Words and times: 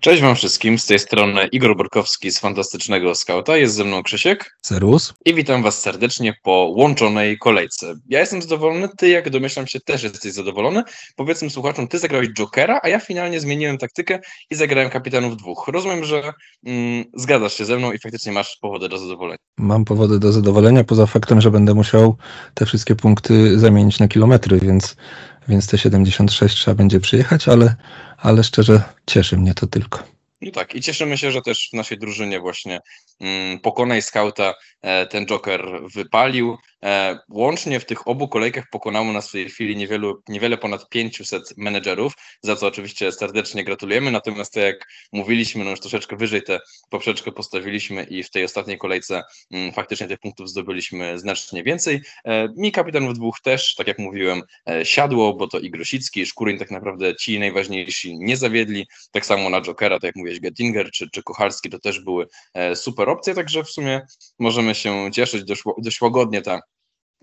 Cześć 0.00 0.22
Wam 0.22 0.36
wszystkim, 0.36 0.78
z 0.78 0.86
tej 0.86 0.98
strony 0.98 1.46
Igor 1.46 1.76
Borkowski 1.76 2.30
z 2.30 2.38
Fantastycznego 2.38 3.14
Skauta, 3.14 3.56
jest 3.56 3.74
ze 3.74 3.84
mną 3.84 4.02
Krzysiek. 4.02 4.56
Serus. 4.62 5.14
I 5.24 5.34
witam 5.34 5.62
Was 5.62 5.82
serdecznie 5.82 6.34
po 6.42 6.72
łączonej 6.76 7.38
kolejce. 7.38 7.94
Ja 8.08 8.20
jestem 8.20 8.42
zadowolony, 8.42 8.88
Ty 8.96 9.08
jak 9.08 9.30
domyślam 9.30 9.66
się 9.66 9.80
też 9.80 10.02
jesteś 10.02 10.32
zadowolony. 10.32 10.82
Powiedzmy 11.16 11.50
słuchaczom, 11.50 11.88
Ty 11.88 11.98
zagrałeś 11.98 12.28
Jokera, 12.28 12.80
a 12.82 12.88
ja 12.88 13.00
finalnie 13.00 13.40
zmieniłem 13.40 13.78
taktykę 13.78 14.20
i 14.50 14.54
zagrałem 14.54 14.90
kapitanów 14.90 15.36
dwóch. 15.36 15.68
Rozumiem, 15.68 16.04
że 16.04 16.32
mm, 16.66 17.04
zgadzasz 17.16 17.54
się 17.54 17.64
ze 17.64 17.76
mną 17.76 17.92
i 17.92 17.98
faktycznie 17.98 18.32
masz 18.32 18.58
powody 18.60 18.88
do 18.88 18.98
zadowolenia. 18.98 19.38
Mam 19.58 19.84
powody 19.84 20.18
do 20.18 20.32
zadowolenia, 20.32 20.84
poza 20.84 21.06
faktem, 21.06 21.40
że 21.40 21.50
będę 21.50 21.74
musiał 21.74 22.16
te 22.54 22.66
wszystkie 22.66 22.94
punkty 22.94 23.58
zamienić 23.58 23.98
na 23.98 24.08
kilometry, 24.08 24.58
więc, 24.60 24.96
więc 25.48 25.66
te 25.66 25.78
76 25.78 26.56
trzeba 26.56 26.74
będzie 26.74 27.00
przyjechać, 27.00 27.48
ale 27.48 27.74
ale 28.16 28.44
szczerze 28.44 28.82
cieszy 29.06 29.36
mnie 29.36 29.54
to 29.54 29.66
tylko. 29.66 30.02
No 30.40 30.50
tak, 30.50 30.74
i 30.74 30.80
cieszymy 30.80 31.18
się, 31.18 31.30
że 31.30 31.42
też 31.42 31.68
w 31.72 31.76
naszej 31.76 31.98
drużynie 31.98 32.40
właśnie 32.40 32.80
mm, 33.20 33.60
pokonaj 33.60 34.02
skauta 34.02 34.54
e, 34.82 35.06
ten 35.06 35.26
Joker 35.26 35.66
wypalił. 35.94 36.58
E, 36.84 37.18
łącznie 37.28 37.80
w 37.80 37.84
tych 37.84 38.08
obu 38.08 38.28
kolejkach 38.28 38.64
pokonało 38.70 39.12
nas 39.12 39.28
w 39.28 39.32
tej 39.32 39.50
chwili 39.50 39.76
niewielu, 39.76 40.22
niewiele 40.28 40.58
ponad 40.58 40.88
500 40.88 41.56
menedżerów, 41.56 42.12
za 42.42 42.56
co 42.56 42.66
oczywiście 42.66 43.12
serdecznie 43.12 43.64
gratulujemy. 43.64 44.10
Natomiast 44.10 44.54
tak 44.54 44.62
jak 44.62 44.88
mówiliśmy, 45.12 45.64
no 45.64 45.70
już 45.70 45.80
troszeczkę 45.80 46.16
wyżej 46.16 46.42
tę 46.42 46.60
poprzeczkę 46.90 47.32
postawiliśmy 47.32 48.04
i 48.04 48.22
w 48.22 48.30
tej 48.30 48.44
ostatniej 48.44 48.78
kolejce 48.78 49.22
mm, 49.50 49.72
faktycznie 49.72 50.08
tych 50.08 50.18
punktów 50.18 50.48
zdobyliśmy 50.48 51.18
znacznie 51.18 51.62
więcej. 51.62 52.00
E, 52.24 52.48
mi 52.56 52.72
kapitanów 52.72 53.14
dwóch 53.14 53.40
też, 53.40 53.74
tak 53.74 53.86
jak 53.86 53.98
mówiłem, 53.98 54.42
siadło, 54.82 55.34
bo 55.34 55.46
to 55.46 55.58
i 55.58 55.70
Grosicki, 55.70 56.20
i 56.20 56.26
Szkurin 56.26 56.58
tak 56.58 56.70
naprawdę 56.70 57.16
ci 57.16 57.38
najważniejsi 57.38 58.18
nie 58.18 58.36
zawiedli. 58.36 58.86
Tak 59.10 59.26
samo 59.26 59.50
na 59.50 59.60
Jokera, 59.60 59.96
tak 59.96 60.02
jak 60.02 60.16
mówiłeś, 60.16 60.40
Gettinger 60.40 60.90
czy, 60.90 61.10
czy 61.10 61.22
Kochalski 61.22 61.70
to 61.70 61.78
też 61.78 62.00
były 62.00 62.26
super 62.74 63.08
opcje, 63.08 63.34
także 63.34 63.64
w 63.64 63.70
sumie 63.70 64.00
możemy 64.38 64.74
się 64.74 65.10
cieszyć 65.12 65.44
dość, 65.44 65.62
dość 65.78 66.00
łagodnie 66.00 66.42
ta 66.42 66.60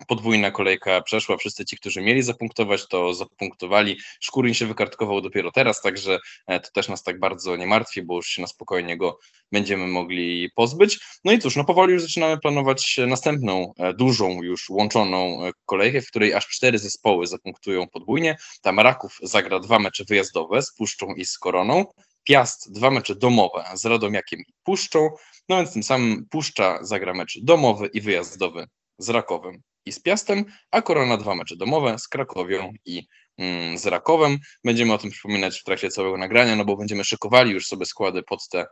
podwójna 0.07 0.51
kolejka 0.51 1.01
przeszła. 1.01 1.37
Wszyscy 1.37 1.65
ci, 1.65 1.77
którzy 1.77 2.01
mieli 2.01 2.23
zapunktować, 2.23 2.87
to 2.87 3.13
zapunktowali. 3.13 3.97
Szkurin 4.19 4.53
się 4.53 4.65
wykartkował 4.65 5.21
dopiero 5.21 5.51
teraz, 5.51 5.81
także 5.81 6.19
e, 6.47 6.59
to 6.59 6.71
też 6.71 6.89
nas 6.89 7.03
tak 7.03 7.19
bardzo 7.19 7.55
nie 7.55 7.67
martwi, 7.67 8.01
bo 8.01 8.15
już 8.15 8.27
się 8.27 8.41
na 8.41 8.47
spokojnie 8.47 8.97
go 8.97 9.19
będziemy 9.51 9.87
mogli 9.87 10.49
pozbyć. 10.55 10.99
No 11.23 11.31
i 11.31 11.39
cóż, 11.39 11.55
no 11.55 11.63
powoli 11.63 11.93
już 11.93 12.01
zaczynamy 12.01 12.37
planować 12.37 12.99
następną 13.07 13.73
e, 13.77 13.93
dużą 13.93 14.43
już 14.43 14.69
łączoną 14.69 15.45
e, 15.45 15.51
kolejkę, 15.65 16.01
w 16.01 16.07
której 16.07 16.33
aż 16.33 16.47
cztery 16.47 16.79
zespoły 16.79 17.27
zapunktują 17.27 17.87
podwójnie. 17.87 18.37
Tam 18.61 18.79
Raków 18.79 19.17
zagra 19.23 19.59
dwa 19.59 19.79
mecze 19.79 20.03
wyjazdowe 20.09 20.61
z 20.61 20.73
Puszczą 20.73 21.13
i 21.13 21.25
z 21.25 21.37
Koroną. 21.37 21.85
Piast 22.23 22.71
dwa 22.71 22.91
mecze 22.91 23.15
domowe 23.15 23.63
z 23.73 23.85
Radomiakiem 23.85 24.39
i 24.39 24.53
Puszczą, 24.63 25.09
no 25.49 25.57
więc 25.57 25.73
tym 25.73 25.83
samym 25.83 26.25
Puszcza 26.29 26.79
zagra 26.81 27.13
mecz 27.13 27.39
domowy 27.41 27.89
i 27.93 28.01
wyjazdowy 28.01 28.67
z 28.97 29.09
Rakowem 29.09 29.61
i 29.87 29.91
z 29.91 29.99
Piastem, 29.99 30.45
a 30.71 30.81
Korona 30.81 31.17
dwa 31.17 31.35
mecze 31.35 31.55
domowe 31.55 31.99
z 31.99 32.07
Krakowią 32.07 32.73
i 32.85 33.07
mm, 33.37 33.77
z 33.77 33.85
Rakowem. 33.85 34.37
Będziemy 34.63 34.93
o 34.93 34.97
tym 34.97 35.11
przypominać 35.11 35.59
w 35.59 35.63
trakcie 35.63 35.89
całego 35.89 36.17
nagrania, 36.17 36.55
no 36.55 36.65
bo 36.65 36.77
będziemy 36.77 37.03
szykowali 37.03 37.51
już 37.51 37.67
sobie 37.67 37.85
składy 37.85 38.23
pod 38.23 38.49
tę 38.49 38.65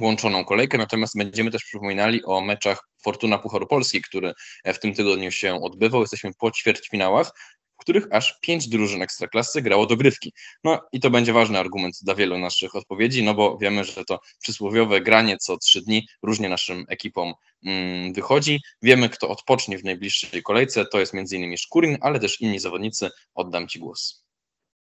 łączoną 0.00 0.44
kolejkę, 0.44 0.78
natomiast 0.78 1.18
będziemy 1.18 1.50
też 1.50 1.64
przypominali 1.64 2.24
o 2.24 2.40
meczach 2.40 2.88
Fortuna 3.04 3.38
Pucharu 3.38 3.66
Polski, 3.66 4.02
który 4.02 4.32
w 4.64 4.78
tym 4.78 4.94
tygodniu 4.94 5.30
się 5.30 5.62
odbywał. 5.62 6.00
Jesteśmy 6.00 6.30
po 6.38 6.50
ćwierćfinałach 6.50 7.30
w 7.74 7.80
których 7.80 8.06
aż 8.10 8.38
pięć 8.40 8.68
drużyn 8.68 9.02
ekstraklasy 9.02 9.62
grało 9.62 9.86
dogrywki. 9.86 10.32
No 10.64 10.80
i 10.92 11.00
to 11.00 11.10
będzie 11.10 11.32
ważny 11.32 11.58
argument 11.58 11.94
dla 12.02 12.14
wielu 12.14 12.38
naszych 12.38 12.74
odpowiedzi, 12.74 13.22
no 13.22 13.34
bo 13.34 13.58
wiemy, 13.58 13.84
że 13.84 14.04
to 14.04 14.20
przysłowiowe 14.40 15.00
granie 15.00 15.38
co 15.38 15.58
trzy 15.58 15.82
dni 15.82 16.08
różnie 16.22 16.48
naszym 16.48 16.84
ekipom 16.88 17.32
mm, 17.64 18.12
wychodzi. 18.12 18.60
Wiemy, 18.82 19.08
kto 19.08 19.28
odpocznie 19.28 19.78
w 19.78 19.84
najbliższej 19.84 20.42
kolejce, 20.42 20.86
to 20.86 21.00
jest 21.00 21.14
m.in. 21.14 21.56
Szkurin, 21.56 21.98
ale 22.00 22.20
też 22.20 22.40
inni 22.40 22.58
zawodnicy. 22.58 23.10
Oddam 23.34 23.68
Ci 23.68 23.78
głos. 23.78 24.23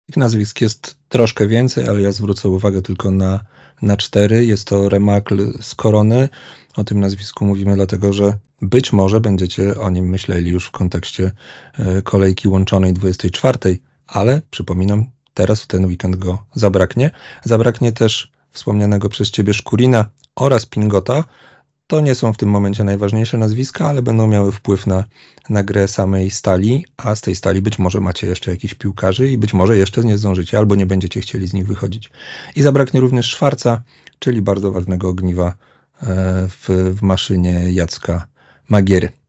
Ich 0.08 0.18
nazwisk 0.18 0.62
jest 0.62 0.98
troszkę 1.10 1.48
więcej, 1.48 1.88
ale 1.88 2.02
ja 2.02 2.12
zwrócę 2.12 2.50
uwagę 2.50 2.82
tylko 2.82 3.12
na, 3.12 3.40
na 3.82 3.98
cztery. 3.98 4.46
Jest 4.46 4.68
to 4.68 4.90
Remakl 4.90 5.62
z 5.62 5.76
Korony. 5.76 6.30
O 6.76 6.84
tym 6.84 7.00
nazwisku 7.00 7.46
mówimy 7.46 7.76
dlatego, 7.76 8.14
że 8.14 8.38
być 8.62 8.94
może 8.94 9.22
będziecie 9.22 9.80
o 9.80 9.90
nim 9.90 10.10
myśleli 10.10 10.52
już 10.52 10.66
w 10.66 10.72
kontekście 10.72 11.32
e, 11.80 12.02
kolejki 12.02 12.48
łączonej 12.48 12.94
24, 12.94 13.80
ale 14.08 14.42
przypominam, 14.52 15.06
teraz 15.34 15.62
w 15.62 15.68
ten 15.68 15.86
weekend 15.86 16.16
go 16.16 16.46
zabraknie. 16.54 17.12
Zabraknie 17.44 17.92
też 17.92 18.32
wspomnianego 18.52 19.10
przez 19.10 19.32
Ciebie 19.32 19.54
Szkurina 19.54 20.06
oraz 20.36 20.66
Pingota. 20.66 21.24
To 21.88 22.01
nie 22.01 22.16
są 22.16 22.34
w 22.34 22.38
tym 22.38 22.50
momencie 22.50 22.84
najważniejsze 22.84 23.38
nazwiska, 23.38 23.88
ale 23.88 24.01
będą 24.01 24.28
miały 24.28 24.51
wpływ 24.51 24.88
na, 24.88 25.03
na 25.50 25.63
grę 25.63 25.88
samej 25.88 26.31
stali, 26.31 26.85
a 26.97 27.16
z 27.16 27.22
tej 27.22 27.35
stali 27.35 27.62
być 27.62 27.79
może 27.79 28.01
macie 28.01 28.28
jeszcze 28.28 28.51
jakichś 28.51 28.73
piłkarzy 28.73 29.29
i 29.29 29.38
być 29.38 29.53
może 29.53 29.78
jeszcze 29.78 30.03
nie 30.03 30.18
zdążycie 30.18 30.57
albo 30.57 30.75
nie 30.75 30.85
będziecie 30.85 31.22
chcieli 31.22 31.47
z 31.47 31.53
nich 31.53 31.68
wychodzić. 31.68 32.12
I 32.56 32.62
zabraknie 32.62 33.00
również 33.00 33.25
Szwarca, 33.25 33.84
czyli 34.19 34.41
bardzo 34.41 34.72
ważnego 34.72 35.09
ogniwa 35.09 35.47
e, 35.47 35.56
w, 36.47 36.69
w 36.96 37.01
maszynie 37.01 37.73
Jacka 37.73 38.28
Magiery. 38.69 39.25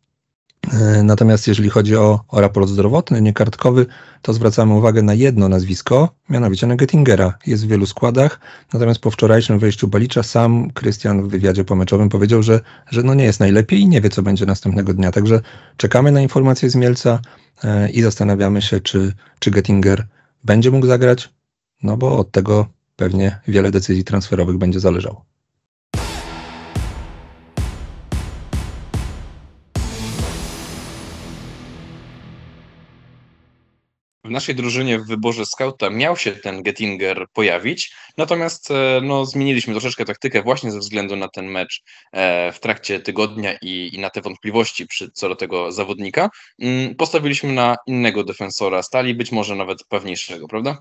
E, 0.72 1.02
natomiast 1.02 1.48
jeżeli 1.48 1.70
chodzi 1.70 1.96
o, 1.96 2.20
o 2.28 2.40
raport 2.40 2.68
zdrowotny, 2.68 3.22
niekartkowy, 3.22 3.86
to 4.22 4.32
zwracamy 4.32 4.74
uwagę 4.74 5.02
na 5.02 5.14
jedno 5.14 5.48
nazwisko, 5.48 6.14
mianowicie 6.28 6.66
na 6.66 6.76
Gettingera. 6.76 7.38
Jest 7.46 7.66
w 7.66 7.68
wielu 7.68 7.86
składach, 7.86 8.40
natomiast 8.72 9.00
po 9.00 9.10
wczorajszym 9.10 9.58
wejściu 9.58 9.88
Balicza 9.88 10.22
sam 10.22 10.70
Krystian 10.70 11.22
w 11.22 11.28
wywiadzie 11.28 11.64
pomeczowym 11.64 12.08
powiedział, 12.08 12.42
że, 12.42 12.60
że 12.90 13.02
no 13.02 13.14
nie 13.14 13.24
jest 13.24 13.40
najlepiej 13.40 13.80
i 13.80 13.88
nie 13.88 14.00
wie, 14.00 14.10
co 14.10 14.22
będzie 14.22 14.46
następnego 14.46 14.94
dnia. 14.94 15.12
Także 15.12 15.40
czekamy 15.76 16.12
na 16.12 16.20
informacje 16.20 16.70
z 16.70 16.74
Mielca 16.74 17.20
e, 17.64 17.90
i 17.90 18.02
zastanawiamy 18.02 18.62
się, 18.62 18.80
czy, 18.80 19.12
czy 19.38 19.50
Gettinger 19.50 20.06
będzie 20.44 20.70
mógł 20.70 20.86
zagrać, 20.86 21.30
no 21.82 21.96
bo 21.96 22.18
od 22.18 22.30
tego 22.30 22.66
pewnie 22.96 23.40
wiele 23.48 23.70
decyzji 23.70 24.04
transferowych 24.04 24.58
będzie 24.58 24.80
zależało. 24.80 25.35
W 34.26 34.30
naszej 34.30 34.54
drużynie 34.54 34.98
w 34.98 35.06
wyborze 35.06 35.46
skauta 35.46 35.90
miał 35.90 36.16
się 36.16 36.32
ten 36.32 36.62
Gettinger 36.62 37.26
pojawić, 37.32 37.94
natomiast 38.16 38.70
e, 38.70 39.00
no, 39.02 39.26
zmieniliśmy 39.26 39.74
troszeczkę 39.74 40.04
taktykę 40.04 40.42
właśnie 40.42 40.70
ze 40.70 40.78
względu 40.78 41.16
na 41.16 41.28
ten 41.28 41.46
mecz 41.46 41.82
e, 42.12 42.52
w 42.52 42.60
trakcie 42.60 43.00
tygodnia 43.00 43.56
i, 43.62 43.90
i 43.92 43.98
na 43.98 44.10
te 44.10 44.20
wątpliwości 44.20 44.86
przy, 44.86 45.10
co 45.10 45.28
do 45.28 45.36
tego 45.36 45.72
zawodnika. 45.72 46.30
Mm, 46.62 46.94
postawiliśmy 46.94 47.52
na 47.52 47.76
innego 47.86 48.24
defensora 48.24 48.82
stali, 48.82 49.14
być 49.14 49.32
może 49.32 49.56
nawet 49.56 49.78
pewniejszego, 49.88 50.48
prawda? 50.48 50.78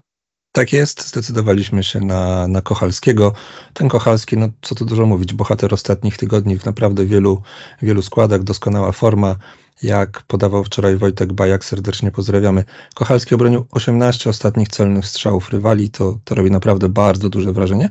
Tak 0.56 0.74
jest, 0.74 1.08
zdecydowaliśmy 1.08 1.84
się 1.84 2.00
na, 2.00 2.48
na 2.48 2.62
Kochalskiego. 2.62 3.34
Ten 3.74 3.90
Kochalski, 3.90 4.38
no 4.38 4.50
co 4.62 4.76
tu 4.76 4.86
dużo 4.86 5.06
mówić, 5.06 5.34
bohater 5.34 5.74
ostatnich 5.74 6.18
tygodni 6.18 6.60
w 6.60 6.66
naprawdę 6.66 7.06
wielu, 7.06 7.42
wielu 7.82 8.02
składach, 8.02 8.44
doskonała 8.44 8.92
forma. 8.92 9.36
Jak 9.84 10.24
podawał 10.28 10.64
wczoraj 10.64 10.98
Wojtek 10.98 11.34
Bajak, 11.34 11.66
serdecznie 11.66 12.12
pozdrawiamy. 12.12 12.64
Kochalski 12.94 13.36
obronił 13.36 13.66
18 13.72 14.30
ostatnich 14.30 14.68
celnych 14.68 15.06
strzałów 15.06 15.50
rywali, 15.50 15.90
to, 15.90 16.20
to 16.24 16.36
robi 16.36 16.52
naprawdę 16.52 16.90
bardzo 16.90 17.30
duże 17.30 17.54
wrażenie. 17.54 17.90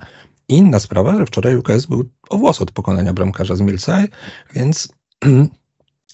Inna 0.49 0.81
sprawa, 0.81 1.19
że 1.19 1.27
wczoraj 1.27 1.57
UKS 1.57 1.87
był 1.87 2.05
o 2.31 2.39
włos 2.39 2.61
od 2.61 2.73
pokonania 2.73 3.13
bramkarza 3.13 3.57
z 3.57 3.61
Milsa, 3.61 3.99
więc 4.55 4.89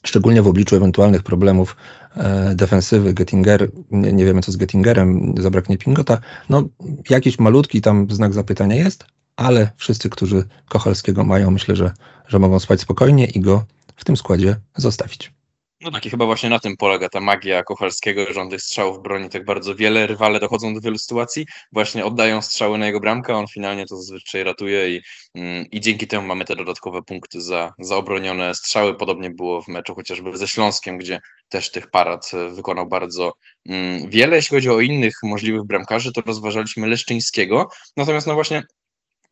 szczególnie 0.03 0.43
w 0.43 0.47
obliczu 0.47 0.77
ewentualnych 0.77 1.23
problemów 1.23 1.77
e, 2.17 2.55
defensywy, 2.55 3.15
Gettinger, 3.15 3.71
nie, 3.91 4.13
nie, 4.13 4.25
wiemy 4.25 4.43
co 4.43 4.53
z 4.53 4.57
Gettingerem, 4.57 5.35
zabraknie 5.39 5.79
Pingota, 5.79 6.19
no 6.49 6.63
jakiś 7.11 7.39
malutki 7.39 7.81
tam 7.81 8.11
znak 8.11 8.35
zapytania 8.35 8.77
jest, 8.77 9.05
ale 9.37 9.71
wszyscy, 9.77 10.11
którzy 10.11 10.45
Kochalskiego 10.69 11.25
mają, 11.25 11.51
myślę, 11.51 11.77
że, 11.77 11.93
że 12.29 12.39
mogą 12.39 12.59
spać 12.59 12.81
spokojnie 12.81 13.27
i 13.27 13.41
go 13.41 13.65
w 13.97 14.05
tym 14.05 14.17
składzie 14.17 14.57
zostawić. 14.77 15.40
No 15.83 15.91
tak, 15.91 16.07
i 16.07 16.11
chyba 16.11 16.27
właśnie 16.27 16.51
na 16.51 16.59
tym 16.59 16.77
polega 16.77 17.09
ta 17.09 17.21
magia 17.21 17.63
Kochalskiego, 17.63 18.33
że 18.33 18.41
on 18.41 18.51
tych 18.51 18.63
strzałów 18.63 19.03
broni 19.03 19.29
tak 19.29 19.45
bardzo 19.45 19.75
wiele. 19.75 20.07
Rywale 20.07 20.41
dochodzą 20.41 20.75
do 20.75 20.81
wielu 20.81 20.99
sytuacji, 20.99 21.47
właśnie 21.73 22.05
oddają 22.05 22.43
strzały 22.43 22.79
na 22.79 22.87
jego 22.87 23.01
bramkę, 23.01 23.37
on 23.37 23.47
finalnie 23.49 23.87
to 23.87 23.97
zazwyczaj 23.97 24.45
ratuje 24.45 24.97
i, 24.97 25.03
mm, 25.35 25.67
i 25.71 25.81
dzięki 25.81 26.07
temu 26.07 26.27
mamy 26.27 26.45
te 26.45 26.57
dodatkowe 26.57 27.03
punkty 27.03 27.41
za, 27.41 27.75
za 27.79 27.97
obronione 27.97 28.55
strzały. 28.55 28.95
Podobnie 28.95 29.31
było 29.31 29.63
w 29.63 29.69
meczu 29.69 29.95
chociażby 29.95 30.39
ze 30.39 30.49
Śląskiem, 30.49 30.99
gdzie 30.99 31.21
też 31.49 31.71
tych 31.71 31.91
parad 31.91 32.31
e, 32.35 32.49
wykonał 32.49 32.89
bardzo 32.89 33.33
mm, 33.69 34.11
wiele. 34.11 34.37
Jeśli 34.37 34.57
chodzi 34.57 34.71
o 34.71 34.81
innych 34.81 35.15
możliwych 35.23 35.65
bramkarzy, 35.65 36.13
to 36.13 36.21
rozważaliśmy 36.21 36.87
Leszczyńskiego. 36.87 37.69
Natomiast 37.97 38.27
no 38.27 38.35
właśnie 38.35 38.63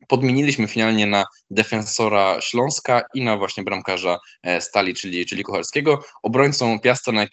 podmieniliśmy 0.08 0.69
finalnie 0.69 1.06
na 1.06 1.25
defensora 1.50 2.40
Śląska 2.40 3.02
i 3.14 3.22
na 3.22 3.37
właśnie 3.37 3.62
bramkarza 3.62 4.19
e, 4.43 4.60
Stali, 4.60 4.94
czyli, 4.94 5.26
czyli 5.26 5.44
Kochalskiego. 5.44 6.05
Obrońcą 6.22 6.81
Piasta, 6.81 7.12
na 7.12 7.22
e, 7.22 7.26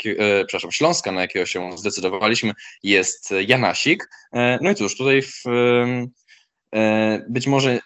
przepraszam, 0.48 0.72
Śląska, 0.72 1.12
na 1.12 1.22
jakiego 1.22 1.46
się 1.46 1.78
zdecydowaliśmy, 1.78 2.54
jest 2.84 3.34
Janasik. 3.48 4.10
E, 4.34 4.60
no 4.62 4.72
i 4.72 4.76
cóż, 4.76 4.98
tutaj 4.98 5.22
w 5.22 5.44
być 7.30 7.48
może 7.48 7.80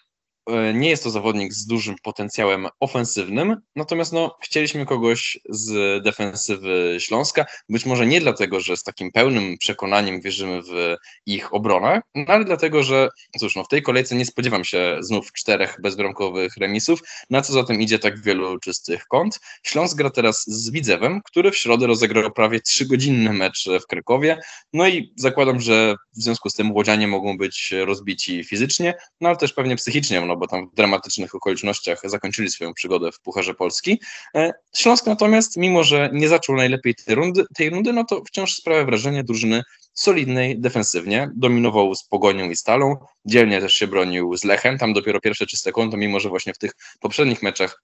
nie 0.73 0.89
jest 0.89 1.03
to 1.03 1.09
zawodnik 1.09 1.53
z 1.53 1.65
dużym 1.65 1.95
potencjałem 2.03 2.67
ofensywnym, 2.79 3.55
natomiast 3.75 4.13
no, 4.13 4.37
chcieliśmy 4.41 4.85
kogoś 4.85 5.39
z 5.49 6.03
defensywy 6.03 6.97
Śląska, 6.99 7.45
być 7.69 7.85
może 7.85 8.05
nie 8.05 8.21
dlatego, 8.21 8.59
że 8.59 8.77
z 8.77 8.83
takim 8.83 9.11
pełnym 9.11 9.57
przekonaniem 9.57 10.21
wierzymy 10.21 10.61
w 10.61 10.95
ich 11.25 11.53
obronę, 11.53 12.01
no, 12.15 12.23
ale 12.27 12.45
dlatego, 12.45 12.83
że 12.83 13.09
cóż, 13.39 13.55
no, 13.55 13.63
w 13.63 13.67
tej 13.67 13.81
kolejce 13.81 14.15
nie 14.15 14.25
spodziewam 14.25 14.65
się 14.65 14.97
znów 14.99 15.33
czterech 15.33 15.77
bezbramkowych 15.81 16.57
remisów, 16.57 16.99
na 17.29 17.41
co 17.41 17.53
zatem 17.53 17.81
idzie 17.81 17.99
tak 17.99 18.21
wielu 18.21 18.59
czystych 18.59 19.05
kąt. 19.07 19.39
Śląsk 19.63 19.97
gra 19.97 20.09
teraz 20.09 20.43
z 20.47 20.69
Widzewem, 20.69 21.21
który 21.25 21.51
w 21.51 21.57
środę 21.57 21.87
rozegrał 21.87 22.31
prawie 22.31 22.59
trzygodzinny 22.59 23.33
mecz 23.33 23.69
w 23.83 23.87
Krakowie, 23.87 24.39
no 24.73 24.87
i 24.87 25.13
zakładam, 25.15 25.59
że 25.59 25.95
w 26.17 26.23
związku 26.23 26.49
z 26.49 26.53
tym 26.53 26.71
Łodzianie 26.71 27.07
mogą 27.07 27.37
być 27.37 27.73
rozbici 27.85 28.43
fizycznie, 28.43 28.93
no 29.21 29.29
ale 29.29 29.37
też 29.37 29.53
pewnie 29.53 29.75
psychicznie, 29.75 30.21
no 30.21 30.38
bo 30.39 30.47
tam 30.47 30.69
w 30.69 30.75
dramatycznych 30.75 31.35
okolicznościach 31.35 32.01
zakończyli 32.03 32.49
swoją 32.49 32.73
przygodę 32.73 33.11
w 33.11 33.19
Pucharze 33.19 33.53
Polski. 33.53 34.01
E, 34.35 34.53
Śląsk 34.75 35.05
natomiast, 35.05 35.57
mimo 35.57 35.83
że 35.83 36.09
nie 36.13 36.29
zaczął 36.29 36.55
najlepiej 36.55 36.95
tej 36.95 37.15
rundy, 37.15 37.45
tej 37.55 37.69
rundy 37.69 37.93
no 37.93 38.03
to 38.03 38.23
wciąż 38.27 38.55
sprawia 38.55 38.85
wrażenie 38.85 39.23
drużyny 39.23 39.63
solidnej 39.93 40.59
defensywnie, 40.59 41.31
dominował 41.35 41.95
z 41.95 42.03
Pogonią 42.03 42.49
i 42.49 42.55
Stalą, 42.55 42.95
dzielnie 43.25 43.61
też 43.61 43.73
się 43.73 43.87
bronił 43.87 44.37
z 44.37 44.43
Lechem, 44.43 44.77
tam 44.77 44.93
dopiero 44.93 45.19
pierwsze 45.19 45.45
czyste 45.45 45.71
konto, 45.71 45.97
mimo 45.97 46.19
że 46.19 46.29
właśnie 46.29 46.53
w 46.53 46.57
tych 46.57 46.71
poprzednich 46.99 47.43
meczach 47.43 47.83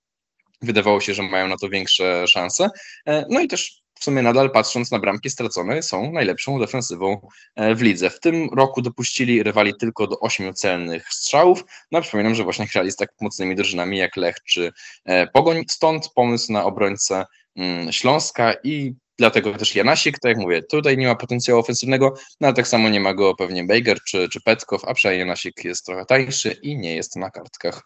wydawało 0.62 1.02
się, 1.02 1.14
że 1.14 1.24
mają 1.24 1.48
na 1.48 1.58
to 1.58 1.70
większe 1.70 2.28
szanse. 2.28 2.70
E, 3.08 3.26
no 3.30 3.40
i 3.40 3.48
też 3.48 3.85
w 4.00 4.04
sumie 4.04 4.22
nadal 4.22 4.52
patrząc 4.52 4.92
na 4.92 5.00
bramki 5.00 5.30
stracone, 5.30 5.84
są 5.84 6.12
najlepszą 6.12 6.60
defensywą 6.60 7.28
e, 7.56 7.76
w 7.76 7.82
lidze. 7.82 8.10
W 8.10 8.20
tym 8.20 8.50
roku 8.56 8.82
dopuścili 8.82 9.44
rywali 9.44 9.74
tylko 9.80 10.08
do 10.08 10.20
ośmiu 10.20 10.54
celnych 10.54 11.08
strzałów. 11.10 11.64
No 11.92 12.02
przypominam, 12.02 12.36
że 12.36 12.44
właśnie 12.44 12.68
grali 12.74 12.92
z 12.92 12.96
tak 12.96 13.10
mocnymi 13.22 13.56
drużynami 13.56 13.98
jak 13.98 14.18
Lech 14.18 14.36
czy 14.48 14.72
e, 15.06 15.28
Pogoń. 15.28 15.64
Stąd 15.70 16.10
pomysł 16.16 16.54
na 16.54 16.64
obrońcę 16.64 17.26
mm, 17.56 17.92
Śląska 17.92 18.54
i 18.64 18.96
dlatego 19.18 19.54
też 19.54 19.76
Janasik, 19.76 20.20
tak 20.20 20.30
jak 20.30 20.38
mówię, 20.38 20.64
tutaj 20.64 20.98
nie 20.98 21.08
ma 21.08 21.16
potencjału 21.16 21.60
ofensywnego, 21.60 22.14
no 22.42 22.48
ale 22.48 22.56
tak 22.56 22.68
samo 22.68 22.90
nie 22.90 23.00
ma 23.00 23.14
go 23.14 23.36
pewnie 23.36 23.64
Bejger 23.64 23.98
czy, 24.08 24.30
czy 24.30 24.42
Petkow, 24.42 24.86
a 24.86 24.94
przynajmniej 24.94 25.20
Janasik 25.20 25.66
jest 25.66 25.86
trochę 25.86 26.06
tańszy 26.06 26.52
i 26.52 26.78
nie 26.78 26.96
jest 26.96 27.16
na 27.16 27.30
kartkach. 27.30 27.82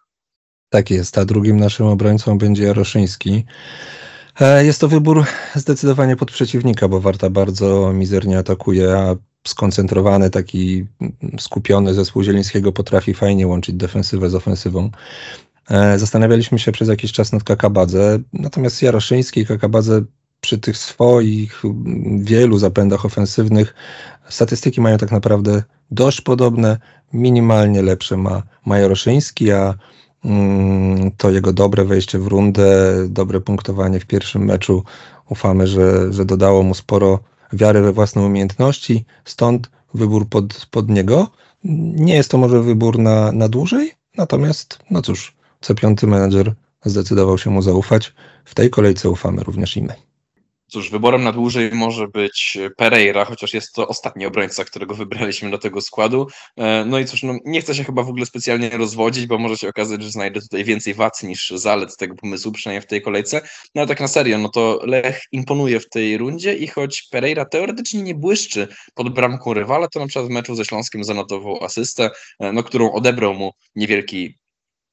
Tak 0.69 0.89
jest, 0.89 1.17
a 1.17 1.25
drugim 1.25 1.57
naszym 1.57 1.85
obrońcą 1.85 2.37
będzie 2.37 2.63
Jaroszyński. 2.63 3.45
E, 4.41 4.65
jest 4.65 4.81
to 4.81 4.87
wybór 4.87 5.25
zdecydowanie 5.55 6.15
pod 6.15 6.31
przeciwnika, 6.31 6.87
bo 6.87 7.01
Warta 7.01 7.29
bardzo 7.29 7.93
mizernie 7.93 8.37
atakuje, 8.37 8.97
a 8.97 9.15
skoncentrowany, 9.47 10.29
taki 10.29 10.85
skupiony 11.39 11.93
zespół 11.93 12.23
Zielińskiego 12.23 12.71
potrafi 12.71 13.13
fajnie 13.13 13.47
łączyć 13.47 13.75
defensywę 13.75 14.29
z 14.29 14.35
ofensywą. 14.35 14.89
E, 15.69 15.99
zastanawialiśmy 15.99 16.59
się 16.59 16.71
przez 16.71 16.87
jakiś 16.87 17.11
czas 17.11 17.31
nad 17.31 17.43
Kakabadze, 17.43 18.19
natomiast 18.33 18.81
Jaroszyński 18.81 19.41
i 19.41 19.45
Kakabadze 19.45 20.01
przy 20.41 20.57
tych 20.57 20.77
swoich 20.77 21.63
wielu 22.17 22.57
zapędach 22.57 23.05
ofensywnych 23.05 23.73
statystyki 24.29 24.81
mają 24.81 24.97
tak 24.97 25.11
naprawdę 25.11 25.63
dość 25.91 26.21
podobne, 26.21 26.77
minimalnie 27.13 27.81
lepsze 27.81 28.17
ma, 28.17 28.43
ma 28.65 28.79
Jaroszyński, 28.79 29.51
a 29.51 29.75
Mm, 30.25 30.78
to 31.19 31.31
jego 31.31 31.53
dobre 31.53 31.85
wejście 31.85 32.19
w 32.19 32.27
rundę, 32.27 32.95
dobre 33.09 33.41
punktowanie 33.41 33.99
w 33.99 34.05
pierwszym 34.05 34.45
meczu. 34.45 34.83
Ufamy, 35.29 35.67
że, 35.67 36.13
że 36.13 36.25
dodało 36.25 36.63
mu 36.63 36.73
sporo 36.73 37.19
wiary 37.53 37.81
we 37.81 37.93
własne 37.93 38.21
umiejętności, 38.21 39.05
stąd 39.25 39.69
wybór 39.93 40.29
pod, 40.29 40.67
pod 40.71 40.89
niego. 40.89 41.27
Nie 41.95 42.15
jest 42.15 42.31
to 42.31 42.37
może 42.37 42.61
wybór 42.61 42.99
na, 42.99 43.31
na 43.31 43.49
dłużej, 43.49 43.91
natomiast, 44.17 44.79
no 44.91 45.01
cóż, 45.01 45.35
co 45.61 45.75
piąty 45.75 46.07
menedżer 46.07 46.53
zdecydował 46.85 47.37
się 47.37 47.49
mu 47.49 47.61
zaufać. 47.61 48.13
W 48.45 48.55
tej 48.55 48.69
kolejce 48.69 49.09
ufamy 49.09 49.43
również 49.43 49.77
i 49.77 49.83
my. 49.83 50.08
Cóż, 50.69 50.89
wyborem 50.89 51.23
na 51.23 51.31
dłużej 51.31 51.71
może 51.71 52.07
być 52.07 52.57
Pereira, 52.77 53.25
chociaż 53.25 53.53
jest 53.53 53.73
to 53.73 53.87
ostatni 53.87 54.25
obrońca, 54.25 54.65
którego 54.65 54.95
wybraliśmy 54.95 55.51
do 55.51 55.57
tego 55.57 55.81
składu. 55.81 56.27
E, 56.57 56.85
no 56.85 56.99
i 56.99 57.05
cóż, 57.05 57.23
no, 57.23 57.37
nie 57.45 57.61
chcę 57.61 57.75
się 57.75 57.83
chyba 57.83 58.03
w 58.03 58.09
ogóle 58.09 58.25
specjalnie 58.25 58.69
rozwodzić, 58.69 59.25
bo 59.25 59.37
może 59.37 59.57
się 59.57 59.69
okazać, 59.69 60.03
że 60.03 60.11
znajdę 60.11 60.41
tutaj 60.41 60.63
więcej 60.63 60.93
wad 60.93 61.23
niż 61.23 61.49
zalet 61.49 61.97
tego 61.97 62.15
pomysłu, 62.15 62.51
przynajmniej 62.51 62.81
w 62.81 62.87
tej 62.87 63.01
kolejce. 63.01 63.41
No 63.75 63.81
ale 63.81 63.87
tak 63.87 63.99
na 63.99 64.07
serio, 64.07 64.37
no 64.37 64.49
to 64.49 64.79
Lech 64.83 65.21
imponuje 65.31 65.79
w 65.79 65.89
tej 65.89 66.17
rundzie 66.17 66.53
i 66.53 66.67
choć 66.67 67.07
Pereira 67.11 67.45
teoretycznie 67.45 68.01
nie 68.01 68.15
błyszczy 68.15 68.67
pod 68.93 69.13
bramką 69.13 69.53
rywala, 69.53 69.87
to 69.87 69.99
na 69.99 70.07
przykład 70.07 70.27
w 70.27 70.29
meczu 70.29 70.55
ze 70.55 70.65
Śląskiem 70.65 71.03
zanotował 71.03 71.63
asystę, 71.63 72.09
e, 72.39 72.51
no, 72.51 72.63
którą 72.63 72.91
odebrał 72.91 73.33
mu 73.33 73.51
niewielki 73.75 74.38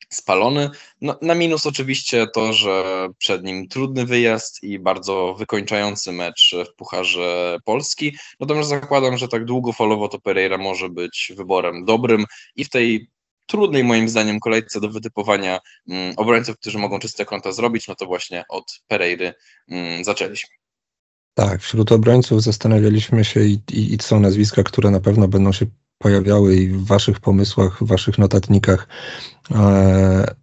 spalony. 0.08 0.70
No, 1.00 1.18
na 1.22 1.34
minus 1.34 1.66
oczywiście 1.66 2.26
to, 2.34 2.52
że 2.52 3.08
przed 3.18 3.44
nim 3.44 3.68
trudny 3.68 4.06
wyjazd 4.06 4.62
i 4.62 4.78
bardzo 4.78 5.34
wykończający 5.38 6.12
mecz 6.12 6.54
w 6.72 6.74
Pucharze 6.76 7.58
Polski. 7.64 8.16
Natomiast 8.40 8.68
zakładam, 8.68 9.16
że 9.18 9.28
tak 9.28 9.44
długofalowo 9.44 10.08
to 10.08 10.20
Pereira 10.20 10.58
może 10.58 10.88
być 10.88 11.32
wyborem 11.36 11.84
dobrym 11.84 12.24
i 12.56 12.64
w 12.64 12.68
tej 12.68 13.10
trudnej 13.46 13.84
moim 13.84 14.08
zdaniem 14.08 14.40
kolejce 14.40 14.80
do 14.80 14.88
wytypowania 14.88 15.60
mm, 15.88 16.14
obrońców, 16.16 16.56
którzy 16.58 16.78
mogą 16.78 16.98
czyste 16.98 17.24
konta 17.24 17.52
zrobić, 17.52 17.88
no 17.88 17.94
to 17.94 18.06
właśnie 18.06 18.44
od 18.48 18.80
Pereiry 18.88 19.34
mm, 19.68 20.04
zaczęliśmy. 20.04 20.50
Tak, 21.34 21.62
wśród 21.62 21.92
obrońców 21.92 22.42
zastanawialiśmy 22.42 23.24
się 23.24 23.40
i, 23.40 23.58
i, 23.72 23.94
i 23.94 23.98
są 24.00 24.20
nazwiska, 24.20 24.62
które 24.62 24.90
na 24.90 25.00
pewno 25.00 25.28
będą 25.28 25.52
się 25.52 25.66
pojawiały 25.98 26.56
i 26.56 26.68
w 26.68 26.86
waszych 26.86 27.20
pomysłach, 27.20 27.78
w 27.84 27.86
waszych 27.86 28.18
notatnikach 28.18 28.88
e, 29.54 30.34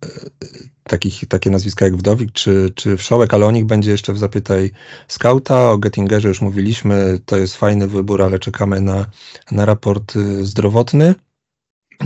takich, 0.84 1.28
takie 1.28 1.50
nazwiska 1.50 1.86
jak 1.86 1.98
Wdowik 1.98 2.32
czy, 2.32 2.72
czy 2.76 2.98
Wszołek, 2.98 3.34
ale 3.34 3.46
o 3.46 3.52
nich 3.52 3.66
będzie 3.66 3.92
jeszcze 3.92 4.14
w 4.14 4.18
Zapytaj 4.18 4.72
Skauta. 5.08 5.72
O 5.72 5.78
Gettingerze 5.78 6.28
już 6.28 6.42
mówiliśmy, 6.42 7.20
to 7.26 7.38
jest 7.38 7.56
fajny 7.56 7.88
wybór, 7.88 8.22
ale 8.22 8.40
czekamy 8.40 8.82
na, 8.82 9.06
na 9.52 9.66
raport 9.66 10.16
y, 10.16 10.46
zdrowotny. 10.46 11.16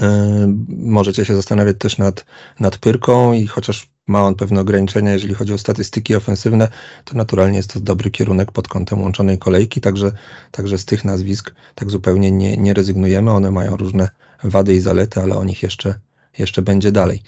E, 0.01 0.53
możecie 0.67 1.25
się 1.25 1.35
zastanawiać 1.35 1.77
też 1.79 1.97
nad, 1.97 2.25
nad 2.59 2.77
Pyrką 2.77 3.33
i 3.33 3.47
chociaż 3.47 3.89
ma 4.07 4.23
on 4.23 4.35
pewne 4.35 4.61
ograniczenia, 4.61 5.13
jeżeli 5.13 5.33
chodzi 5.33 5.53
o 5.53 5.57
statystyki 5.57 6.15
ofensywne, 6.15 6.67
to 7.05 7.17
naturalnie 7.17 7.57
jest 7.57 7.73
to 7.73 7.79
dobry 7.79 8.11
kierunek 8.11 8.51
pod 8.51 8.67
kątem 8.67 9.01
łączonej 9.01 9.37
kolejki, 9.37 9.81
także, 9.81 10.11
także 10.51 10.77
z 10.77 10.85
tych 10.85 11.05
nazwisk 11.05 11.53
tak 11.75 11.89
zupełnie 11.89 12.31
nie, 12.31 12.57
nie 12.57 12.73
rezygnujemy. 12.73 13.31
One 13.31 13.51
mają 13.51 13.77
różne 13.77 14.09
wady 14.43 14.75
i 14.75 14.79
zalety, 14.79 15.21
ale 15.21 15.35
o 15.35 15.43
nich 15.43 15.63
jeszcze, 15.63 15.99
jeszcze 16.37 16.61
będzie 16.61 16.91
dalej. 16.91 17.23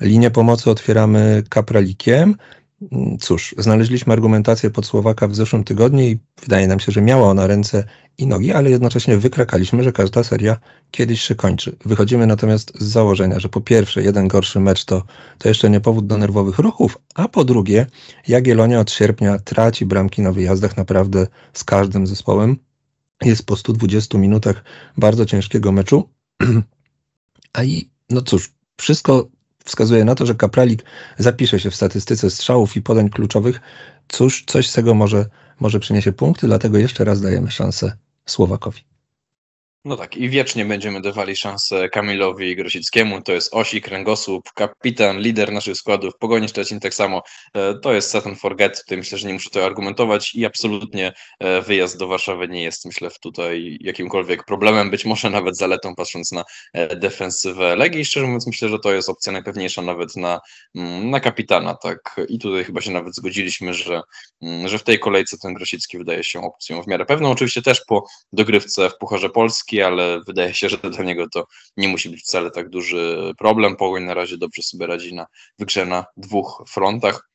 Linię 0.00 0.30
pomocy 0.30 0.70
otwieramy 0.70 1.42
kapralikiem. 1.48 2.36
Cóż, 3.20 3.54
znaleźliśmy 3.58 4.12
argumentację 4.12 4.70
pod 4.70 4.86
Słowaka 4.86 5.28
w 5.28 5.34
zeszłym 5.34 5.64
tygodniu 5.64 6.00
i 6.00 6.18
wydaje 6.42 6.66
nam 6.66 6.80
się, 6.80 6.92
że 6.92 7.02
miała 7.02 7.28
ona 7.28 7.46
ręce 7.46 7.84
i 8.18 8.26
nogi, 8.26 8.52
ale 8.52 8.70
jednocześnie 8.70 9.18
wykrakaliśmy, 9.18 9.82
że 9.82 9.92
każda 9.92 10.24
seria 10.24 10.56
kiedyś 10.90 11.20
się 11.20 11.34
kończy. 11.34 11.76
Wychodzimy 11.84 12.26
natomiast 12.26 12.72
z 12.80 12.84
założenia, 12.84 13.40
że 13.40 13.48
po 13.48 13.60
pierwsze, 13.60 14.02
jeden 14.02 14.28
gorszy 14.28 14.60
mecz 14.60 14.84
to, 14.84 15.02
to 15.38 15.48
jeszcze 15.48 15.70
nie 15.70 15.80
powód 15.80 16.06
do 16.06 16.18
nerwowych 16.18 16.58
ruchów, 16.58 16.98
a 17.14 17.28
po 17.28 17.44
drugie, 17.44 17.86
Jagiellonia 18.28 18.80
od 18.80 18.90
sierpnia 18.90 19.38
traci 19.38 19.86
bramki 19.86 20.22
na 20.22 20.32
wyjazdach 20.32 20.76
naprawdę 20.76 21.26
z 21.52 21.64
każdym 21.64 22.06
zespołem. 22.06 22.56
Jest 23.22 23.46
po 23.46 23.56
120 23.56 24.18
minutach 24.18 24.64
bardzo 24.96 25.26
ciężkiego 25.26 25.72
meczu. 25.72 26.08
A 27.52 27.64
i, 27.64 27.90
no 28.10 28.22
cóż, 28.22 28.52
wszystko 28.76 29.28
wskazuje 29.64 30.04
na 30.04 30.14
to, 30.14 30.26
że 30.26 30.34
Kapralik 30.34 30.84
zapisze 31.18 31.60
się 31.60 31.70
w 31.70 31.74
statystyce 31.74 32.30
strzałów 32.30 32.76
i 32.76 32.82
podań 32.82 33.10
kluczowych. 33.10 33.60
Cóż, 34.08 34.44
coś 34.46 34.70
z 34.70 34.72
tego 34.72 34.94
może, 34.94 35.26
może 35.60 35.80
przyniesie 35.80 36.12
punkty, 36.12 36.46
dlatego 36.46 36.78
jeszcze 36.78 37.04
raz 37.04 37.20
dajemy 37.20 37.50
szansę 37.50 37.96
Słowakowi. 38.26 38.91
No 39.84 39.96
tak, 39.96 40.16
i 40.16 40.28
wiecznie 40.28 40.64
będziemy 40.64 41.00
dawali 41.00 41.36
szansę 41.36 41.88
Kamilowi 41.88 42.56
Grosickiemu. 42.56 43.22
To 43.22 43.32
jest 43.32 43.54
osi, 43.54 43.80
kręgosłup, 43.80 44.52
kapitan, 44.52 45.20
lider 45.20 45.52
naszych 45.52 45.76
składów. 45.76 46.14
Pogoni 46.18 46.48
Szczecin 46.48 46.80
tak 46.80 46.94
samo. 46.94 47.22
E, 47.54 47.74
to 47.74 47.92
jest 47.92 48.10
set 48.10 48.26
and 48.26 48.40
forget. 48.40 48.80
Tutaj 48.82 48.98
myślę, 48.98 49.18
że 49.18 49.26
nie 49.26 49.34
muszę 49.34 49.50
to 49.50 49.64
argumentować 49.64 50.34
i 50.34 50.46
absolutnie 50.46 51.12
e, 51.38 51.62
wyjazd 51.62 51.98
do 51.98 52.06
Warszawy 52.06 52.48
nie 52.48 52.62
jest, 52.62 52.84
myślę, 52.84 53.10
tutaj 53.20 53.78
jakimkolwiek 53.80 54.44
problemem, 54.44 54.90
być 54.90 55.04
może 55.04 55.30
nawet 55.30 55.56
zaletą, 55.56 55.94
patrząc 55.94 56.32
na 56.32 56.44
e, 56.72 56.96
defensywę 56.96 57.76
Legii. 57.76 58.04
Szczerze 58.04 58.26
mówiąc, 58.26 58.46
myślę, 58.46 58.68
że 58.68 58.78
to 58.78 58.92
jest 58.92 59.08
opcja 59.08 59.32
najpewniejsza 59.32 59.82
nawet 59.82 60.16
na, 60.16 60.40
mm, 60.74 61.10
na 61.10 61.20
kapitana. 61.20 61.74
Tak, 61.74 62.20
i 62.28 62.38
tutaj 62.38 62.64
chyba 62.64 62.80
się 62.80 62.90
nawet 62.90 63.14
zgodziliśmy, 63.14 63.74
że, 63.74 64.02
mm, 64.42 64.68
że 64.68 64.78
w 64.78 64.82
tej 64.82 64.98
kolejce 64.98 65.38
ten 65.38 65.54
Grosicki 65.54 65.98
wydaje 65.98 66.24
się 66.24 66.40
opcją 66.40 66.82
w 66.82 66.86
miarę 66.86 67.06
pewną. 67.06 67.30
Oczywiście 67.30 67.62
też 67.62 67.80
po 67.88 68.06
dogrywce 68.32 68.90
w 68.90 68.98
Pucharze 68.98 69.30
Polski 69.30 69.71
ale 69.80 70.20
wydaje 70.26 70.54
się, 70.54 70.68
że 70.68 70.76
dla 70.76 71.04
niego 71.04 71.28
to 71.28 71.46
nie 71.76 71.88
musi 71.88 72.10
być 72.10 72.20
wcale 72.20 72.50
tak 72.50 72.68
duży 72.68 73.32
problem. 73.38 73.76
Pogoń 73.76 74.04
na 74.04 74.14
razie 74.14 74.38
dobrze 74.38 74.62
sobie 74.62 74.86
radzi 74.86 75.14
na 75.14 75.26
wygrze 75.58 75.86
na 75.86 76.04
dwóch 76.16 76.64
frontach. 76.68 77.32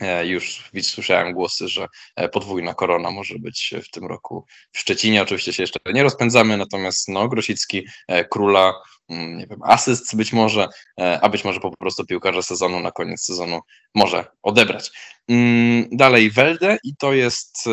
E, 0.00 0.26
już 0.26 0.70
słyszałem 0.82 1.32
głosy, 1.32 1.68
że 1.68 1.86
e, 2.16 2.28
podwójna 2.28 2.74
korona 2.74 3.10
może 3.10 3.38
być 3.38 3.74
w 3.84 3.90
tym 3.90 4.06
roku 4.06 4.44
w 4.72 4.78
Szczecinie. 4.78 5.22
Oczywiście 5.22 5.52
się 5.52 5.62
jeszcze 5.62 5.80
nie 5.92 6.02
rozpędzamy, 6.02 6.56
natomiast 6.56 7.08
no, 7.08 7.28
Grosicki 7.28 7.86
e, 8.08 8.24
króla, 8.24 8.72
nie 9.08 9.46
wiem, 9.46 9.58
asyst 9.62 10.16
być 10.16 10.32
może, 10.32 10.68
a 10.96 11.28
być 11.28 11.44
może 11.44 11.60
po 11.60 11.76
prostu 11.76 12.06
piłkarza 12.06 12.42
sezonu 12.42 12.80
na 12.80 12.90
koniec 12.90 13.24
sezonu 13.24 13.60
może 13.94 14.24
odebrać. 14.42 14.90
Mm, 15.28 15.88
dalej 15.92 16.30
Welde 16.30 16.78
i 16.84 16.96
to 16.96 17.12
jest 17.12 17.64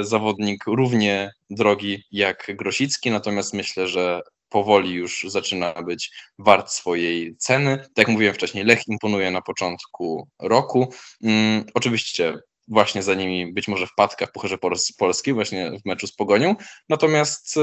zawodnik 0.00 0.64
równie 0.66 1.32
drogi 1.50 2.02
jak 2.12 2.46
Grosicki, 2.56 3.10
natomiast 3.10 3.54
myślę, 3.54 3.88
że 3.88 4.20
powoli 4.48 4.92
już 4.92 5.26
zaczyna 5.28 5.82
być 5.82 6.10
wart 6.38 6.70
swojej 6.70 7.36
ceny. 7.36 7.76
Tak 7.78 7.98
jak 7.98 8.08
mówiłem 8.08 8.34
wcześniej, 8.34 8.64
Lech 8.64 8.88
imponuje 8.88 9.30
na 9.30 9.42
początku 9.42 10.28
roku. 10.42 10.92
Hmm, 11.22 11.64
oczywiście 11.74 12.34
właśnie 12.68 13.02
za 13.02 13.14
nimi 13.14 13.52
być 13.52 13.68
może 13.68 13.86
wpadka 13.86 14.26
w 14.26 14.32
Pucharze 14.32 14.58
Polski, 14.98 15.32
właśnie 15.32 15.70
w 15.70 15.84
meczu 15.84 16.06
z 16.06 16.12
Pogonią. 16.12 16.54
Natomiast 16.88 17.56
e, 17.56 17.60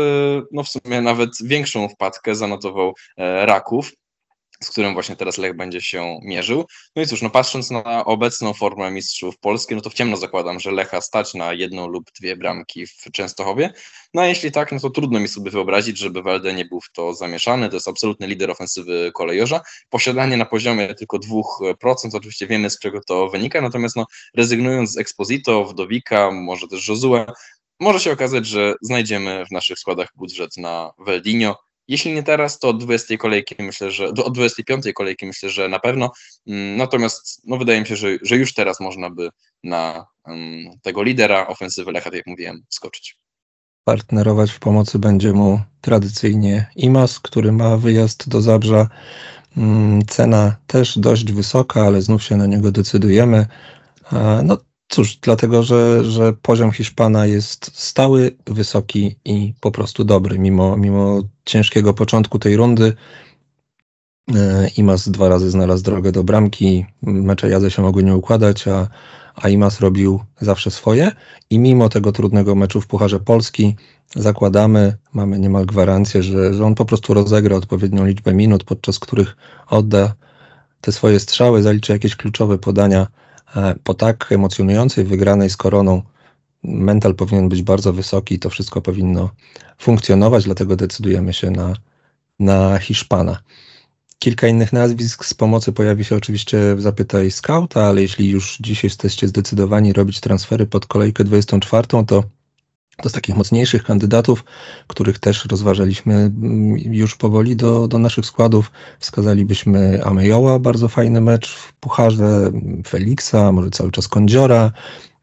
no 0.51 0.63
w 0.63 0.69
sumie 0.69 1.01
nawet 1.01 1.29
większą 1.43 1.89
wpadkę 1.89 2.35
zanotował 2.35 2.93
e, 3.17 3.45
Raków 3.45 3.91
z 4.63 4.69
którym 4.69 4.93
właśnie 4.93 5.15
teraz 5.15 5.37
Lech 5.37 5.55
będzie 5.55 5.81
się 5.81 6.19
mierzył. 6.23 6.65
No 6.95 7.01
i 7.01 7.07
cóż, 7.07 7.21
no 7.21 7.29
patrząc 7.29 7.71
na 7.71 8.05
obecną 8.05 8.53
formę 8.53 8.91
mistrzów 8.91 9.37
Polski, 9.39 9.75
no 9.75 9.81
to 9.81 9.89
w 9.89 9.93
ciemno 9.93 10.17
zakładam, 10.17 10.59
że 10.59 10.71
Lecha 10.71 11.01
stać 11.01 11.33
na 11.33 11.53
jedną 11.53 11.87
lub 11.87 12.11
dwie 12.19 12.35
bramki 12.35 12.87
w 12.87 13.11
Częstochowie. 13.13 13.73
No 14.13 14.21
a 14.21 14.25
jeśli 14.25 14.51
tak, 14.51 14.71
no 14.71 14.79
to 14.79 14.89
trudno 14.89 15.19
mi 15.19 15.27
sobie 15.27 15.51
wyobrazić, 15.51 15.97
żeby 15.97 16.23
Welde 16.23 16.53
nie 16.53 16.65
był 16.65 16.81
w 16.81 16.91
to 16.91 17.13
zamieszany. 17.13 17.69
To 17.69 17.75
jest 17.75 17.87
absolutny 17.87 18.27
lider 18.27 18.51
ofensywy 18.51 19.11
kolejorza. 19.13 19.61
Posiadanie 19.89 20.37
na 20.37 20.45
poziomie 20.45 20.95
tylko 20.95 21.17
2%, 21.17 21.73
oczywiście 22.13 22.47
wiemy 22.47 22.69
z 22.69 22.79
czego 22.79 23.01
to 23.07 23.29
wynika, 23.29 23.61
natomiast 23.61 23.95
no, 23.95 24.05
rezygnując 24.35 24.91
z 24.91 24.97
Exposito, 24.97 25.65
Wdowika, 25.65 26.31
może 26.31 26.67
też 26.67 26.87
Josue, 26.87 27.25
może 27.79 27.99
się 27.99 28.11
okazać, 28.11 28.47
że 28.47 28.73
znajdziemy 28.81 29.45
w 29.45 29.51
naszych 29.51 29.79
składach 29.79 30.07
budżet 30.15 30.57
na 30.57 30.91
Weldinho, 30.99 31.57
jeśli 31.87 32.13
nie 32.13 32.23
teraz, 32.23 32.59
to 32.59 32.69
od 32.69 32.83
20 32.83 33.17
kolejki 33.17 33.55
myślę, 33.59 33.91
że 33.91 34.07
od 34.07 34.33
25 34.33 34.85
kolejki 34.93 35.25
myślę, 35.25 35.49
że 35.49 35.69
na 35.69 35.79
pewno. 35.79 36.11
Mm, 36.47 36.77
natomiast 36.77 37.41
no, 37.45 37.57
wydaje 37.57 37.81
mi 37.81 37.87
się, 37.87 37.95
że, 37.95 38.17
że 38.21 38.35
już 38.35 38.53
teraz 38.53 38.79
można 38.79 39.09
by 39.09 39.29
na 39.63 40.05
um, 40.25 40.39
tego 40.81 41.03
lidera 41.03 41.47
ofensywy 41.47 41.91
Lecha, 41.91 42.09
tak 42.09 42.17
jak 42.17 42.27
mówiłem, 42.27 42.63
skoczyć. 42.69 43.17
Partnerować 43.83 44.51
w 44.51 44.59
pomocy 44.59 44.99
będzie 44.99 45.33
mu 45.33 45.61
tradycyjnie 45.81 46.71
Imas, 46.75 47.19
który 47.19 47.51
ma 47.51 47.77
wyjazd 47.77 48.29
do 48.29 48.41
Zabrza. 48.41 48.89
Mm, 49.57 50.05
cena 50.05 50.55
też 50.67 50.99
dość 50.99 51.31
wysoka, 51.31 51.81
ale 51.81 52.01
znów 52.01 52.23
się 52.23 52.37
na 52.37 52.45
niego 52.45 52.71
decydujemy. 52.71 53.45
No, 54.43 54.57
Cóż, 54.91 55.17
dlatego, 55.17 55.63
że, 55.63 56.05
że 56.05 56.33
poziom 56.33 56.71
Hiszpana 56.71 57.25
jest 57.25 57.71
stały, 57.73 58.31
wysoki 58.47 59.15
i 59.25 59.53
po 59.61 59.71
prostu 59.71 60.03
dobry. 60.03 60.39
Mimo, 60.39 60.77
mimo 60.77 61.21
ciężkiego 61.45 61.93
początku 61.93 62.39
tej 62.39 62.57
rundy, 62.57 62.93
e, 64.35 64.67
Imas 64.77 65.09
dwa 65.09 65.29
razy 65.29 65.51
znalazł 65.51 65.83
drogę 65.83 66.11
do 66.11 66.23
bramki, 66.23 66.85
mecze 67.01 67.49
jazdy 67.49 67.71
się 67.71 67.81
mogły 67.81 68.03
nie 68.03 68.15
układać, 68.15 68.67
a, 68.67 68.87
a 69.35 69.49
Imas 69.49 69.79
robił 69.79 70.19
zawsze 70.41 70.71
swoje 70.71 71.11
i 71.49 71.59
mimo 71.59 71.89
tego 71.89 72.11
trudnego 72.11 72.55
meczu 72.55 72.81
w 72.81 72.87
Pucharze 72.87 73.19
Polski 73.19 73.75
zakładamy, 74.15 74.97
mamy 75.13 75.39
niemal 75.39 75.65
gwarancję, 75.65 76.23
że, 76.23 76.53
że 76.53 76.65
on 76.65 76.75
po 76.75 76.85
prostu 76.85 77.13
rozegra 77.13 77.55
odpowiednią 77.55 78.05
liczbę 78.05 78.33
minut, 78.33 78.63
podczas 78.63 78.99
których 78.99 79.37
odda 79.67 80.13
te 80.81 80.91
swoje 80.91 81.19
strzały, 81.19 81.61
zaliczy 81.63 81.91
jakieś 81.91 82.15
kluczowe 82.15 82.57
podania 82.57 83.07
po 83.83 83.93
tak 83.93 84.31
emocjonującej 84.31 85.05
wygranej 85.05 85.49
z 85.49 85.57
koroną 85.57 86.01
mental 86.63 87.15
powinien 87.15 87.49
być 87.49 87.61
bardzo 87.61 87.93
wysoki 87.93 88.35
i 88.35 88.39
to 88.39 88.49
wszystko 88.49 88.81
powinno 88.81 89.29
funkcjonować, 89.77 90.43
dlatego 90.43 90.75
decydujemy 90.75 91.33
się 91.33 91.51
na, 91.51 91.73
na 92.39 92.79
Hiszpana. 92.79 93.39
Kilka 94.19 94.47
innych 94.47 94.73
nazwisk 94.73 95.25
z 95.25 95.33
pomocy 95.33 95.73
pojawi 95.73 96.05
się 96.05 96.15
oczywiście 96.15 96.75
w 96.75 96.81
Zapytaj 96.81 97.31
Scouta, 97.31 97.85
ale 97.85 98.01
jeśli 98.01 98.29
już 98.29 98.57
dziś 98.59 98.83
jesteście 98.83 99.27
zdecydowani 99.27 99.93
robić 99.93 100.19
transfery 100.19 100.67
pod 100.67 100.85
kolejkę 100.85 101.23
24, 101.23 101.87
to 102.07 102.23
to 102.97 103.09
z 103.09 103.11
takich 103.11 103.35
mocniejszych 103.35 103.83
kandydatów, 103.83 104.43
których 104.87 105.19
też 105.19 105.45
rozważaliśmy 105.45 106.13
mm, 106.13 106.77
już 106.77 107.15
powoli 107.15 107.55
do, 107.55 107.87
do 107.87 107.99
naszych 107.99 108.25
składów, 108.25 108.71
wskazalibyśmy 108.99 110.03
Amejoła, 110.03 110.59
bardzo 110.59 110.87
fajny 110.87 111.21
mecz 111.21 111.55
w 111.55 111.73
Pucharze, 111.73 112.51
Feliksa, 112.87 113.51
może 113.51 113.69
cały 113.69 113.91
czas 113.91 114.07
Kondziora, 114.07 114.71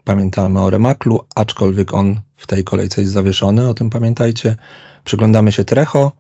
pamiętamy 0.05 0.61
o 0.61 0.71
Remaklu, 0.71 1.21
aczkolwiek 1.35 1.95
on 1.95 2.21
w 2.37 2.47
tej 2.47 2.65
kolejce 2.65 3.01
jest 3.01 3.13
zawieszony, 3.13 3.69
o 3.69 3.75
tym 3.75 3.91
pamiętajcie. 3.91 4.57
Przyglądamy 5.05 5.53
się 5.53 5.65
Trecho, 5.65 6.13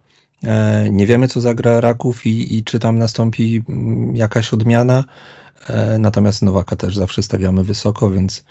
e, 0.45 0.88
nie 0.90 1.07
wiemy 1.07 1.28
co 1.28 1.40
zagra 1.40 1.81
Raków 1.81 2.26
i, 2.26 2.57
i 2.57 2.64
czy 2.64 2.78
tam 2.78 2.99
nastąpi 2.99 3.62
mm, 3.69 4.17
jakaś 4.17 4.52
odmiana, 4.52 5.05
e, 5.67 5.99
natomiast 5.99 6.43
Nowaka 6.43 6.76
też 6.76 6.97
zawsze 6.97 7.23
stawiamy 7.23 7.64
wysoko, 7.64 8.11
więc 8.11 8.45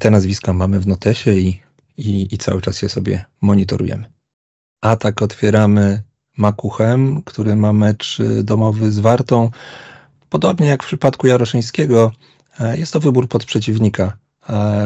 te 0.00 0.10
nazwiska 0.10 0.52
mamy 0.52 0.80
w 0.80 0.86
notesie 0.86 1.32
i, 1.32 1.60
i, 1.96 2.34
i 2.34 2.38
cały 2.38 2.60
czas 2.60 2.82
je 2.82 2.88
sobie 2.88 3.24
monitorujemy. 3.40 4.10
A 4.80 4.96
tak 4.96 5.22
otwieramy 5.22 6.02
Makuchem, 6.36 7.22
który 7.22 7.56
ma 7.56 7.72
mecz 7.72 8.20
y, 8.20 8.44
domowy 8.44 8.92
z 8.92 8.98
Wartą. 8.98 9.50
Podobnie 10.30 10.66
jak 10.66 10.82
w 10.82 10.86
przypadku 10.86 11.26
Jaroszyńskiego, 11.26 12.12
e, 12.60 12.78
jest 12.78 12.92
to 12.92 13.00
wybór 13.00 13.28
pod 13.28 13.44
przeciwnika. 13.44 14.16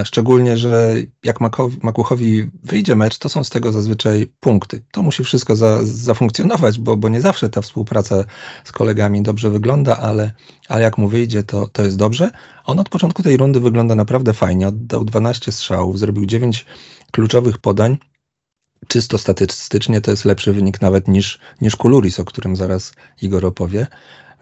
Szczególnie, 0.05 0.57
że 0.57 0.95
jak 1.25 1.41
Makuchowi 1.83 2.50
wyjdzie 2.65 2.97
mecz, 2.97 3.19
to 3.19 3.29
są 3.29 3.45
z 3.45 3.50
tego 3.50 3.73
zazwyczaj 3.73 4.33
punkty. 4.41 4.83
To 4.91 5.03
musi 5.03 5.25
wszystko 5.25 5.57
za, 5.57 5.79
zafunkcjonować, 5.83 6.79
bo, 6.79 6.97
bo 6.97 7.09
nie 7.09 7.21
zawsze 7.21 7.50
ta 7.50 7.62
współpraca 7.62 8.25
z 8.65 8.73
kolegami 8.73 9.23
dobrze 9.23 9.50
wygląda, 9.50 9.97
ale, 9.97 10.33
ale 10.69 10.83
jak 10.83 10.99
mu 10.99 11.09
wyjdzie, 11.09 11.43
to, 11.43 11.67
to 11.67 11.83
jest 11.83 11.97
dobrze. 11.97 12.31
On 12.65 12.79
od 12.79 12.88
początku 12.88 13.23
tej 13.23 13.37
rundy 13.37 13.61
wygląda 13.61 13.95
naprawdę 13.95 14.33
fajnie. 14.33 14.69
Oddał 14.69 15.05
12 15.05 15.53
strzałów, 15.53 15.99
zrobił 15.99 16.27
9 16.27 16.67
kluczowych 17.12 17.59
podań. 17.59 17.99
Czysto 18.88 19.19
statystycznie 19.19 20.00
to 20.00 20.11
jest 20.11 20.25
lepszy 20.25 20.53
wynik 20.53 20.81
nawet 20.81 21.09
niż, 21.09 21.38
niż 21.61 21.77
Kuluris, 21.77 22.21
o 22.21 22.25
którym 22.25 22.57
zaraz 22.57 22.93
Igor 23.23 23.47
opowie. 23.47 23.87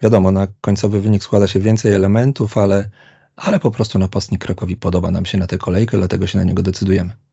Wiadomo, 0.01 0.31
na 0.31 0.47
końcowy 0.61 1.01
wynik 1.01 1.23
składa 1.23 1.47
się 1.47 1.59
więcej 1.59 1.93
elementów, 1.93 2.57
ale 2.57 2.89
ale 3.37 3.59
po 3.59 3.71
prostu 3.71 3.99
napastnik 3.99 4.45
Krakowi 4.45 4.77
podoba 4.77 5.11
nam 5.11 5.25
się 5.25 5.37
na 5.37 5.47
tę 5.47 5.57
kolejkę, 5.57 5.97
dlatego 5.97 6.27
się 6.27 6.37
na 6.37 6.43
niego 6.43 6.63
decydujemy. 6.63 7.26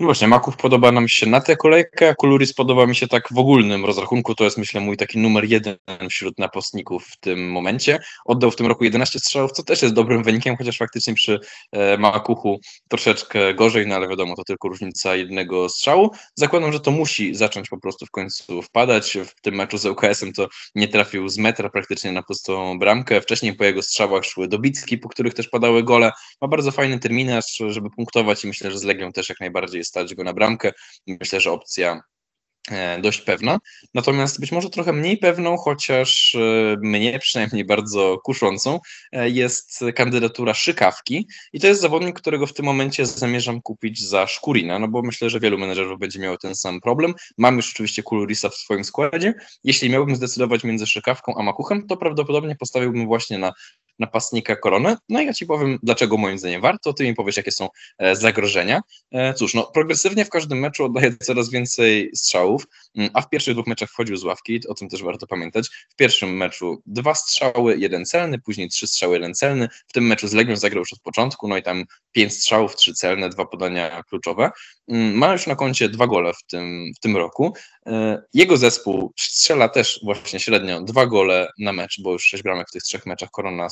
No 0.00 0.06
właśnie, 0.06 0.28
Maków 0.28 0.56
podoba 0.56 0.92
nam 0.92 1.08
się 1.08 1.26
na 1.26 1.40
tę 1.40 1.56
kolejkę, 1.56 2.08
a 2.08 2.14
Kuluris 2.14 2.54
podoba 2.54 2.86
mi 2.86 2.96
się 2.96 3.08
tak 3.08 3.28
w 3.30 3.38
ogólnym 3.38 3.84
rozrachunku. 3.84 4.34
To 4.34 4.44
jest 4.44 4.58
myślę 4.58 4.80
mój 4.80 4.96
taki 4.96 5.18
numer 5.18 5.44
jeden 5.44 5.76
wśród 6.10 6.38
napastników 6.38 7.06
w 7.06 7.20
tym 7.20 7.50
momencie. 7.50 7.98
Oddał 8.24 8.50
w 8.50 8.56
tym 8.56 8.66
roku 8.66 8.84
11 8.84 9.18
strzałów, 9.18 9.52
co 9.52 9.62
też 9.62 9.82
jest 9.82 9.94
dobrym 9.94 10.22
wynikiem, 10.22 10.56
chociaż 10.56 10.78
faktycznie 10.78 11.14
przy 11.14 11.40
e, 11.72 11.98
Makuchu 11.98 12.60
troszeczkę 12.88 13.54
gorzej, 13.54 13.86
no 13.86 13.94
ale 13.94 14.08
wiadomo, 14.08 14.36
to 14.36 14.44
tylko 14.44 14.68
różnica 14.68 15.16
jednego 15.16 15.68
strzału. 15.68 16.10
Zakładam, 16.34 16.72
że 16.72 16.80
to 16.80 16.90
musi 16.90 17.34
zacząć 17.34 17.68
po 17.68 17.80
prostu 17.80 18.06
w 18.06 18.10
końcu 18.10 18.62
wpadać. 18.62 19.18
W 19.26 19.40
tym 19.40 19.54
meczu 19.54 19.78
z 19.78 19.86
UKS-em 19.86 20.32
to 20.32 20.48
nie 20.74 20.88
trafił 20.88 21.28
z 21.28 21.38
metra 21.38 21.70
praktycznie 21.70 22.12
na 22.12 22.22
pustą 22.22 22.78
bramkę. 22.78 23.20
Wcześniej 23.20 23.54
po 23.54 23.64
jego 23.64 23.82
strzałach 23.82 24.24
szły 24.24 24.48
dobitki, 24.48 24.98
po 24.98 25.08
których 25.08 25.34
też 25.34 25.48
padały 25.48 25.82
gole. 25.82 26.12
Ma 26.40 26.48
bardzo 26.48 26.70
fajny 26.70 26.98
terminarz, 26.98 27.62
żeby 27.68 27.90
punktować 27.90 28.44
i 28.44 28.48
myślę, 28.48 28.70
że 28.70 28.78
z 28.78 28.84
Legią 28.84 29.12
też 29.12 29.28
jak 29.28 29.40
najbardziej 29.40 29.78
jest 29.78 29.89
stać 29.90 30.14
go 30.14 30.24
na 30.24 30.32
bramkę. 30.32 30.72
Myślę, 31.06 31.40
że 31.40 31.52
opcja 31.52 32.02
e, 32.70 33.00
dość 33.00 33.20
pewna. 33.20 33.58
Natomiast 33.94 34.40
być 34.40 34.52
może 34.52 34.70
trochę 34.70 34.92
mniej 34.92 35.18
pewną, 35.18 35.56
chociaż 35.56 36.34
e, 36.34 36.76
mnie 36.82 37.18
przynajmniej 37.18 37.64
bardzo 37.64 38.18
kuszącą, 38.24 38.80
e, 39.12 39.30
jest 39.30 39.80
kandydatura 39.94 40.54
Szykawki. 40.54 41.28
I 41.52 41.60
to 41.60 41.66
jest 41.66 41.80
zawodnik, 41.80 42.16
którego 42.20 42.46
w 42.46 42.54
tym 42.54 42.64
momencie 42.64 43.06
zamierzam 43.06 43.62
kupić 43.62 44.08
za 44.08 44.26
Szkurina, 44.26 44.78
no 44.78 44.88
bo 44.88 45.02
myślę, 45.02 45.30
że 45.30 45.40
wielu 45.40 45.58
menedżerów 45.58 45.98
będzie 45.98 46.20
miało 46.20 46.38
ten 46.38 46.54
sam 46.54 46.80
problem. 46.80 47.14
Mam 47.38 47.56
już 47.56 47.72
oczywiście 47.72 48.02
Kulurisa 48.02 48.48
w 48.48 48.54
swoim 48.54 48.84
składzie. 48.84 49.34
Jeśli 49.64 49.90
miałbym 49.90 50.16
zdecydować 50.16 50.64
między 50.64 50.86
Szykawką 50.86 51.34
a 51.38 51.42
Makuchem, 51.42 51.86
to 51.86 51.96
prawdopodobnie 51.96 52.56
postawiłbym 52.56 53.06
właśnie 53.06 53.38
na 53.38 53.52
napastnika 53.98 54.56
koronę. 54.56 54.96
No 55.08 55.20
i 55.20 55.26
ja 55.26 55.34
Ci 55.34 55.46
powiem, 55.46 55.78
dlaczego 55.82 56.16
moim 56.16 56.38
zdaniem 56.38 56.60
warto, 56.60 56.92
Ty 56.92 57.04
mi 57.04 57.14
powiesz, 57.14 57.36
jakie 57.36 57.52
są 57.52 57.68
e, 57.98 58.16
zagrożenia. 58.16 58.80
E, 59.12 59.34
cóż, 59.34 59.54
no 59.54 59.70
progresywnie 59.74 60.24
w 60.24 60.30
każdym 60.30 60.58
meczu 60.58 60.84
oddaje 60.84 61.16
coraz 61.16 61.50
więcej 61.50 62.10
strzałów, 62.14 62.66
mm, 62.96 63.10
a 63.14 63.22
w 63.22 63.28
pierwszych 63.28 63.54
dwóch 63.54 63.66
meczach 63.66 63.90
wchodził 63.90 64.16
z 64.16 64.24
ławki, 64.24 64.60
o 64.68 64.74
tym 64.74 64.88
też 64.88 65.02
warto 65.02 65.26
pamiętać. 65.26 65.68
W 65.88 65.96
pierwszym 65.96 66.36
meczu 66.36 66.82
dwa 66.86 67.14
strzały, 67.14 67.78
jeden 67.78 68.06
celny, 68.06 68.38
później 68.38 68.68
trzy 68.68 68.86
strzały, 68.86 69.14
jeden 69.14 69.34
celny. 69.34 69.68
W 69.86 69.92
tym 69.92 70.06
meczu 70.06 70.28
z 70.28 70.32
Legią 70.32 70.56
zagrał 70.56 70.80
już 70.80 70.92
od 70.92 71.00
początku, 71.00 71.48
no 71.48 71.56
i 71.56 71.62
tam 71.62 71.84
pięć 72.12 72.34
strzałów, 72.34 72.76
trzy 72.76 72.94
celne, 72.94 73.28
dwa 73.28 73.46
podania 73.46 74.02
kluczowe. 74.02 74.50
Mm, 74.88 75.14
ma 75.14 75.32
już 75.32 75.46
na 75.46 75.56
koncie 75.56 75.88
dwa 75.88 76.06
gole 76.06 76.32
w 76.34 76.42
tym, 76.46 76.92
w 76.96 77.00
tym 77.00 77.16
roku. 77.16 77.54
E, 77.86 78.22
jego 78.34 78.56
zespół 78.56 79.12
strzela 79.18 79.68
też 79.68 80.00
właśnie 80.02 80.40
średnio 80.40 80.80
dwa 80.80 81.06
gole 81.06 81.48
na 81.58 81.72
mecz, 81.72 82.00
bo 82.02 82.12
już 82.12 82.24
sześć 82.24 82.42
bramek 82.42 82.68
w 82.68 82.72
tych 82.72 82.82
trzech 82.82 83.06
meczach 83.06 83.30
Korona 83.30 83.68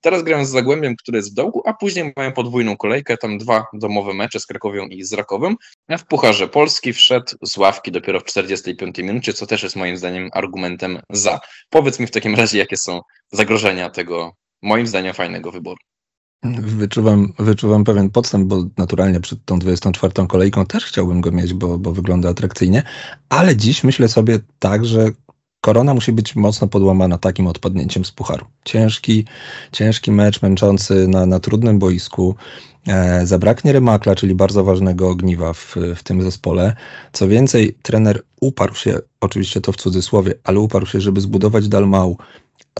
Teraz 0.00 0.22
grają 0.22 0.44
z 0.44 0.50
Zagłębiem, 0.50 0.96
który 0.96 1.18
jest 1.18 1.30
w 1.30 1.34
dołku, 1.34 1.62
a 1.66 1.74
później 1.74 2.12
mają 2.16 2.32
podwójną 2.32 2.76
kolejkę, 2.76 3.16
tam 3.16 3.38
dwa 3.38 3.66
domowe 3.72 4.14
mecze 4.14 4.40
z 4.40 4.46
Krakowią 4.46 4.86
i 4.86 5.04
z 5.04 5.12
Rakowem. 5.12 5.56
W 5.98 6.04
Pucharze 6.04 6.48
Polski 6.48 6.92
wszedł 6.92 7.32
z 7.42 7.56
ławki 7.56 7.92
dopiero 7.92 8.20
w 8.20 8.24
45 8.24 8.98
minucie, 8.98 9.32
co 9.32 9.46
też 9.46 9.62
jest 9.62 9.76
moim 9.76 9.96
zdaniem 9.96 10.28
argumentem 10.32 10.98
za. 11.10 11.40
Powiedz 11.70 12.00
mi 12.00 12.06
w 12.06 12.10
takim 12.10 12.34
razie, 12.34 12.58
jakie 12.58 12.76
są 12.76 13.00
zagrożenia 13.32 13.90
tego, 13.90 14.32
moim 14.62 14.86
zdaniem, 14.86 15.14
fajnego 15.14 15.52
wyboru. 15.52 15.78
Wyczuwam, 16.54 17.32
wyczuwam 17.38 17.84
pewien 17.84 18.10
podstęp, 18.10 18.44
bo 18.48 18.64
naturalnie 18.78 19.20
przed 19.20 19.44
tą 19.44 19.58
24 19.58 20.26
kolejką 20.28 20.66
też 20.66 20.84
chciałbym 20.84 21.20
go 21.20 21.30
mieć, 21.30 21.54
bo, 21.54 21.78
bo 21.78 21.92
wygląda 21.92 22.28
atrakcyjnie, 22.28 22.82
ale 23.28 23.56
dziś 23.56 23.84
myślę 23.84 24.08
sobie 24.08 24.38
tak, 24.58 24.84
że 24.84 25.10
korona 25.66 25.94
musi 25.94 26.12
być 26.12 26.36
mocno 26.36 26.68
podłamana 26.68 27.18
takim 27.18 27.46
odpadnięciem 27.46 28.04
z 28.04 28.12
pucharu. 28.12 28.46
Ciężki, 28.64 29.24
ciężki 29.72 30.12
mecz, 30.12 30.42
męczący 30.42 31.08
na, 31.08 31.26
na 31.26 31.40
trudnym 31.40 31.78
boisku. 31.78 32.34
E, 32.88 33.26
zabraknie 33.26 33.72
remakla, 33.72 34.14
czyli 34.14 34.34
bardzo 34.34 34.64
ważnego 34.64 35.08
ogniwa 35.08 35.52
w, 35.52 35.76
w 35.96 36.02
tym 36.02 36.22
zespole. 36.22 36.76
Co 37.12 37.28
więcej, 37.28 37.78
trener 37.82 38.22
uparł 38.40 38.74
się, 38.74 38.98
oczywiście 39.20 39.60
to 39.60 39.72
w 39.72 39.76
cudzysłowie, 39.76 40.34
ale 40.44 40.60
uparł 40.60 40.86
się, 40.86 41.00
żeby 41.00 41.20
zbudować 41.20 41.68
Dalmau 41.68 42.16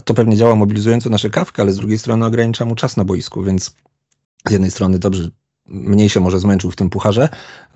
to 0.05 0.13
pewnie 0.13 0.37
działa 0.37 0.55
mobilizująco 0.55 1.09
na 1.09 1.17
szykawkę, 1.17 1.61
ale 1.61 1.71
z 1.71 1.77
drugiej 1.77 1.97
strony 1.97 2.25
ogranicza 2.25 2.65
mu 2.65 2.75
czas 2.75 2.97
na 2.97 3.05
boisku, 3.05 3.43
więc 3.43 3.73
z 4.47 4.51
jednej 4.51 4.71
strony 4.71 4.99
dobrze, 4.99 5.29
mniej 5.65 6.09
się 6.09 6.19
może 6.19 6.39
zmęczył 6.39 6.71
w 6.71 6.75
tym 6.75 6.89
pucharze, 6.89 7.29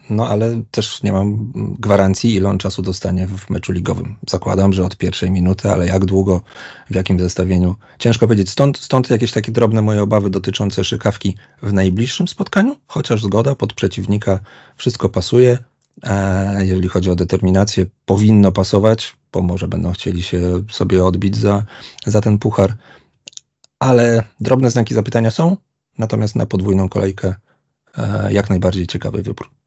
no 0.10 0.28
ale 0.28 0.62
też 0.72 1.04
nie 1.04 1.12
mam 1.12 1.52
gwarancji, 1.80 2.36
ile 2.36 2.50
on 2.50 2.58
czasu 2.58 2.82
dostanie 2.82 3.28
w 3.28 3.50
meczu 3.50 3.72
ligowym. 3.72 4.16
Zakładam, 4.30 4.74
że 4.74 4.84
od 4.86 4.98
pierwszej 4.98 5.32
minuty, 5.32 5.72
ale 5.72 5.88
jak 5.88 6.06
długo, 6.06 6.42
w 6.90 6.96
jakim 6.96 7.20
zestawieniu, 7.20 7.76
ciężko 8.00 8.28
powiedzieć. 8.28 8.50
Stąd, 8.50 8.78
stąd 8.78 9.10
jakieś 9.10 9.32
takie 9.32 9.52
drobne 9.52 9.82
moje 9.82 10.04
obawy 10.04 10.30
dotyczące 10.30 10.84
szykawki 10.84 11.38
w 11.62 11.74
najbliższym 11.74 12.28
spotkaniu, 12.28 12.76
chociaż 12.88 13.24
zgoda 13.24 13.56
pod 13.56 13.74
przeciwnika, 13.74 14.40
wszystko 14.76 15.10
pasuje. 15.10 15.58
E, 16.04 16.66
jeżeli 16.66 16.88
chodzi 16.88 17.10
o 17.12 17.16
determinację, 17.16 17.86
powinno 18.06 18.52
pasować, 18.52 19.18
bo 19.34 19.42
może 19.42 19.68
będą 19.68 19.92
chcieli 19.92 20.24
się 20.24 20.64
sobie 20.72 21.06
odbić 21.06 21.38
za, 21.38 21.64
za 22.06 22.22
ten 22.22 22.38
puchar. 22.38 22.78
Ale 23.80 24.24
drobne 24.40 24.72
znaki 24.72 24.94
zapytania 24.94 25.32
są, 25.32 25.58
natomiast 25.98 26.36
na 26.36 26.46
podwójną 26.46 26.90
kolejkę 26.90 27.36
e, 27.98 28.34
jak 28.34 28.50
najbardziej 28.50 28.88
ciekawy 28.88 29.22
wybór. 29.22 29.61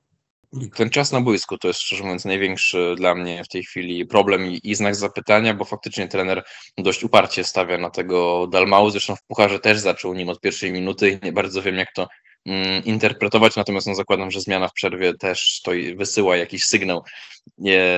Ten 0.76 0.90
czas 0.90 1.12
na 1.12 1.20
boisku 1.20 1.58
to 1.58 1.68
jest 1.68 1.80
szczerze 1.80 2.04
mówiąc 2.04 2.24
największy 2.24 2.94
dla 2.96 3.14
mnie 3.14 3.44
w 3.44 3.48
tej 3.48 3.64
chwili 3.64 4.06
problem 4.06 4.46
i, 4.46 4.60
i 4.64 4.74
znak 4.74 4.94
zapytania, 4.94 5.54
bo 5.54 5.64
faktycznie 5.64 6.08
trener 6.08 6.44
dość 6.78 7.04
uparcie 7.04 7.44
stawia 7.44 7.78
na 7.78 7.90
tego 7.90 8.46
Dalmau. 8.46 8.90
Zresztą 8.90 9.16
w 9.16 9.22
pucharze 9.22 9.58
też 9.58 9.78
zaczął 9.78 10.14
nim 10.14 10.28
od 10.28 10.40
pierwszej 10.40 10.72
minuty 10.72 11.10
i 11.10 11.26
nie 11.26 11.32
bardzo 11.32 11.62
wiem, 11.62 11.76
jak 11.76 11.92
to 11.92 12.08
Mm, 12.46 12.84
interpretować, 12.84 13.56
natomiast 13.56 13.86
no, 13.86 13.94
zakładam, 13.94 14.30
że 14.30 14.40
zmiana 14.40 14.68
w 14.68 14.72
przerwie 14.72 15.14
też 15.14 15.60
to 15.64 15.72
wysyła 15.96 16.36
jakiś 16.36 16.64
sygnał, 16.64 17.04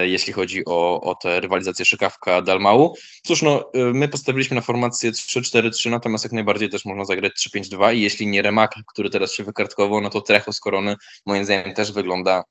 jeśli 0.02 0.32
chodzi 0.32 0.64
o, 0.66 1.00
o 1.00 1.14
tę 1.14 1.40
rywalizację 1.40 1.84
Szykawka 1.84 2.42
Dalmału. 2.42 2.96
Cóż, 3.22 3.42
no, 3.42 3.70
y, 3.76 3.78
my 3.78 4.08
postawiliśmy 4.08 4.54
na 4.54 4.60
formację 4.60 5.12
3-4-3, 5.12 5.90
natomiast 5.90 6.24
jak 6.24 6.32
najbardziej 6.32 6.70
też 6.70 6.84
można 6.84 7.04
zagrać 7.04 7.32
3-5-2 7.32 7.94
i 7.94 8.00
jeśli 8.00 8.26
nie 8.26 8.42
Remak, 8.42 8.74
który 8.86 9.10
teraz 9.10 9.32
się 9.32 9.44
wykartkował, 9.44 10.00
no 10.00 10.10
to 10.10 10.20
Trecho 10.20 10.52
z 10.52 10.60
Korony 10.60 10.96
moim 11.26 11.44
zdaniem 11.44 11.74
też 11.74 11.92
wygląda 11.92 12.44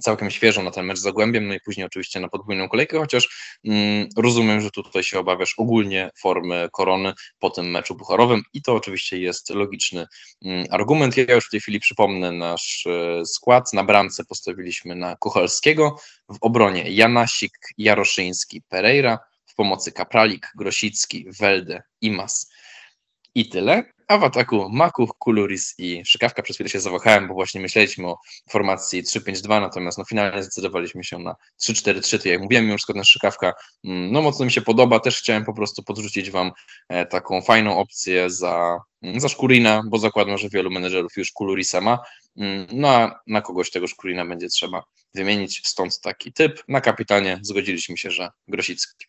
całkiem 0.00 0.30
świeżo 0.30 0.62
na 0.62 0.70
ten 0.70 0.86
mecz 0.86 0.98
z 0.98 1.02
Zagłębiem, 1.02 1.48
no 1.48 1.54
i 1.54 1.60
później 1.60 1.86
oczywiście 1.86 2.20
na 2.20 2.28
podwójną 2.28 2.68
kolejkę, 2.68 2.98
chociaż 2.98 3.58
mm, 3.64 4.08
rozumiem, 4.16 4.60
że 4.60 4.70
tutaj 4.70 5.02
się 5.02 5.18
obawiasz 5.18 5.54
ogólnie 5.58 6.10
formy 6.18 6.68
korony 6.72 7.12
po 7.38 7.50
tym 7.50 7.70
meczu 7.70 7.94
pucharowym 7.94 8.42
i 8.52 8.62
to 8.62 8.74
oczywiście 8.74 9.18
jest 9.18 9.50
logiczny 9.50 10.06
mm, 10.44 10.66
argument. 10.70 11.16
Ja 11.16 11.34
już 11.34 11.46
w 11.46 11.50
tej 11.50 11.60
chwili 11.60 11.80
przypomnę 11.80 12.32
nasz 12.32 12.86
e, 12.86 13.26
skład. 13.26 13.72
Na 13.72 13.84
bramce 13.84 14.24
postawiliśmy 14.24 14.94
na 14.94 15.16
Kuchalskiego, 15.16 15.96
w 16.28 16.36
obronie 16.40 16.90
Janasik, 16.90 17.58
Jaroszyński, 17.78 18.62
Pereira, 18.68 19.18
w 19.46 19.54
pomocy 19.54 19.92
Kapralik, 19.92 20.52
Grosicki, 20.56 21.26
Welde, 21.40 21.82
Imas 22.00 22.50
i 23.34 23.48
tyle. 23.48 23.84
A 24.10 24.18
w 24.18 24.24
ataku 24.24 24.68
Makuch, 24.70 25.10
Kuluris 25.18 25.74
i 25.78 26.02
Szykawka. 26.04 26.42
Przez 26.42 26.56
chwilę 26.56 26.70
się 26.70 26.80
zawahałem, 26.80 27.28
bo 27.28 27.34
właśnie 27.34 27.60
myśleliśmy 27.60 28.06
o 28.06 28.18
formacji 28.48 29.04
3-5-2, 29.04 29.60
natomiast 29.60 29.98
no 29.98 30.04
finalnie 30.04 30.42
zdecydowaliśmy 30.42 31.04
się 31.04 31.18
na 31.18 31.34
3-4-3. 31.62 32.22
To 32.22 32.28
jak 32.28 32.40
mówiłem 32.40 32.68
już, 32.68 32.88
na 32.94 33.04
Szykawka 33.04 33.52
mm, 33.84 34.12
no 34.12 34.22
mocno 34.22 34.44
mi 34.44 34.52
się 34.52 34.60
podoba. 34.60 35.00
Też 35.00 35.18
chciałem 35.18 35.44
po 35.44 35.54
prostu 35.54 35.82
podrzucić 35.82 36.30
Wam 36.30 36.52
e, 36.88 37.06
taką 37.06 37.42
fajną 37.42 37.78
opcję 37.78 38.30
za, 38.30 38.78
mm, 39.02 39.20
za 39.20 39.28
Szkurina, 39.28 39.82
bo 39.86 39.98
zakładam, 39.98 40.38
że 40.38 40.48
wielu 40.48 40.70
menedżerów 40.70 41.12
już 41.16 41.32
Kulurisa 41.32 41.80
ma. 41.80 41.98
Mm, 42.36 42.66
no 42.72 42.88
a 42.88 43.20
na 43.26 43.42
kogoś 43.42 43.70
tego 43.70 43.86
Szkurina 43.86 44.26
będzie 44.26 44.48
trzeba 44.48 44.82
wymienić, 45.14 45.62
stąd 45.64 46.00
taki 46.00 46.32
typ. 46.32 46.62
Na 46.68 46.80
kapitanie 46.80 47.38
zgodziliśmy 47.42 47.96
się, 47.96 48.10
że 48.10 48.30
Grosicki. 48.48 49.06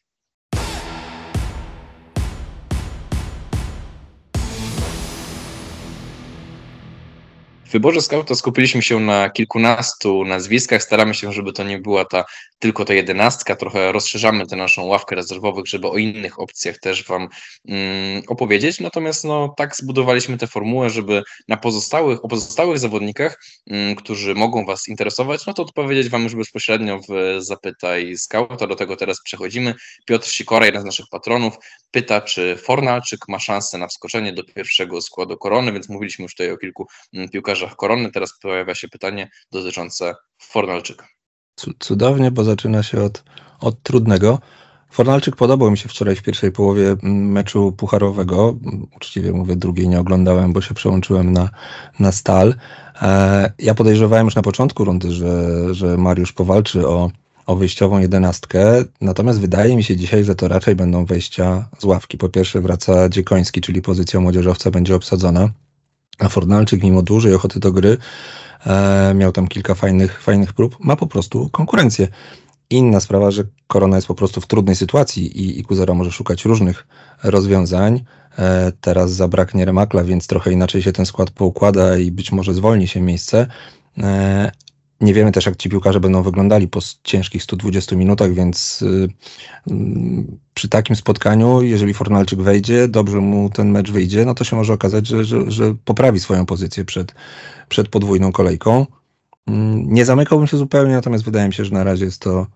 Wyborze 7.71 8.01
skauta 8.01 8.35
skupiliśmy 8.35 8.81
się 8.81 8.99
na 8.99 9.29
kilkunastu 9.29 10.25
nazwiskach. 10.25 10.83
Staramy 10.83 11.13
się, 11.13 11.33
żeby 11.33 11.53
to 11.53 11.63
nie 11.63 11.79
była 11.79 12.05
ta 12.05 12.25
tylko 12.59 12.85
ta 12.85 12.93
jedenastka. 12.93 13.55
Trochę 13.55 13.91
rozszerzamy 13.91 14.47
tę 14.47 14.55
naszą 14.55 14.83
ławkę 14.83 15.15
rezerwowych, 15.15 15.67
żeby 15.67 15.87
o 15.87 15.97
innych 15.97 16.39
opcjach 16.39 16.77
też 16.77 17.07
Wam 17.07 17.27
mm, 17.67 18.23
opowiedzieć. 18.27 18.79
Natomiast 18.79 19.23
no, 19.23 19.53
tak 19.57 19.75
zbudowaliśmy 19.75 20.37
tę 20.37 20.47
formułę, 20.47 20.89
żeby 20.89 21.23
na 21.47 21.57
pozostałych, 21.57 22.25
o 22.25 22.27
pozostałych 22.27 22.79
zawodnikach, 22.79 23.39
mm, 23.67 23.95
którzy 23.95 24.35
mogą 24.35 24.65
Was 24.65 24.87
interesować, 24.87 25.45
no 25.45 25.53
to 25.53 25.61
odpowiedzieć 25.61 26.09
Wam 26.09 26.23
już 26.23 26.35
bezpośrednio 26.35 26.99
w 27.09 27.37
Zapytaj 27.37 28.17
Skauta. 28.17 28.67
Do 28.67 28.75
tego 28.75 28.95
teraz 28.95 29.21
przechodzimy. 29.23 29.75
Piotr 30.05 30.27
Sikora, 30.27 30.65
jeden 30.65 30.81
z 30.81 30.85
naszych 30.85 31.05
patronów, 31.11 31.53
pyta, 31.91 32.21
czy 32.21 32.57
Fornalczyk 32.57 33.19
ma 33.27 33.39
szansę 33.39 33.77
na 33.77 33.87
wskoczenie 33.87 34.33
do 34.33 34.43
pierwszego 34.43 35.01
składu 35.01 35.37
korony, 35.37 35.71
więc 35.71 35.89
mówiliśmy 35.89 36.23
już 36.23 36.33
tutaj 36.33 36.51
o 36.51 36.57
kilku 36.57 36.87
mm, 37.13 37.29
piłkarzach 37.29 37.60
piłkarzach 37.61 37.77
korony. 37.77 38.11
Teraz 38.11 38.33
pojawia 38.41 38.75
się 38.75 38.87
pytanie 38.87 39.29
dotyczące 39.51 40.15
Fornalczyka. 40.41 41.07
Cudownie, 41.79 42.31
bo 42.31 42.43
zaczyna 42.43 42.83
się 42.83 43.03
od, 43.03 43.23
od 43.59 43.83
trudnego. 43.83 44.39
Fornalczyk 44.91 45.35
podobał 45.35 45.71
mi 45.71 45.77
się 45.77 45.89
wczoraj 45.89 46.15
w 46.15 46.23
pierwszej 46.23 46.51
połowie 46.51 46.95
meczu 47.03 47.71
pucharowego. 47.71 48.55
Uczciwie 48.95 49.31
mówię, 49.31 49.55
drugiej 49.55 49.89
nie 49.89 49.99
oglądałem, 49.99 50.53
bo 50.53 50.61
się 50.61 50.73
przełączyłem 50.73 51.33
na, 51.33 51.49
na 51.99 52.11
stal. 52.11 52.55
E, 53.01 53.51
ja 53.59 53.73
podejrzewałem 53.75 54.25
już 54.25 54.35
na 54.35 54.41
początku 54.41 54.85
rundy, 54.85 55.11
że, 55.11 55.73
że 55.73 55.97
Mariusz 55.97 56.33
powalczy 56.33 56.87
o, 56.87 57.11
o 57.45 57.55
wyjściową 57.55 57.99
jedenastkę, 57.99 58.83
natomiast 59.01 59.39
wydaje 59.39 59.75
mi 59.75 59.83
się 59.83 59.95
dzisiaj, 59.95 60.23
że 60.23 60.35
to 60.35 60.47
raczej 60.47 60.75
będą 60.75 61.05
wejścia 61.05 61.69
z 61.79 61.83
ławki. 61.83 62.17
Po 62.17 62.29
pierwsze 62.29 62.61
wraca 62.61 63.09
Dziekoński, 63.09 63.61
czyli 63.61 63.81
pozycja 63.81 64.19
młodzieżowca 64.19 64.71
będzie 64.71 64.95
obsadzona. 64.95 65.49
A 66.19 66.29
Fornalczyk, 66.29 66.83
mimo 66.83 67.01
dużej 67.01 67.33
ochoty 67.33 67.59
do 67.59 67.71
gry, 67.71 67.97
e, 68.65 69.13
miał 69.13 69.31
tam 69.31 69.47
kilka 69.47 69.75
fajnych, 69.75 70.21
fajnych 70.21 70.53
prób, 70.53 70.77
ma 70.79 70.95
po 70.95 71.07
prostu 71.07 71.49
konkurencję. 71.49 72.07
Inna 72.69 72.99
sprawa, 72.99 73.31
że 73.31 73.43
Korona 73.67 73.95
jest 73.95 74.07
po 74.07 74.15
prostu 74.15 74.41
w 74.41 74.47
trudnej 74.47 74.75
sytuacji 74.75 75.41
i, 75.41 75.59
i 75.59 75.63
Kuzera 75.63 75.93
może 75.93 76.11
szukać 76.11 76.45
różnych 76.45 76.87
rozwiązań. 77.23 78.03
E, 78.39 78.71
teraz 78.81 79.11
zabraknie 79.11 79.65
remakla, 79.65 80.03
więc 80.03 80.27
trochę 80.27 80.51
inaczej 80.51 80.81
się 80.81 80.91
ten 80.91 81.05
skład 81.05 81.31
poukłada 81.31 81.97
i 81.97 82.11
być 82.11 82.31
może 82.31 82.53
zwolni 82.53 82.87
się 82.87 83.01
miejsce. 83.01 83.47
E, 83.97 84.51
nie 85.01 85.13
wiemy 85.13 85.31
też, 85.31 85.45
jak 85.45 85.55
ci 85.55 85.69
piłkarze 85.69 85.99
będą 85.99 86.23
wyglądali 86.23 86.67
po 86.67 86.79
ciężkich 87.03 87.43
120 87.43 87.95
minutach, 87.95 88.33
więc 88.33 88.81
y, 88.81 89.07
mm, 89.71 90.39
przy 90.53 90.69
takim 90.69 90.95
spotkaniu, 90.95 91.61
jeżeli 91.61 91.93
Fornalczyk 91.93 92.41
wejdzie, 92.41 92.87
dobrze 92.87 93.17
mu 93.17 93.49
ten 93.49 93.71
mecz 93.71 93.91
wyjdzie, 93.91 94.25
no 94.25 94.33
to 94.33 94.43
się 94.43 94.55
może 94.55 94.73
okazać, 94.73 95.07
że, 95.07 95.25
że, 95.25 95.51
że 95.51 95.75
poprawi 95.85 96.19
swoją 96.19 96.45
pozycję 96.45 96.85
przed, 96.85 97.13
przed 97.69 97.87
podwójną 97.87 98.31
kolejką. 98.31 98.85
Mm, 99.47 99.93
nie 99.93 100.05
zamykałbym 100.05 100.47
się 100.47 100.57
zupełnie, 100.57 100.93
natomiast 100.93 101.23
wydaje 101.23 101.47
mi 101.47 101.53
się, 101.53 101.65
że 101.65 101.71
na 101.73 101.83
razie 101.83 102.05
jest 102.05 102.21
to, 102.21 102.47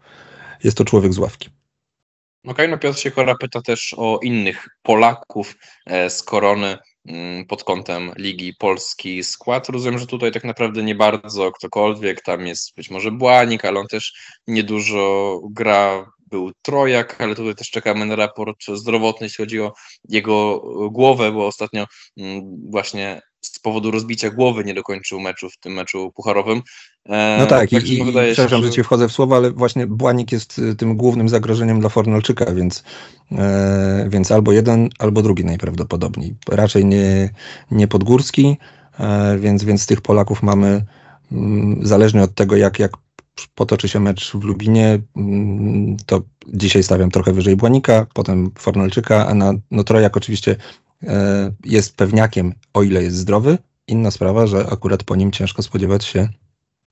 jest 0.63 0.77
to 0.77 0.85
człowiek 0.85 1.13
z 1.13 1.17
ławki. 1.17 1.49
Okej, 2.43 2.53
okay, 2.53 2.67
no 2.67 2.77
Piotr 2.77 2.99
Siekora 2.99 3.35
pyta 3.35 3.61
też 3.61 3.95
o 3.97 4.19
innych 4.23 4.67
Polaków 4.83 5.55
e, 5.85 6.09
z 6.09 6.23
Korony. 6.23 6.77
Mm, 7.07 7.45
pod 7.45 7.63
kątem 7.63 8.11
Ligi 8.17 8.53
Polski 8.53 9.23
skład. 9.23 9.69
Rozumiem, 9.69 9.99
że 9.99 10.07
tutaj 10.07 10.31
tak 10.31 10.43
naprawdę 10.43 10.83
nie 10.83 10.95
bardzo 10.95 11.51
ktokolwiek, 11.51 12.21
tam 12.21 12.47
jest 12.47 12.75
być 12.75 12.89
może 12.89 13.11
Błanik, 13.11 13.65
ale 13.65 13.79
on 13.79 13.87
też 13.87 14.13
niedużo 14.47 15.39
gra, 15.51 16.11
był 16.29 16.51
Trojak, 16.61 17.21
ale 17.21 17.35
tutaj 17.35 17.55
też 17.55 17.69
czekamy 17.69 18.05
na 18.05 18.15
raport 18.15 18.57
zdrowotny, 18.73 19.25
jeśli 19.25 19.43
chodzi 19.43 19.61
o 19.61 19.73
jego 20.09 20.59
głowę, 20.91 21.31
bo 21.31 21.47
ostatnio 21.47 21.85
mm, 22.17 22.41
właśnie 22.71 23.21
z 23.45 23.59
powodu 23.59 23.91
rozbicia 23.91 24.29
głowy 24.29 24.63
nie 24.63 24.73
dokończył 24.73 25.19
meczu 25.19 25.49
w 25.49 25.57
tym 25.57 25.73
meczu 25.73 26.11
pucharowym. 26.15 26.61
E, 27.05 27.37
no 27.39 27.45
tak, 27.45 27.69
tak 27.69 27.83
i, 27.83 27.99
i 27.99 28.03
przepraszam, 28.33 28.63
że 28.63 28.69
ci 28.69 28.83
wchodzę 28.83 29.09
w 29.09 29.11
słowo, 29.11 29.35
ale 29.35 29.51
właśnie 29.51 29.87
Błanik 29.87 30.31
jest 30.31 30.59
y, 30.59 30.75
tym 30.75 30.97
głównym 30.97 31.29
zagrożeniem 31.29 31.79
dla 31.79 31.89
Fornalczyka, 31.89 32.53
więc, 32.53 32.83
e, 33.31 34.07
więc 34.09 34.31
albo 34.31 34.51
jeden, 34.51 34.89
albo 34.99 35.21
drugi 35.21 35.45
najprawdopodobniej. 35.45 36.35
Raczej 36.49 36.85
nie, 36.85 37.29
nie 37.71 37.87
Podgórski, 37.87 38.57
e, 38.99 39.37
więc, 39.37 39.63
więc 39.63 39.85
tych 39.85 40.01
Polaków 40.01 40.43
mamy 40.43 40.85
mm, 41.31 41.85
zależnie 41.85 42.23
od 42.23 42.35
tego, 42.35 42.55
jak, 42.55 42.79
jak 42.79 42.91
potoczy 43.55 43.89
się 43.89 43.99
mecz 43.99 44.31
w 44.31 44.43
Lubinie, 44.43 44.99
mm, 45.15 45.97
to 46.05 46.21
dzisiaj 46.47 46.83
stawiam 46.83 47.11
trochę 47.11 47.33
wyżej 47.33 47.55
Błanika, 47.55 48.07
potem 48.13 48.51
Fornalczyka, 48.59 49.27
a 49.27 49.33
na 49.33 49.53
no 49.71 49.83
Trojak 49.83 50.17
oczywiście 50.17 50.55
jest 51.65 51.97
pewniakiem, 51.97 52.53
o 52.73 52.83
ile 52.83 53.03
jest 53.03 53.17
zdrowy. 53.17 53.57
Inna 53.87 54.11
sprawa, 54.11 54.47
że 54.47 54.67
akurat 54.71 55.03
po 55.03 55.15
nim 55.15 55.31
ciężko 55.31 55.63
spodziewać 55.63 56.05
się 56.05 56.29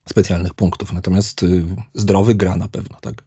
specjalnych 0.10 0.54
punktów. 0.54 0.94
Natomiast 0.94 1.44
y, 1.44 1.66
zdrowy 1.94 2.36
gra 2.36 2.56
na 2.56 2.68
pewno, 2.68 2.98
tak. 3.02 3.24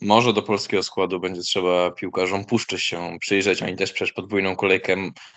Może 0.00 0.32
do 0.32 0.42
polskiego 0.42 0.82
składu 0.82 1.20
będzie 1.20 1.40
trzeba 1.40 1.90
piłkarzom 1.90 2.44
puszczy 2.44 2.78
się 2.78 3.16
przyjrzeć. 3.20 3.62
Oni 3.62 3.76
też 3.76 3.92
przecież 3.92 4.12
podwójną 4.12 4.56
kolejkę 4.56 4.96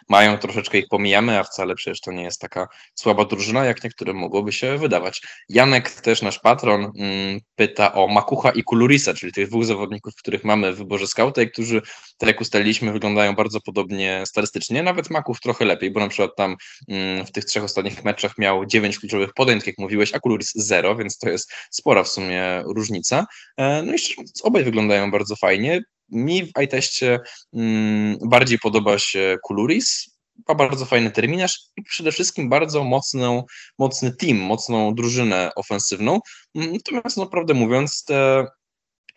mają, 0.09 0.37
troszeczkę 0.37 0.77
ich 0.77 0.87
pomijamy, 0.89 1.39
a 1.39 1.43
wcale 1.43 1.75
przecież 1.75 2.01
to 2.01 2.11
nie 2.11 2.23
jest 2.23 2.41
taka 2.41 2.67
słaba 2.95 3.25
drużyna, 3.25 3.65
jak 3.65 3.83
niektórym 3.83 4.17
mogłoby 4.17 4.51
się 4.51 4.77
wydawać. 4.77 5.21
Janek, 5.49 5.91
też 5.91 6.21
nasz 6.21 6.39
patron, 6.39 6.91
mm, 6.97 7.39
pyta 7.55 7.93
o 7.93 8.07
Makucha 8.07 8.51
i 8.51 8.63
Kulurisa, 8.63 9.13
czyli 9.13 9.33
tych 9.33 9.49
dwóch 9.49 9.65
zawodników, 9.65 10.15
których 10.15 10.43
mamy 10.43 10.73
w 10.73 10.77
wyborze 10.77 11.07
skauta 11.07 11.41
i 11.41 11.51
którzy, 11.51 11.81
tak 12.17 12.27
jak 12.27 12.41
ustaliliśmy, 12.41 12.91
wyglądają 12.91 13.35
bardzo 13.35 13.61
podobnie 13.61 14.23
statystycznie. 14.25 14.83
Nawet 14.83 15.09
Makuch 15.09 15.39
trochę 15.39 15.65
lepiej, 15.65 15.91
bo 15.91 15.99
na 15.99 16.07
przykład 16.07 16.31
tam 16.37 16.55
mm, 16.87 17.25
w 17.25 17.31
tych 17.31 17.45
trzech 17.45 17.63
ostatnich 17.63 18.03
meczach 18.03 18.37
miał 18.37 18.65
dziewięć 18.65 18.99
kluczowych 18.99 19.33
podań, 19.33 19.57
tak 19.57 19.67
jak 19.67 19.77
mówiłeś, 19.77 20.13
a 20.13 20.19
Kuluris 20.19 20.51
zero, 20.55 20.95
więc 20.95 21.17
to 21.17 21.29
jest 21.29 21.51
spora 21.71 22.03
w 22.03 22.07
sumie 22.07 22.63
różnica. 22.65 23.25
E, 23.57 23.83
no 23.83 23.93
i 23.93 23.99
szczerze 23.99 24.15
mówiąc, 24.17 24.41
obaj 24.43 24.63
wyglądają 24.63 25.11
bardzo 25.11 25.35
fajnie. 25.35 25.81
Mi 26.09 26.45
w 26.45 26.61
iTestie 26.63 27.19
mm, 27.53 28.17
bardziej 28.25 28.59
podoba 28.59 28.99
się 28.99 29.37
Kuluris, 29.43 30.17
ma 30.47 30.55
bardzo 30.55 30.85
fajny 30.85 31.11
terminarz 31.11 31.59
i 31.77 31.83
przede 31.83 32.11
wszystkim 32.11 32.49
bardzo 32.49 32.83
mocną, 32.83 33.43
mocny 33.79 34.15
team, 34.15 34.37
mocną 34.37 34.95
drużynę 34.95 35.51
ofensywną. 35.55 36.19
Mm, 36.55 36.73
natomiast, 36.73 37.17
no, 37.17 37.27
prawdę 37.27 37.53
mówiąc, 37.53 38.03
te 38.03 38.45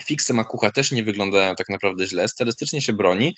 fiksy 0.04 0.34
Makucha 0.34 0.70
też 0.70 0.92
nie 0.92 1.04
wyglądają 1.04 1.54
tak 1.54 1.68
naprawdę 1.68 2.06
źle. 2.06 2.28
Stylistycznie 2.28 2.82
się 2.82 2.92
broni. 2.92 3.34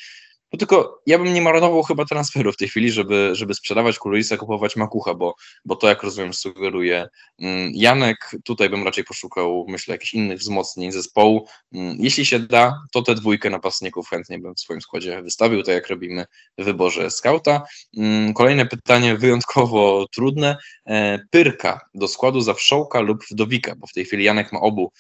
No 0.53 0.59
tylko 0.59 1.03
ja 1.07 1.19
bym 1.19 1.35
nie 1.35 1.43
marnował 1.43 1.83
chyba 1.83 2.05
transferu 2.05 2.53
w 2.53 2.57
tej 2.57 2.69
chwili, 2.69 2.93
żeby, 2.93 3.31
żeby 3.33 3.55
sprzedawać 3.55 3.99
Kulurisa, 3.99 4.37
kupować 4.37 4.77
Makucha, 4.77 5.15
bo, 5.15 5.35
bo 5.65 5.77
to, 5.77 5.89
jak 5.89 6.03
rozumiem, 6.03 6.35
sugeruje 6.35 7.09
mm, 7.39 7.71
Janek. 7.75 8.31
Tutaj 8.45 8.71
bym 8.71 8.85
raczej 8.85 9.05
poszukał, 9.05 9.67
myślę, 9.69 9.95
jakichś 9.95 10.15
innych 10.15 10.39
wzmocnień 10.39 10.93
zespołu. 10.93 11.49
Mm, 11.73 11.97
jeśli 11.99 12.27
się 12.27 12.39
da, 12.39 12.75
to 12.93 13.03
tę 13.03 13.15
dwójkę 13.15 13.51
napastników 13.51 14.09
chętnie 14.09 14.39
bym 14.39 14.55
w 14.55 14.61
swoim 14.61 14.81
składzie 14.81 15.23
wystawił, 15.23 15.63
tak 15.63 15.75
jak 15.75 15.89
robimy 15.89 16.25
w 16.59 16.65
wyborze 16.65 17.11
skauta. 17.11 17.63
Mm, 17.97 18.35
kolejne 18.35 18.67
pytanie, 18.67 19.17
wyjątkowo 19.17 20.07
trudne. 20.15 20.57
E, 20.87 21.19
Pyrka 21.31 21.81
do 21.95 22.09
składu 22.09 22.41
Zawszołka 22.41 23.01
lub 23.01 23.25
Wdowika, 23.31 23.75
bo 23.77 23.87
w 23.87 23.93
tej 23.93 24.05
chwili 24.05 24.25
Janek 24.25 24.53
ma 24.53 24.61
obu 24.61 24.93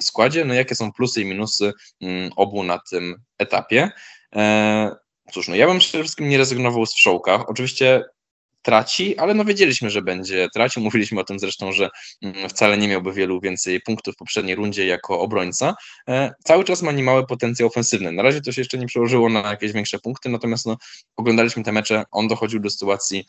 składzie. 0.00 0.44
No 0.44 0.54
jakie 0.54 0.74
są 0.74 0.92
plusy 0.92 1.22
i 1.22 1.24
minusy 1.24 1.72
obu 2.36 2.62
na 2.62 2.78
tym 2.90 3.16
etapie? 3.38 3.90
E, 4.36 4.96
cóż, 5.32 5.48
no 5.48 5.54
ja 5.54 5.66
bym 5.66 5.78
przede 5.78 6.04
wszystkim 6.04 6.28
nie 6.28 6.38
rezygnował 6.38 6.86
z 6.86 6.94
wszołka. 6.94 7.46
Oczywiście 7.46 8.04
traci, 8.62 9.18
ale 9.18 9.34
no 9.34 9.44
wiedzieliśmy, 9.44 9.90
że 9.90 10.02
będzie 10.02 10.48
tracił. 10.54 10.82
Mówiliśmy 10.90 11.20
o 11.20 11.24
tym 11.24 11.38
zresztą, 11.38 11.72
że 11.72 11.90
mm, 12.22 12.48
wcale 12.48 12.78
nie 12.78 12.88
miałby 12.88 13.12
wielu 13.12 13.40
więcej 13.40 13.80
punktów 13.80 14.14
w 14.14 14.18
poprzedniej 14.18 14.56
rundzie 14.56 14.86
jako 14.86 15.20
obrońca. 15.20 15.74
E, 16.08 16.34
cały 16.44 16.64
czas 16.64 16.82
ma 16.82 16.92
niemały 16.92 17.26
potencjał 17.26 17.68
ofensywny. 17.68 18.12
Na 18.12 18.22
razie 18.22 18.40
to 18.40 18.52
się 18.52 18.60
jeszcze 18.60 18.78
nie 18.78 18.86
przełożyło 18.86 19.28
na 19.28 19.50
jakieś 19.50 19.72
większe 19.72 19.98
punkty, 19.98 20.28
natomiast 20.28 20.66
no, 20.66 20.76
oglądaliśmy 21.16 21.62
te 21.62 21.72
mecze, 21.72 22.04
on 22.10 22.28
dochodził 22.28 22.60
do 22.60 22.70
sytuacji 22.70 23.24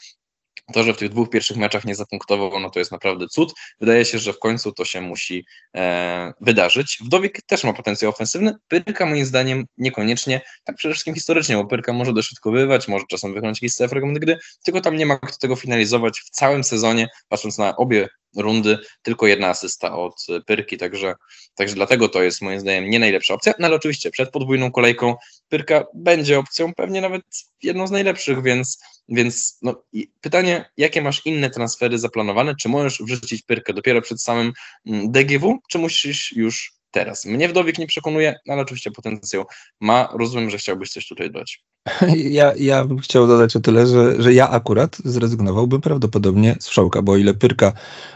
to, 0.74 0.84
że 0.84 0.94
w 0.94 0.98
tych 0.98 1.10
dwóch 1.10 1.30
pierwszych 1.30 1.58
meczach 1.58 1.86
nie 1.86 1.96
zapunktował, 1.96 2.60
no 2.60 2.70
to 2.70 2.80
jest 2.80 2.92
naprawdę 2.92 3.28
cud. 3.28 3.54
Wydaje 3.80 4.06
się, 4.06 4.20
że 4.20 4.34
w 4.34 4.40
końcu 4.40 4.72
to 4.72 4.86
się 4.86 5.02
musi 5.02 5.46
e, 5.76 6.34
wydarzyć. 6.42 6.98
Wdowik 7.02 7.42
też 7.42 7.64
ma 7.64 7.74
potencjał 7.74 8.12
ofensywny. 8.12 8.56
Pyrka 8.68 9.06
moim 9.06 9.26
zdaniem 9.26 9.66
niekoniecznie, 9.78 10.42
tak 10.64 10.76
przede 10.76 10.94
wszystkim 10.94 11.16
historycznie, 11.16 11.56
bo 11.56 11.66
Pyrka 11.66 11.94
może 11.94 12.14
dośrodkowywać, 12.14 12.88
może 12.88 13.06
czasem 13.10 13.34
wykonać 13.34 13.62
jakieś 13.62 13.90
fragment 13.90 14.20
gry, 14.20 14.38
tylko 14.64 14.82
tam 14.82 14.96
nie 14.96 15.06
ma 15.06 15.18
kto 15.18 15.38
tego 15.38 15.56
finalizować 15.56 16.20
w 16.20 16.30
całym 16.30 16.64
sezonie, 16.64 17.08
patrząc 17.30 17.58
na 17.58 17.76
obie 17.76 18.10
rundy, 18.38 18.78
tylko 19.02 19.28
jedna 19.28 19.48
asysta 19.48 19.98
od 19.98 20.26
Pyrki, 20.46 20.78
także, 20.78 21.14
także 21.56 21.76
dlatego 21.76 22.10
to 22.10 22.24
jest 22.24 22.42
moim 22.42 22.60
zdaniem 22.60 22.90
nie 22.90 23.00
najlepsza 23.00 23.34
opcja, 23.34 23.54
no 23.60 23.68
ale 23.68 23.76
oczywiście 23.76 24.12
przed 24.12 24.32
podwójną 24.32 24.72
kolejką 24.72 25.16
Pyrka 25.50 25.86
będzie 25.94 26.40
opcją, 26.40 26.74
pewnie 26.74 27.02
nawet 27.02 27.24
jedną 27.64 27.88
z 27.88 27.92
najlepszych, 27.92 28.44
więc, 28.44 28.84
więc 29.10 29.58
no, 29.62 29.84
pytanie, 30.22 30.70
jakie 30.78 31.02
masz 31.02 31.26
inne 31.26 31.50
transfery 31.50 32.00
zaplanowane, 32.00 32.56
czy 32.56 32.70
możesz 32.70 33.02
wrzucić 33.02 33.42
Pyrkę 33.42 33.74
dopiero 33.74 34.02
przed 34.02 34.22
samym 34.22 34.54
mm, 34.86 35.12
DGW, 35.12 35.60
czy 35.70 35.80
musisz 35.80 36.32
już 36.32 36.81
teraz? 36.92 37.26
Mnie 37.26 37.50
Wdowik 37.50 37.78
nie 37.78 37.88
przekonuje, 37.88 38.36
ale 38.50 38.62
oczywiście 38.62 38.92
potencjał 38.92 39.46
ma, 39.82 40.10
rozumiem, 40.14 40.50
że 40.50 40.58
chciałbyś 40.58 40.90
coś 40.90 41.08
tutaj 41.08 41.32
dodać. 41.32 41.64
Ja, 42.16 42.54
ja 42.58 42.86
bym 42.86 43.00
chciał 43.00 43.28
dodać 43.28 43.56
o 43.56 43.60
tyle, 43.60 43.88
że, 43.88 44.22
że 44.22 44.34
ja 44.34 44.50
akurat 44.50 44.98
zrezygnowałbym 45.06 45.82
prawdopodobnie 45.82 46.56
z 46.60 46.68
Wszołka, 46.68 47.02
bo 47.02 47.12
o 47.12 47.18
ile 47.18 47.34
Pyrka 47.34 47.74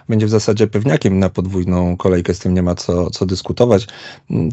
będzie 0.10 0.26
w 0.26 0.30
zasadzie 0.30 0.68
pewniakiem 0.68 1.20
na 1.20 1.30
podwójną 1.30 1.98
kolejkę, 1.98 2.34
z 2.34 2.40
tym 2.40 2.54
nie 2.54 2.64
ma 2.64 2.76
co, 2.76 3.10
co 3.10 3.26
dyskutować. 3.26 3.88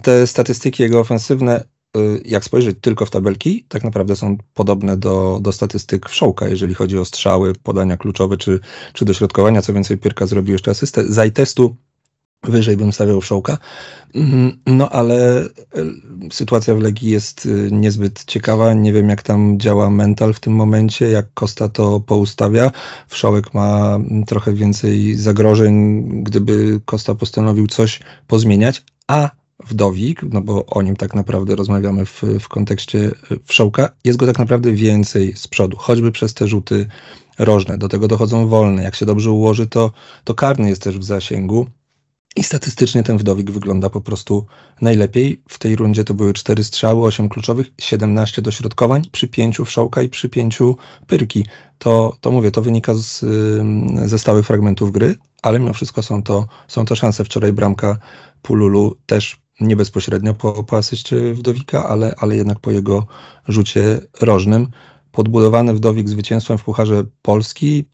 Te 0.02 0.26
statystyki 0.26 0.82
jego 0.82 1.00
ofensywne, 1.00 1.64
y, 1.96 2.22
jak 2.24 2.44
spojrzeć 2.44 2.76
tylko 2.80 3.06
w 3.06 3.10
tabelki, 3.10 3.64
tak 3.68 3.84
naprawdę 3.84 4.16
są 4.16 4.38
podobne 4.54 4.96
do, 4.96 5.38
do 5.42 5.52
statystyk 5.52 6.08
Wszołka, 6.08 6.48
jeżeli 6.48 6.74
chodzi 6.74 6.98
o 6.98 7.04
strzały, 7.04 7.52
podania 7.62 7.96
kluczowe 7.96 8.36
czy, 8.36 8.60
czy 8.92 9.04
dośrodkowania. 9.04 9.62
Co 9.62 9.72
więcej, 9.72 9.98
Pyrka 9.98 10.26
zrobił 10.26 10.52
jeszcze 10.52 10.70
asystę. 10.70 11.04
Zajtestu 11.04 11.76
Wyżej 12.48 12.76
bym 12.76 12.92
stawiał 12.92 13.20
Wszołka. 13.20 13.58
Mhm, 14.14 14.58
no 14.66 14.88
ale 14.88 15.40
e, 15.40 15.48
sytuacja 16.32 16.74
w 16.74 16.80
Legii 16.80 17.10
jest 17.10 17.46
e, 17.46 17.70
niezbyt 17.70 18.24
ciekawa. 18.24 18.74
Nie 18.74 18.92
wiem, 18.92 19.08
jak 19.08 19.22
tam 19.22 19.60
działa 19.60 19.90
mental 19.90 20.34
w 20.34 20.40
tym 20.40 20.52
momencie, 20.52 21.10
jak 21.10 21.26
Kosta 21.34 21.68
to 21.68 22.00
poustawia. 22.00 22.70
Wszołek 23.08 23.54
ma 23.54 23.98
trochę 24.26 24.52
więcej 24.52 25.14
zagrożeń, 25.14 26.04
gdyby 26.22 26.80
Kosta 26.84 27.14
postanowił 27.14 27.66
coś 27.66 28.00
pozmieniać, 28.26 28.82
a 29.06 29.30
Wdowik, 29.66 30.22
no 30.22 30.40
bo 30.40 30.66
o 30.66 30.82
nim 30.82 30.96
tak 30.96 31.14
naprawdę 31.14 31.56
rozmawiamy 31.56 32.06
w, 32.06 32.22
w 32.40 32.48
kontekście 32.48 33.10
e, 33.30 33.36
Wszołka, 33.44 33.88
jest 34.04 34.18
go 34.18 34.26
tak 34.26 34.38
naprawdę 34.38 34.72
więcej 34.72 35.32
z 35.36 35.48
przodu, 35.48 35.76
choćby 35.76 36.12
przez 36.12 36.34
te 36.34 36.48
rzuty 36.48 36.86
rożne. 37.38 37.78
Do 37.78 37.88
tego 37.88 38.08
dochodzą 38.08 38.48
wolne. 38.48 38.82
Jak 38.82 38.94
się 38.94 39.06
dobrze 39.06 39.30
ułoży, 39.30 39.66
to, 39.66 39.92
to 40.24 40.34
karny 40.34 40.68
jest 40.68 40.82
też 40.82 40.98
w 40.98 41.04
zasięgu. 41.04 41.66
I 42.36 42.42
statystycznie 42.42 43.02
ten 43.02 43.18
wdowik 43.18 43.50
wygląda 43.50 43.90
po 43.90 44.00
prostu 44.00 44.46
najlepiej. 44.80 45.42
W 45.48 45.58
tej 45.58 45.76
rundzie 45.76 46.04
to 46.04 46.14
były 46.14 46.32
4 46.32 46.64
strzały, 46.64 47.04
8 47.04 47.28
kluczowych, 47.28 47.66
17 47.78 48.42
dośrodkowań 48.42 49.02
przy 49.12 49.28
5 49.28 49.58
wszołka 49.64 50.02
i 50.02 50.08
przy 50.08 50.28
5 50.28 50.58
pyrki. 51.06 51.46
To, 51.78 52.16
to 52.20 52.30
mówię, 52.30 52.50
to 52.50 52.62
wynika 52.62 52.94
z, 52.94 53.24
ze 54.08 54.18
stałych 54.18 54.46
fragmentów 54.46 54.92
gry, 54.92 55.14
ale 55.42 55.58
mimo 55.58 55.72
wszystko 55.72 56.02
są 56.02 56.22
to, 56.22 56.46
są 56.68 56.84
to 56.84 56.96
szanse. 56.96 57.24
Wczoraj 57.24 57.52
bramka 57.52 57.98
Pululu 58.42 58.96
też 59.06 59.42
nie 59.60 59.76
bezpośrednio 59.76 60.34
po, 60.34 60.64
po 60.64 60.76
asyście 60.76 61.34
wdowika, 61.34 61.88
ale, 61.88 62.14
ale 62.18 62.36
jednak 62.36 62.60
po 62.60 62.70
jego 62.70 63.06
rzucie 63.48 64.00
rożnym. 64.20 64.68
Podbudowany 65.12 65.74
wdowik 65.74 66.08
zwycięstwem 66.08 66.58
w 66.58 66.64
Pucharze 66.64 67.04
Polski. 67.22 67.84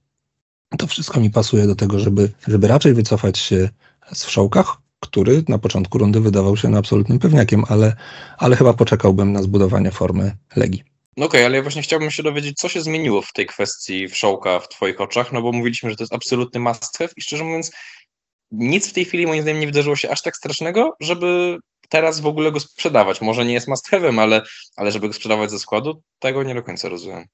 To 0.78 0.86
wszystko 0.86 1.20
mi 1.20 1.30
pasuje 1.30 1.66
do 1.66 1.74
tego, 1.74 1.98
żeby, 1.98 2.30
żeby 2.48 2.68
raczej 2.68 2.94
wycofać 2.94 3.38
się 3.38 3.68
z 4.12 4.24
Wszołkach, 4.24 4.76
który 5.00 5.42
na 5.48 5.58
początku 5.58 5.98
rundy 5.98 6.20
wydawał 6.20 6.56
się 6.56 6.68
na 6.68 6.78
absolutnym 6.78 7.18
pewniakiem, 7.18 7.64
ale, 7.68 7.96
ale 8.38 8.56
chyba 8.56 8.72
poczekałbym 8.72 9.32
na 9.32 9.42
zbudowanie 9.42 9.90
formy 9.90 10.36
Legii. 10.56 10.84
No 11.16 11.26
okej, 11.26 11.40
okay, 11.40 11.46
ale 11.46 11.56
ja 11.56 11.62
właśnie 11.62 11.82
chciałbym 11.82 12.10
się 12.10 12.22
dowiedzieć, 12.22 12.58
co 12.58 12.68
się 12.68 12.80
zmieniło 12.80 13.22
w 13.22 13.32
tej 13.32 13.46
kwestii 13.46 14.08
Wszołka 14.08 14.60
w 14.60 14.68
Twoich 14.68 15.00
oczach, 15.00 15.32
no 15.32 15.42
bo 15.42 15.52
mówiliśmy, 15.52 15.90
że 15.90 15.96
to 15.96 16.02
jest 16.02 16.14
absolutny 16.14 16.60
must 16.60 16.98
have 16.98 17.10
i 17.16 17.22
szczerze 17.22 17.44
mówiąc, 17.44 17.72
nic 18.50 18.88
w 18.88 18.92
tej 18.92 19.04
chwili 19.04 19.26
moim 19.26 19.42
zdaniem 19.42 19.60
nie 19.60 19.66
wydarzyło 19.66 19.96
się 19.96 20.10
aż 20.10 20.22
tak 20.22 20.36
strasznego, 20.36 20.96
żeby 21.00 21.58
teraz 21.88 22.20
w 22.20 22.26
ogóle 22.26 22.52
go 22.52 22.60
sprzedawać. 22.60 23.20
Może 23.20 23.44
nie 23.44 23.52
jest 23.52 23.68
must 23.68 23.90
have'em, 23.90 24.20
ale, 24.20 24.42
ale 24.76 24.92
żeby 24.92 25.08
go 25.08 25.14
sprzedawać 25.14 25.50
ze 25.50 25.58
składu, 25.58 26.02
tego 26.18 26.42
nie 26.42 26.54
do 26.54 26.62
końca 26.62 26.88
rozumiem. 26.88 27.24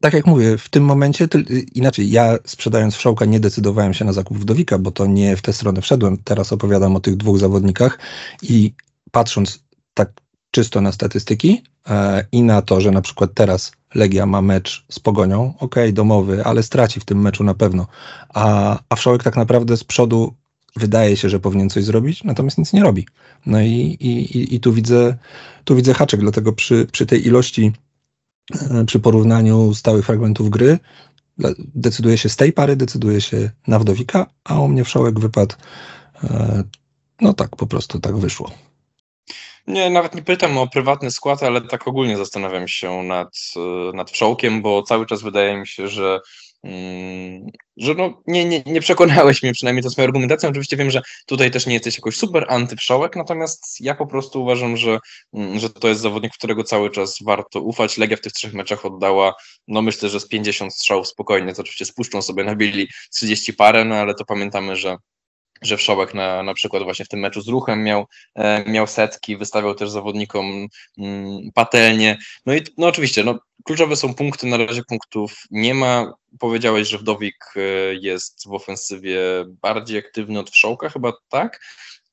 Tak 0.00 0.12
jak 0.12 0.26
mówię, 0.26 0.58
w 0.58 0.68
tym 0.68 0.84
momencie, 0.84 1.28
inaczej, 1.74 2.10
ja 2.10 2.36
sprzedając 2.44 2.94
Wszołka 2.96 3.24
nie 3.24 3.40
decydowałem 3.40 3.94
się 3.94 4.04
na 4.04 4.12
zakup 4.12 4.38
Wdowika, 4.38 4.78
bo 4.78 4.90
to 4.90 5.06
nie 5.06 5.36
w 5.36 5.42
tę 5.42 5.52
stronę 5.52 5.82
wszedłem. 5.82 6.18
Teraz 6.24 6.52
opowiadam 6.52 6.96
o 6.96 7.00
tych 7.00 7.16
dwóch 7.16 7.38
zawodnikach 7.38 7.98
i 8.42 8.74
patrząc 9.10 9.64
tak 9.94 10.10
czysto 10.50 10.80
na 10.80 10.92
statystyki 10.92 11.62
e, 11.88 12.24
i 12.32 12.42
na 12.42 12.62
to, 12.62 12.80
że 12.80 12.90
na 12.90 13.00
przykład 13.00 13.30
teraz 13.34 13.72
Legia 13.94 14.26
ma 14.26 14.42
mecz 14.42 14.84
z 14.90 15.00
Pogonią, 15.00 15.54
ok, 15.58 15.74
domowy, 15.92 16.44
ale 16.44 16.62
straci 16.62 17.00
w 17.00 17.04
tym 17.04 17.20
meczu 17.20 17.44
na 17.44 17.54
pewno, 17.54 17.86
a, 18.28 18.78
a 18.88 18.96
Wszołek 18.96 19.22
tak 19.22 19.36
naprawdę 19.36 19.76
z 19.76 19.84
przodu 19.84 20.34
wydaje 20.76 21.16
się, 21.16 21.28
że 21.28 21.40
powinien 21.40 21.70
coś 21.70 21.84
zrobić, 21.84 22.24
natomiast 22.24 22.58
nic 22.58 22.72
nie 22.72 22.82
robi. 22.82 23.06
No 23.46 23.60
i, 23.60 23.96
i, 24.00 24.54
i 24.54 24.60
tu, 24.60 24.72
widzę, 24.72 25.16
tu 25.64 25.76
widzę 25.76 25.94
haczek, 25.94 26.20
dlatego 26.20 26.52
przy, 26.52 26.86
przy 26.92 27.06
tej 27.06 27.26
ilości, 27.26 27.72
przy 28.86 29.00
porównaniu 29.00 29.74
stałych 29.74 30.06
fragmentów 30.06 30.50
gry, 30.50 30.78
decyduje 31.74 32.18
się 32.18 32.28
z 32.28 32.36
tej 32.36 32.52
pary, 32.52 32.76
decyduje 32.76 33.20
się 33.20 33.50
na 33.66 33.78
Wdowika, 33.78 34.26
a 34.44 34.60
u 34.60 34.68
mnie 34.68 34.84
wszołek 34.84 35.20
wypadł, 35.20 35.54
e, 36.24 36.64
no 37.20 37.34
tak, 37.34 37.56
po 37.56 37.66
prostu 37.66 38.00
tak 38.00 38.16
wyszło. 38.16 38.50
Nie, 39.66 39.90
nawet 39.90 40.14
nie 40.14 40.22
pytam 40.22 40.58
o 40.58 40.66
prywatny 40.66 41.10
skład, 41.10 41.42
ale 41.42 41.60
tak 41.60 41.88
ogólnie 41.88 42.16
zastanawiam 42.16 42.68
się 42.68 43.02
nad, 43.02 43.34
e, 43.56 43.96
nad 43.96 44.10
wszołkiem, 44.10 44.62
bo 44.62 44.82
cały 44.82 45.06
czas 45.06 45.22
wydaje 45.22 45.56
mi 45.56 45.66
się, 45.66 45.88
że 45.88 46.20
że 47.76 47.94
no, 47.94 48.22
nie, 48.26 48.44
nie, 48.44 48.62
nie 48.66 48.80
przekonałeś 48.80 49.42
mnie 49.42 49.52
przynajmniej 49.52 49.82
to 49.82 49.90
swoją 49.90 50.06
argumentacją. 50.06 50.50
Oczywiście 50.50 50.76
wiem, 50.76 50.90
że 50.90 51.02
tutaj 51.26 51.50
też 51.50 51.66
nie 51.66 51.74
jesteś 51.74 51.94
jakoś 51.94 52.16
super 52.16 52.46
antyprzałek, 52.48 53.16
natomiast 53.16 53.80
ja 53.80 53.94
po 53.94 54.06
prostu 54.06 54.42
uważam, 54.42 54.76
że, 54.76 54.98
mm, 55.32 55.58
że 55.58 55.70
to 55.70 55.88
jest 55.88 56.00
zawodnik, 56.00 56.32
którego 56.32 56.64
cały 56.64 56.90
czas 56.90 57.18
warto 57.24 57.60
ufać. 57.60 57.98
Legia 57.98 58.16
w 58.16 58.20
tych 58.20 58.32
trzech 58.32 58.54
meczach 58.54 58.84
oddała, 58.84 59.34
no 59.68 59.82
myślę, 59.82 60.08
że 60.08 60.20
z 60.20 60.28
50 60.28 60.74
strzałów 60.74 61.08
spokojnie, 61.08 61.54
to 61.54 61.62
oczywiście 61.62 61.84
spuszczą 61.84 62.22
sobie 62.22 62.44
na 62.44 62.56
Billy 62.56 62.86
30 63.14 63.52
parę, 63.52 63.84
no 63.84 63.94
ale 63.94 64.14
to 64.14 64.24
pamiętamy, 64.24 64.76
że 64.76 64.96
że 65.62 65.76
Wszołek 65.76 66.14
na, 66.14 66.42
na 66.42 66.54
przykład 66.54 66.82
właśnie 66.82 67.04
w 67.04 67.08
tym 67.08 67.20
meczu 67.20 67.40
z 67.40 67.48
Ruchem 67.48 67.84
miał, 67.84 68.06
e, 68.34 68.70
miał 68.70 68.86
setki, 68.86 69.36
wystawiał 69.36 69.74
też 69.74 69.90
zawodnikom 69.90 70.68
mm, 70.98 71.40
patelnie. 71.54 72.18
No 72.46 72.54
i 72.54 72.62
no 72.78 72.86
oczywiście, 72.86 73.24
no, 73.24 73.38
kluczowe 73.64 73.96
są 73.96 74.14
punkty, 74.14 74.46
na 74.46 74.56
razie 74.56 74.82
punktów 74.88 75.42
nie 75.50 75.74
ma. 75.74 76.12
Powiedziałeś, 76.38 76.88
że 76.88 76.98
Wdowik 76.98 77.44
e, 77.56 77.60
jest 77.94 78.48
w 78.48 78.52
ofensywie 78.52 79.20
bardziej 79.62 79.98
aktywny 79.98 80.40
od 80.40 80.50
Wszołka, 80.50 80.88
chyba 80.88 81.12
tak? 81.28 81.60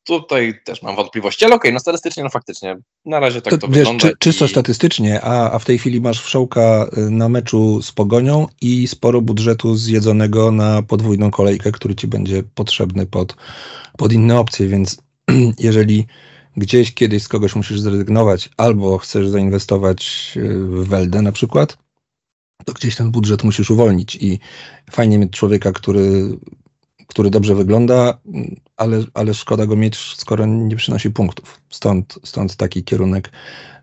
Tutaj 0.06 0.60
też 0.64 0.82
mam 0.82 0.96
wątpliwości, 0.96 1.46
ale 1.46 1.56
okej, 1.56 1.74
no 1.74 1.80
statystycznie, 1.80 2.24
no 2.24 2.30
faktycznie, 2.30 2.78
na 3.06 3.20
razie 3.20 3.42
tak 3.42 3.54
to, 3.54 3.58
to 3.58 3.68
wiesz, 3.68 3.78
wygląda. 3.78 4.08
Czy, 4.08 4.18
czysto 4.20 4.46
i... 4.46 4.50
statystycznie, 4.50 5.22
a, 5.22 5.52
a 5.52 5.60
w 5.60 5.66
tej 5.66 5.78
chwili 5.80 6.02
masz 6.02 6.22
Wszołka 6.22 6.88
y, 6.98 7.10
na 7.10 7.30
meczu 7.30 7.82
z 7.82 7.92
Pogonią 7.92 8.48
i 8.62 8.88
sporo 8.88 9.22
budżetu 9.22 9.76
zjedzonego 9.76 10.52
na 10.52 10.82
podwójną 10.82 11.32
kolejkę, 11.32 11.72
który 11.72 11.96
ci 11.96 12.08
będzie 12.08 12.44
potrzebny 12.56 13.06
pod, 13.06 13.36
pod 13.98 14.14
inne 14.14 14.40
opcje, 14.40 14.68
więc 14.68 14.98
jeżeli 15.60 16.06
gdzieś 16.58 16.94
kiedyś 16.94 17.24
z 17.24 17.28
kogoś 17.28 17.56
musisz 17.56 17.80
zrezygnować 17.80 18.50
albo 18.58 18.98
chcesz 18.98 19.28
zainwestować 19.28 20.32
y, 20.38 20.50
w 20.60 20.88
Weldę 20.88 21.22
na 21.22 21.32
przykład, 21.32 21.78
to 22.66 22.74
gdzieś 22.74 22.96
ten 22.96 23.12
budżet 23.12 23.44
musisz 23.44 23.70
uwolnić 23.72 24.16
i 24.16 24.40
fajnie 24.92 25.18
mieć 25.18 25.32
człowieka, 25.32 25.72
który 25.72 26.38
który 27.08 27.30
dobrze 27.30 27.56
wygląda, 27.56 28.18
ale, 28.78 29.04
ale 29.14 29.34
szkoda 29.34 29.66
go 29.66 29.76
mieć, 29.76 29.98
skoro 29.98 30.46
nie 30.46 30.76
przynosi 30.76 31.12
punktów. 31.12 31.62
Stąd, 31.70 32.20
stąd 32.24 32.56
taki 32.56 32.84
kierunek 32.84 33.32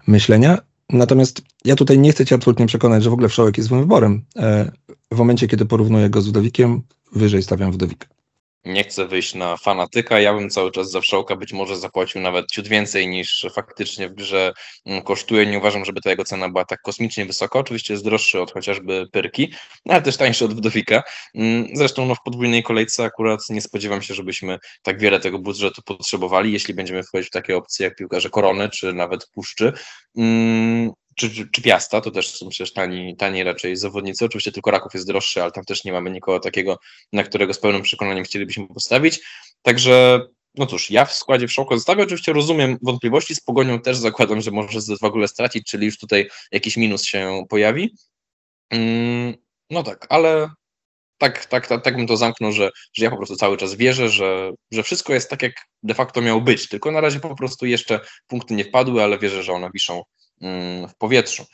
myślenia. 0.07 0.59
Natomiast 0.91 1.43
ja 1.65 1.77
tutaj 1.77 1.99
nie 1.99 2.13
chcę 2.13 2.27
cię 2.27 2.35
absolutnie 2.35 2.67
przekonać, 2.67 3.03
że 3.03 3.11
w 3.11 3.13
ogóle 3.13 3.29
Wszołek 3.29 3.57
jest 3.57 3.69
złym 3.69 3.81
wyborem. 3.81 4.25
E, 4.37 4.73
w 5.11 5.19
momencie, 5.19 5.49
kiedy 5.49 5.67
porównuję 5.67 6.11
go 6.11 6.23
z 6.23 6.29
Wdowikiem, 6.29 6.83
wyżej 7.13 7.43
stawiam 7.43 7.73
Wdowika 7.73 8.22
nie 8.65 8.85
chcę 8.85 9.07
wyjść 9.07 9.35
na 9.35 9.57
fanatyka. 9.57 10.21
Ja 10.21 10.35
bym 10.35 10.51
cały 10.51 10.71
czas 10.71 10.91
za 10.91 11.01
wszołka 11.01 11.37
być 11.37 11.53
może 11.53 11.77
zapłacił 11.77 12.21
nawet 12.21 12.51
ciut 12.53 12.69
więcej 12.69 13.09
niż 13.09 13.47
faktycznie 13.55 14.09
w 14.09 14.15
grze 14.15 14.53
mm, 14.87 15.03
kosztuje. 15.03 15.47
Nie 15.47 15.59
uważam, 15.59 15.85
żeby 15.85 16.01
ta 16.01 16.11
jego 16.11 16.25
cena 16.25 16.49
była 16.49 16.65
tak 16.65 16.81
kosmicznie 16.83 17.27
wysoka. 17.27 17.59
Oczywiście 17.59 17.95
jest 17.95 18.05
droższy 18.05 18.41
od 18.41 18.53
chociażby 18.53 19.07
Pyrki, 19.13 19.53
ale 19.89 20.03
też 20.03 20.17
tańszy 20.17 20.45
od 20.45 20.55
Wdowika. 20.55 21.03
Mm, 21.35 21.67
zresztą 21.75 22.07
no, 22.07 22.15
w 22.15 22.23
podwójnej 22.25 22.63
kolejce 22.63 23.05
akurat 23.05 23.41
nie 23.51 23.61
spodziewam 23.61 24.03
się, 24.03 24.15
żebyśmy 24.15 24.59
tak 24.83 25.01
wiele 25.01 25.21
tego 25.21 25.39
budżetu 25.39 25.83
potrzebowali, 25.83 26.53
jeśli 26.53 26.75
będziemy 26.75 27.03
wchodzić 27.03 27.29
w 27.29 27.33
takie 27.33 27.57
opcje 27.57 27.85
jak 27.85 27.97
piłkarze 27.97 28.31
Korony, 28.31 28.69
czy 28.69 28.93
nawet 28.93 29.27
Puszczy. 29.35 29.73
Czy, 31.17 31.31
czy, 31.31 31.49
czy 31.51 31.63
Piasta, 31.63 32.01
to 32.01 32.11
też 32.11 32.31
są 32.31 32.49
przecież 32.49 32.73
tani, 32.73 33.17
tani 33.17 33.45
raczej 33.45 33.77
zawodnicy. 33.77 34.25
Oczywiście 34.25 34.53
tylko 34.53 34.71
Raków 34.71 34.95
jest 34.95 35.07
droższy, 35.07 35.43
ale 35.43 35.53
tam 35.53 35.65
też 35.65 35.85
nie 35.85 35.93
mamy 35.93 36.11
nikogo 36.11 36.41
takiego, 36.41 36.79
na 37.13 37.23
którego 37.23 37.55
z 37.55 37.59
pełnym 37.59 37.83
przekonaniem 37.83 38.25
chcielibyśmy 38.25 38.69
postawić. 38.69 39.21
Także 39.63 40.21
no 40.55 40.67
cóż, 40.67 40.91
ja 40.91 41.05
w 41.05 41.13
składzie 41.13 41.49
w 41.49 41.53
szoku 41.53 41.75
zostawię. 41.75 42.03
Oczywiście 42.03 42.33
rozumiem 42.33 42.79
wątpliwości, 42.83 43.35
z 43.35 43.41
Pogonią 43.41 43.81
też 43.81 43.97
zakładam, 43.97 44.41
że 44.41 44.51
może 44.51 44.81
w 45.01 45.05
ogóle 45.05 45.29
stracić, 45.29 45.67
czyli 45.67 45.87
już 45.87 45.99
tutaj 45.99 46.29
jakiś 46.53 46.77
minus 46.77 47.05
się 47.05 47.45
pojawi. 47.49 47.95
Mm, 48.71 49.35
no 49.71 49.83
tak, 49.83 50.07
ale 50.09 50.51
tak, 51.19 51.47
tak, 51.47 51.67
tak, 51.67 51.85
tak 51.85 51.97
bym 51.97 52.07
to 52.07 52.17
zamknął, 52.17 52.53
że, 52.53 52.71
że 52.95 53.05
ja 53.05 53.11
po 53.11 53.17
prostu 53.17 53.37
cały 53.37 53.57
czas 53.57 53.75
wierzę, 53.75 54.09
że, 54.09 54.53
że 54.73 54.83
wszystko 54.83 55.15
jest 55.15 55.31
tak, 55.31 55.43
jak 55.43 55.53
de 55.83 55.95
facto 55.95 56.21
miało 56.21 56.41
być. 56.41 56.69
Tylko 56.69 56.91
na 56.91 57.01
razie 57.01 57.21
po 57.21 57.37
prostu 57.37 57.67
jeszcze 57.67 58.01
punkty 58.27 58.55
nie 58.55 58.65
wpadły, 58.65 59.03
ale 59.03 59.19
wierzę, 59.19 59.43
że 59.43 59.53
one 59.53 59.71
wiszą 59.75 60.03
w 60.89 60.95
powietrzu. 60.99 61.45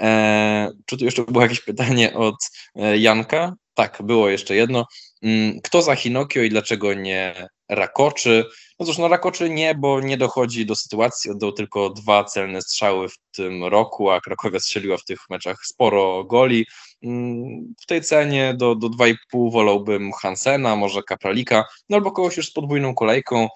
E, 0.00 0.70
czy 0.86 0.96
tu 0.96 1.04
jeszcze 1.04 1.24
było 1.24 1.42
jakieś 1.42 1.60
pytanie 1.60 2.14
od 2.14 2.36
e, 2.74 2.98
Janka? 2.98 3.54
Tak, 3.74 3.98
było 4.02 4.28
jeszcze 4.28 4.54
jedno. 4.56 4.86
Mm, 5.22 5.60
kto 5.62 5.82
za 5.82 5.94
Hinokio 5.94 6.42
i 6.42 6.48
dlaczego 6.48 6.94
nie 6.94 7.48
Rakoczy? 7.68 8.44
No 8.80 8.86
cóż, 8.86 8.98
no 8.98 9.08
Rakoczy 9.08 9.50
nie, 9.50 9.74
bo 9.74 10.00
nie 10.00 10.16
dochodzi 10.16 10.66
do 10.66 10.74
sytuacji, 10.74 11.30
oddał 11.30 11.52
tylko 11.52 11.90
dwa 11.90 12.24
celne 12.24 12.62
strzały 12.62 13.08
w 13.08 13.16
tym 13.32 13.64
roku, 13.64 14.10
a 14.10 14.20
Krakowia 14.20 14.60
strzeliła 14.60 14.96
w 14.96 15.04
tych 15.04 15.18
meczach 15.30 15.66
sporo 15.66 16.24
goli. 16.24 16.66
Mm, 17.02 17.74
w 17.82 17.86
tej 17.86 18.02
cenie 18.02 18.54
do, 18.54 18.74
do 18.74 18.88
2,5 18.88 19.52
wolałbym 19.52 20.12
Hansena, 20.12 20.76
może 20.76 21.02
Kapralika, 21.02 21.64
no 21.88 21.96
albo 21.96 22.12
kogoś 22.12 22.36
już 22.36 22.46
z 22.46 22.52
podwójną 22.52 22.94
kolejką, 22.94 23.48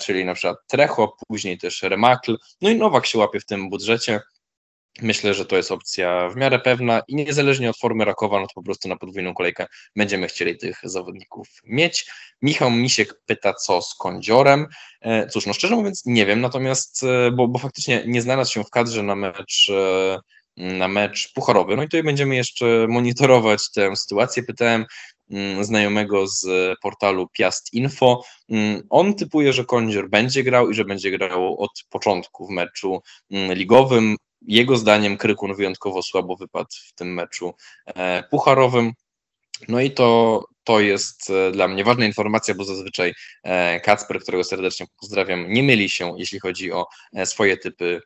czyli 0.00 0.24
na 0.24 0.34
przykład 0.34 0.56
Trecho, 0.66 1.16
później 1.28 1.58
też 1.58 1.82
Remakl, 1.82 2.36
no 2.60 2.70
i 2.70 2.76
Nowak 2.76 3.06
się 3.06 3.18
łapie 3.18 3.40
w 3.40 3.46
tym 3.46 3.70
budżecie. 3.70 4.20
Myślę, 5.00 5.34
że 5.34 5.46
to 5.46 5.56
jest 5.56 5.72
opcja 5.72 6.28
w 6.28 6.36
miarę 6.36 6.58
pewna 6.58 7.02
i 7.08 7.14
niezależnie 7.14 7.70
od 7.70 7.78
formy 7.78 8.04
Rakowa, 8.04 8.40
no 8.40 8.46
to 8.46 8.54
po 8.54 8.62
prostu 8.62 8.88
na 8.88 8.96
podwójną 8.96 9.34
kolejkę 9.34 9.66
będziemy 9.96 10.28
chcieli 10.28 10.58
tych 10.58 10.80
zawodników 10.82 11.48
mieć. 11.64 12.10
Michał 12.42 12.70
Misiek 12.70 13.14
pyta, 13.26 13.54
co 13.54 13.82
z 13.82 13.94
Kądziorem. 13.94 14.66
E, 15.00 15.28
cóż, 15.28 15.46
no 15.46 15.52
szczerze 15.52 15.76
mówiąc 15.76 16.02
nie 16.06 16.26
wiem, 16.26 16.40
natomiast, 16.40 17.04
e, 17.04 17.30
bo, 17.30 17.48
bo 17.48 17.58
faktycznie 17.58 18.02
nie 18.06 18.22
znalazł 18.22 18.52
się 18.52 18.64
w 18.64 18.70
kadrze 18.70 19.02
na 19.02 19.14
mecz 19.14 19.70
na 20.56 20.88
mecz 20.88 21.32
pucharowy. 21.32 21.76
No 21.76 21.82
i 21.82 21.86
tutaj 21.86 22.02
będziemy 22.02 22.36
jeszcze 22.36 22.86
monitorować 22.88 23.70
tę 23.70 23.96
sytuację. 23.96 24.42
Pytałem 24.42 24.86
znajomego 25.60 26.26
z 26.26 26.46
portalu 26.82 27.28
Piast 27.28 27.74
Info. 27.74 28.22
Mm, 28.48 28.82
on 28.90 29.14
typuje, 29.14 29.52
że 29.52 29.64
Kądzior 29.64 30.08
będzie 30.10 30.42
grał 30.42 30.70
i 30.70 30.74
że 30.74 30.84
będzie 30.84 31.10
grał 31.10 31.60
od 31.60 31.70
początku 31.90 32.46
w 32.46 32.50
meczu 32.50 33.02
mm, 33.30 33.52
ligowym. 33.52 34.16
Jego 34.42 34.76
zdaniem 34.76 35.16
Krykun 35.16 35.54
wyjątkowo 35.54 36.02
słabo 36.02 36.36
wypadł 36.36 36.70
w 36.88 36.94
tym 36.94 37.14
meczu 37.14 37.54
e, 37.86 38.22
pucharowym. 38.30 38.92
No 39.68 39.80
i 39.80 39.90
to, 39.90 40.44
to 40.64 40.80
jest 40.80 41.30
e, 41.30 41.52
dla 41.52 41.68
mnie 41.68 41.84
ważna 41.84 42.06
informacja, 42.06 42.54
bo 42.54 42.64
zazwyczaj 42.64 43.14
e, 43.42 43.80
Kacper, 43.80 44.20
którego 44.20 44.44
serdecznie 44.44 44.86
pozdrawiam, 45.00 45.52
nie 45.52 45.62
myli 45.62 45.90
się, 45.90 46.14
jeśli 46.18 46.40
chodzi 46.40 46.72
o 46.72 46.86
swoje 47.24 47.56
typy 47.56 48.00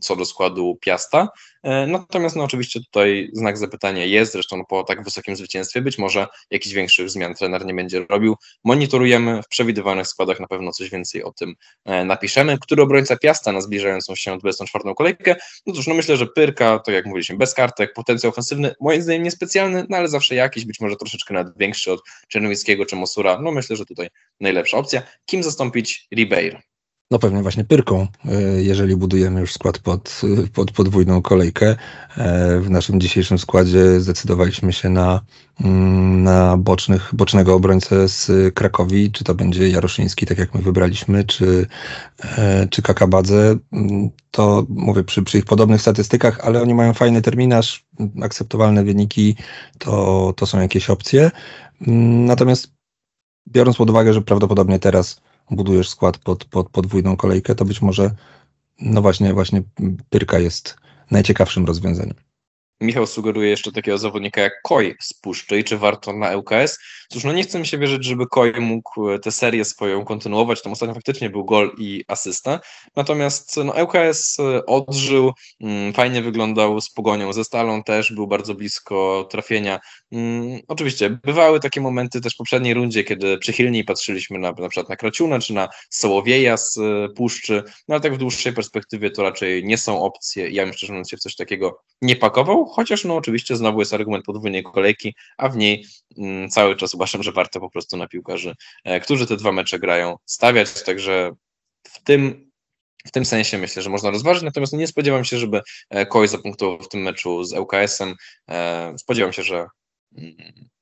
co 0.00 0.16
do 0.16 0.24
składu 0.24 0.78
Piasta. 0.80 1.28
E, 1.62 1.86
natomiast 1.86 2.36
no 2.36 2.44
oczywiście 2.44 2.80
tutaj 2.80 3.30
znak 3.32 3.58
zapytania 3.58 4.04
jest, 4.04 4.32
zresztą 4.32 4.64
po 4.64 4.84
tak 4.84 5.04
wysokim 5.04 5.36
zwycięstwie 5.36 5.80
być 5.80 5.98
może 5.98 6.26
jakichś 6.50 6.74
większych 6.74 7.10
zmian 7.10 7.34
trener 7.34 7.66
nie 7.66 7.74
będzie 7.74 8.06
robił. 8.08 8.36
Monitorujemy 8.64 9.42
w 9.42 9.48
przewidywanych 9.48 10.06
składach 10.06 10.40
na 10.40 10.46
pewno 10.46 10.72
coś 10.72 10.90
więcej 10.90 11.22
o 11.22 11.32
tym 11.32 11.54
e, 11.84 12.04
napiszemy. 12.04 12.58
Który 12.58 12.82
obrońca 12.82 13.16
Piasta 13.16 13.52
na 13.52 13.60
zbliżającą 13.60 14.14
się 14.14 14.38
24 14.38 14.94
kolejkę? 14.96 15.36
No 15.66 15.74
cóż, 15.74 15.86
no 15.86 15.94
myślę, 15.94 16.16
że 16.16 16.26
Pyrka, 16.26 16.78
to 16.78 16.92
jak 16.92 17.06
mówiliśmy, 17.06 17.36
bez 17.36 17.54
kartek, 17.54 17.92
potencjał 17.92 18.30
ofensywny, 18.30 18.74
moim 18.80 19.02
zdaniem 19.02 19.22
niespecjalny, 19.22 19.86
no 19.88 19.96
ale 19.96 20.08
zawsze 20.08 20.34
jakiś, 20.34 20.64
być 20.64 20.80
może 20.80 20.96
troszeczkę 20.96 21.34
nawet 21.34 21.58
większy 21.58 21.92
od 21.92 22.00
Czernowieckiego 22.28 22.86
czy 22.86 22.96
Mosura. 22.96 23.38
No 23.42 23.52
myślę, 23.52 23.76
że 23.76 23.86
tutaj 23.86 24.08
najlepsza 24.40 24.76
opcja. 24.76 25.02
Kim 25.26 25.42
zastąpić 25.42 26.06
Ribeiro? 26.14 26.73
No 27.10 27.18
pewnie 27.18 27.42
właśnie 27.42 27.64
pyrką, 27.64 28.06
e, 28.24 28.42
jeżeli 28.62 28.96
budujemy 28.96 29.40
już 29.40 29.52
skład 29.52 29.78
pod, 29.78 30.20
pod 30.54 30.72
podwójną 30.72 31.22
kolejkę. 31.22 31.76
E, 32.16 32.60
w 32.60 32.70
naszym 32.70 33.00
dzisiejszym 33.00 33.38
składzie 33.38 34.00
zdecydowaliśmy 34.00 34.72
się 34.72 34.88
na, 34.88 35.20
mm, 35.60 36.22
na 36.22 36.56
bocznych, 36.56 37.10
bocznego 37.12 37.54
obrońcę 37.54 38.08
z 38.08 38.54
Krakowi, 38.54 39.12
czy 39.12 39.24
to 39.24 39.34
będzie 39.34 39.68
Jaroszyński, 39.68 40.26
tak 40.26 40.38
jak 40.38 40.54
my 40.54 40.62
wybraliśmy, 40.62 41.24
czy, 41.24 41.66
e, 42.20 42.68
czy 42.70 42.82
Kakabadze. 42.82 43.56
Mm, 43.72 44.10
to 44.30 44.66
mówię 44.68 45.04
przy, 45.04 45.22
przy 45.22 45.38
ich 45.38 45.44
podobnych 45.44 45.80
statystykach, 45.80 46.40
ale 46.40 46.62
oni 46.62 46.74
mają 46.74 46.92
fajny 46.92 47.22
terminarz, 47.22 47.86
akceptowalne 48.22 48.84
wyniki, 48.84 49.36
to, 49.78 50.32
to 50.36 50.46
są 50.46 50.60
jakieś 50.60 50.90
opcje. 50.90 51.30
Mm, 51.86 52.24
natomiast 52.24 52.72
biorąc 53.48 53.76
pod 53.76 53.90
uwagę, 53.90 54.12
że 54.12 54.22
prawdopodobnie 54.22 54.78
teraz 54.78 55.20
budujesz 55.50 55.88
skład 55.88 56.18
pod, 56.18 56.44
pod 56.44 56.70
podwójną 56.70 57.16
kolejkę, 57.16 57.54
to 57.54 57.64
być 57.64 57.82
może 57.82 58.10
no 58.80 59.02
właśnie, 59.02 59.34
właśnie 59.34 59.62
Pyrka 60.10 60.38
jest 60.38 60.76
najciekawszym 61.10 61.64
rozwiązaniem. 61.64 62.14
Michał 62.80 63.06
sugeruje 63.06 63.50
jeszcze 63.50 63.72
takiego 63.72 63.98
zawodnika 63.98 64.40
jak 64.40 64.52
Koi 64.62 64.94
z 65.00 65.14
Puszczy 65.14 65.58
i 65.58 65.64
czy 65.64 65.78
warto 65.78 66.12
na 66.12 66.36
ŁKS. 66.36 66.78
Cóż, 67.08 67.24
no 67.24 67.32
nie 67.32 67.42
chcę 67.42 67.58
mi 67.58 67.66
się 67.66 67.78
wierzyć, 67.78 68.04
żeby 68.04 68.26
Koi 68.26 68.60
mógł 68.60 69.10
e, 69.10 69.18
tę 69.18 69.32
serię 69.32 69.64
swoją 69.64 70.04
kontynuować, 70.04 70.62
tam 70.62 70.72
ostatnio 70.72 70.94
faktycznie 70.94 71.30
był 71.30 71.44
gol 71.44 71.72
i 71.78 72.04
asysta, 72.08 72.60
natomiast 72.96 73.56
no, 73.64 73.74
ŁKS 73.82 74.40
e, 74.40 74.66
odżył, 74.66 75.32
mm, 75.60 75.92
fajnie 75.92 76.22
wyglądał 76.22 76.80
z 76.80 76.90
Pogonią, 76.90 77.32
ze 77.32 77.44
Stalą 77.44 77.82
też 77.82 78.12
był 78.12 78.26
bardzo 78.26 78.54
blisko 78.54 79.28
trafienia. 79.30 79.80
Mm, 80.12 80.60
oczywiście 80.68 81.10
bywały 81.10 81.60
takie 81.60 81.80
momenty 81.80 82.20
też 82.20 82.34
w 82.34 82.36
poprzedniej 82.36 82.74
rundzie, 82.74 83.04
kiedy 83.04 83.38
przychylniej 83.38 83.84
patrzyliśmy 83.84 84.38
na, 84.38 84.52
na 84.52 84.68
przykład 84.68 84.88
na 84.88 84.96
Kraciuna 84.96 85.38
czy 85.38 85.54
na 85.54 85.68
Sołowieja 85.90 86.56
z 86.56 86.78
e, 86.78 87.08
Puszczy, 87.16 87.62
no 87.88 87.94
ale 87.94 88.00
tak 88.00 88.14
w 88.14 88.18
dłuższej 88.18 88.52
perspektywie 88.52 89.10
to 89.10 89.22
raczej 89.22 89.64
nie 89.64 89.78
są 89.78 90.02
opcje 90.02 90.44
ja 90.50 90.64
bym 90.64 90.72
szczerze 90.72 90.92
mówiąc 90.92 91.10
się 91.10 91.16
w 91.16 91.20
coś 91.20 91.36
takiego 91.36 91.82
nie 92.02 92.16
pakował, 92.16 92.63
chociaż 92.66 93.04
no 93.04 93.16
oczywiście 93.16 93.56
znowu 93.56 93.80
jest 93.80 93.94
argument 93.94 94.24
podwójnej 94.24 94.62
kolejki, 94.62 95.14
a 95.38 95.48
w 95.48 95.56
niej 95.56 95.86
mm, 96.18 96.50
cały 96.50 96.76
czas 96.76 96.94
uważam, 96.94 97.22
że 97.22 97.32
warto 97.32 97.60
po 97.60 97.70
prostu 97.70 97.96
na 97.96 98.08
piłkarzy, 98.08 98.54
e, 98.84 99.00
którzy 99.00 99.26
te 99.26 99.36
dwa 99.36 99.52
mecze 99.52 99.78
grają, 99.78 100.16
stawiać, 100.24 100.82
także 100.82 101.32
w 101.84 102.02
tym 102.02 102.50
w 103.06 103.10
tym 103.10 103.24
sensie 103.24 103.58
myślę, 103.58 103.82
że 103.82 103.90
można 103.90 104.10
rozważyć, 104.10 104.42
natomiast 104.42 104.72
nie 104.72 104.86
spodziewam 104.86 105.24
się, 105.24 105.38
żeby 105.38 105.60
e, 105.90 106.06
Koi 106.06 106.28
zapunktował 106.28 106.78
w 106.78 106.88
tym 106.88 107.02
meczu 107.02 107.44
z 107.44 107.52
ŁKS-em. 107.52 108.14
E, 108.50 108.94
spodziewam 108.98 109.32
się, 109.32 109.42
że 109.42 109.66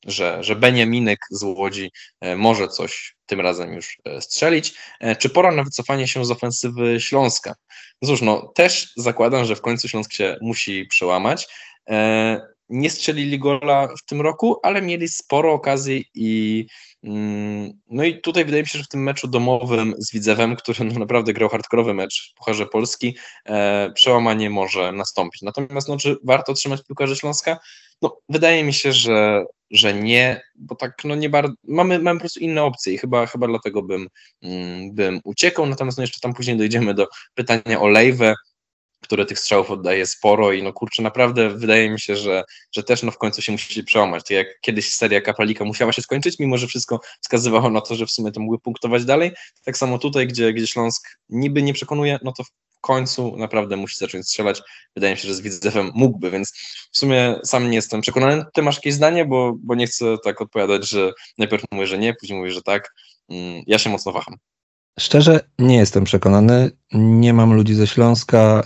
że, 0.07 0.45
że 0.45 0.57
Beniaminek 0.57 1.19
z 1.31 1.43
Łodzi 1.43 1.91
e, 2.21 2.37
może 2.37 2.69
coś 2.69 3.17
tym 3.27 3.41
razem 3.41 3.73
już 3.73 3.99
strzelić. 4.21 4.75
Czy 5.19 5.31
pora 5.31 5.53
na 5.53 5.65
wycofanie 5.65 6.09
się 6.09 6.25
z 6.25 6.31
ofensywy 6.31 7.01
Śląska? 7.01 7.55
No 8.03 8.09
cóż, 8.09 8.23
no 8.23 8.53
też 8.55 8.93
zakładam, 8.97 9.45
że 9.45 9.57
w 9.57 9.61
końcu 9.61 9.89
Śląsk 9.89 10.13
się 10.13 10.37
musi 10.41 10.87
przełamać. 10.87 11.49
Nie 12.69 12.91
strzelili 12.91 13.39
gola 13.39 13.89
w 13.89 14.05
tym 14.07 14.21
roku, 14.21 14.57
ale 14.63 14.83
mieli 14.83 15.09
sporo 15.09 15.53
okazji 15.53 16.05
i 16.15 16.67
mm, 17.05 17.73
no 17.91 18.05
i 18.05 18.21
tutaj 18.21 18.45
wydaje 18.45 18.63
mi 18.63 18.69
się, 18.69 18.79
że 18.79 18.85
w 18.85 18.89
tym 18.89 19.03
meczu 19.03 19.29
domowym 19.29 19.95
z 19.99 20.13
Widzewem, 20.13 20.57
który 20.57 20.85
no 20.85 20.99
naprawdę 20.99 21.33
grał 21.33 21.49
hardkorowy 21.49 21.95
mecz 21.95 22.31
w 22.31 22.35
Pucharze 22.35 22.67
Polski, 22.67 23.17
przełamanie 23.95 24.51
może 24.51 24.93
nastąpić. 24.93 25.43
Natomiast 25.43 25.89
no, 25.89 25.97
czy 25.97 26.17
warto 26.25 26.55
trzymać 26.55 26.81
piłkarzy 26.89 27.17
Śląska? 27.17 27.59
No, 28.03 28.19
wydaje 28.29 28.65
mi 28.65 28.73
się, 28.73 28.93
że, 28.93 29.45
że 29.71 29.95
nie, 29.95 30.41
bo 30.55 30.75
tak 30.75 31.05
no 31.05 31.15
nie 31.15 31.29
bardzo, 31.29 31.55
mamy, 31.65 31.99
mamy 31.99 32.19
po 32.19 32.23
prostu 32.23 32.41
inne 32.41 32.63
opcje 32.63 32.93
i 32.93 32.99
chyba, 32.99 33.27
chyba 33.27 33.47
dlatego 33.47 33.83
bym, 33.83 34.09
mm, 34.43 34.95
bym 34.95 35.21
uciekał, 35.25 35.67
natomiast 35.67 35.99
no 35.99 36.03
jeszcze 36.03 36.21
tam 36.21 36.35
później 36.35 36.57
dojdziemy 36.57 36.95
do 36.95 37.07
pytania 37.35 37.81
o 37.81 37.89
Lejwę, 37.89 38.35
które 39.13 39.27
tych 39.27 39.39
strzałów 39.39 39.71
oddaje 39.71 40.07
sporo 40.07 40.53
i 40.53 40.63
no 40.63 40.73
kurczę, 40.73 41.03
naprawdę 41.03 41.49
wydaje 41.49 41.91
mi 41.91 42.01
się, 42.01 42.17
że, 42.17 42.45
że 42.73 42.83
też 42.83 43.03
no 43.03 43.11
w 43.11 43.19
końcu 43.19 43.43
się 43.43 43.53
musi 43.53 43.85
przełamać. 43.85 44.23
Tak 44.23 44.31
jak 44.31 44.47
kiedyś 44.61 44.95
seria 44.95 45.21
Kapalika 45.21 45.65
musiała 45.65 45.93
się 45.93 46.03
skończyć, 46.03 46.39
mimo 46.39 46.59
że 46.59 46.67
wszystko 46.67 47.01
wskazywało 47.21 47.71
na 47.71 47.81
to, 47.81 47.95
że 47.95 48.07
w 48.07 48.11
sumie 48.11 48.33
to 48.33 48.41
mogły 48.41 48.59
punktować 48.59 49.05
dalej, 49.05 49.33
tak 49.65 49.77
samo 49.77 49.99
tutaj, 49.99 50.27
gdzie, 50.27 50.53
gdzie 50.53 50.67
Śląsk 50.67 51.19
niby 51.29 51.63
nie 51.63 51.75
przekonuje, 51.75 52.19
no 52.23 52.33
to 52.33 52.45
końcu 52.81 53.37
naprawdę 53.37 53.77
musi 53.77 53.97
zacząć 53.97 54.27
strzelać. 54.27 54.63
Wydaje 54.97 55.15
mi 55.15 55.21
się, 55.21 55.29
że 55.29 55.35
z 55.35 55.41
Widzewem 55.41 55.91
mógłby, 55.95 56.31
więc 56.31 56.53
w 56.93 56.99
sumie 56.99 57.41
sam 57.45 57.71
nie 57.71 57.77
jestem 57.77 58.01
przekonany. 58.01 58.45
Ty 58.55 58.63
masz 58.63 58.77
jakieś 58.77 58.95
zdanie, 58.95 59.25
bo, 59.25 59.53
bo 59.59 59.75
nie 59.75 59.87
chcę 59.87 60.17
tak 60.25 60.41
odpowiadać, 60.41 60.89
że 60.89 61.13
najpierw 61.39 61.65
mówię, 61.73 61.87
że 61.87 61.99
nie, 61.99 62.15
później 62.15 62.39
mówię, 62.39 62.51
że 62.51 62.63
tak. 62.63 62.95
Mm, 63.29 63.63
ja 63.67 63.79
się 63.79 63.91
mocno 63.91 64.13
waham. 64.13 64.37
Szczerze 65.01 65.41
nie 65.59 65.77
jestem 65.77 66.05
przekonany. 66.05 66.71
Nie 66.93 67.35
mam 67.35 67.55
ludzi 67.55 67.75
ze 67.75 67.87
Śląska, 67.87 68.65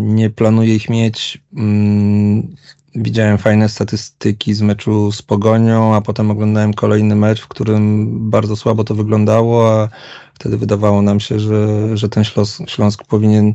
nie 0.00 0.30
planuję 0.30 0.74
ich 0.74 0.90
mieć. 0.90 1.42
Mm, 1.56 2.54
widziałem 2.94 3.38
fajne 3.38 3.68
statystyki 3.68 4.54
z 4.54 4.62
meczu 4.62 5.12
z 5.12 5.22
Pogonią, 5.22 5.94
a 5.94 6.00
potem 6.00 6.30
oglądałem 6.30 6.74
kolejny 6.74 7.16
mecz, 7.16 7.40
w 7.40 7.48
którym 7.48 8.06
bardzo 8.30 8.56
słabo 8.56 8.84
to 8.84 8.94
wyglądało, 8.94 9.72
a 9.72 9.88
wtedy 10.34 10.58
wydawało 10.58 11.02
nam 11.02 11.20
się, 11.20 11.40
że, 11.40 11.96
że 11.96 12.08
ten 12.08 12.24
Śląsk, 12.24 12.62
Śląsk 12.68 13.04
powinien 13.04 13.54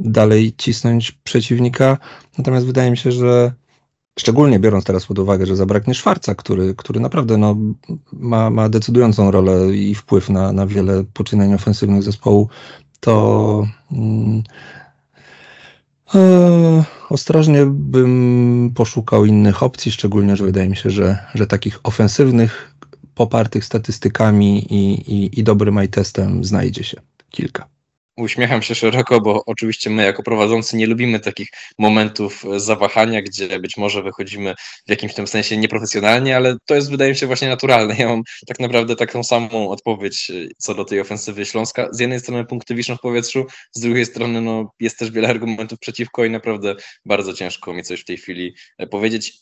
dalej 0.00 0.52
cisnąć 0.58 1.12
przeciwnika. 1.12 1.98
Natomiast 2.38 2.66
wydaje 2.66 2.90
mi 2.90 2.96
się, 2.96 3.12
że 3.12 3.52
szczególnie 4.18 4.58
biorąc 4.58 4.84
teraz 4.84 5.06
pod 5.06 5.18
uwagę, 5.18 5.46
że 5.46 5.56
zabraknie 5.56 5.94
Szwarca, 5.94 6.34
który, 6.34 6.74
który 6.74 7.00
naprawdę 7.00 7.36
no, 7.36 7.56
ma, 8.12 8.50
ma 8.50 8.68
decydującą 8.68 9.30
rolę 9.30 9.76
i 9.76 9.94
wpływ 9.94 10.30
na, 10.30 10.52
na 10.52 10.66
wiele 10.66 11.04
poczynań 11.04 11.54
ofensywnych 11.54 12.02
zespołu, 12.02 12.48
to 13.00 13.66
mm, 13.92 14.42
e, 16.14 16.84
ostrożnie 17.10 17.66
bym 17.66 18.72
poszukał 18.74 19.24
innych 19.24 19.62
opcji, 19.62 19.92
szczególnie, 19.92 20.36
że 20.36 20.44
wydaje 20.44 20.68
mi 20.68 20.76
się, 20.76 20.90
że, 20.90 21.18
że 21.34 21.46
takich 21.46 21.80
ofensywnych, 21.82 22.74
popartych 23.14 23.64
statystykami 23.64 24.74
i, 24.74 25.12
i, 25.14 25.40
i 25.40 25.44
dobrym 25.44 25.78
eye 25.78 25.88
testem 25.88 26.44
znajdzie 26.44 26.84
się 26.84 27.00
kilka. 27.30 27.79
Uśmiecham 28.16 28.62
się 28.62 28.74
szeroko, 28.74 29.20
bo 29.20 29.42
oczywiście 29.46 29.90
my 29.90 30.04
jako 30.04 30.22
prowadzący 30.22 30.76
nie 30.76 30.86
lubimy 30.86 31.20
takich 31.20 31.48
momentów 31.78 32.44
zawahania, 32.56 33.22
gdzie 33.22 33.60
być 33.60 33.76
może 33.76 34.02
wychodzimy 34.02 34.54
w 34.86 34.90
jakimś 34.90 35.14
tym 35.14 35.26
sensie 35.26 35.56
nieprofesjonalnie, 35.56 36.36
ale 36.36 36.56
to 36.66 36.74
jest 36.74 36.90
wydaje 36.90 37.10
mi 37.10 37.16
się 37.16 37.26
właśnie 37.26 37.48
naturalne. 37.48 37.96
Ja 37.98 38.08
mam 38.08 38.22
tak 38.46 38.60
naprawdę 38.60 38.96
taką 38.96 39.22
samą 39.22 39.70
odpowiedź 39.70 40.32
co 40.58 40.74
do 40.74 40.84
tej 40.84 41.00
ofensywy 41.00 41.46
Śląska. 41.46 41.88
Z 41.92 42.00
jednej 42.00 42.20
strony 42.20 42.44
punkty 42.44 42.74
wiszą 42.74 42.96
w 42.96 43.00
powietrzu, 43.00 43.46
z 43.72 43.80
drugiej 43.80 44.06
strony 44.06 44.40
no, 44.40 44.72
jest 44.80 44.98
też 44.98 45.10
wiele 45.10 45.28
argumentów 45.28 45.78
przeciwko 45.78 46.24
i 46.24 46.30
naprawdę 46.30 46.74
bardzo 47.04 47.32
ciężko 47.32 47.74
mi 47.74 47.82
coś 47.82 48.00
w 48.00 48.04
tej 48.04 48.16
chwili 48.16 48.54
e, 48.78 48.86
powiedzieć. 48.86 49.38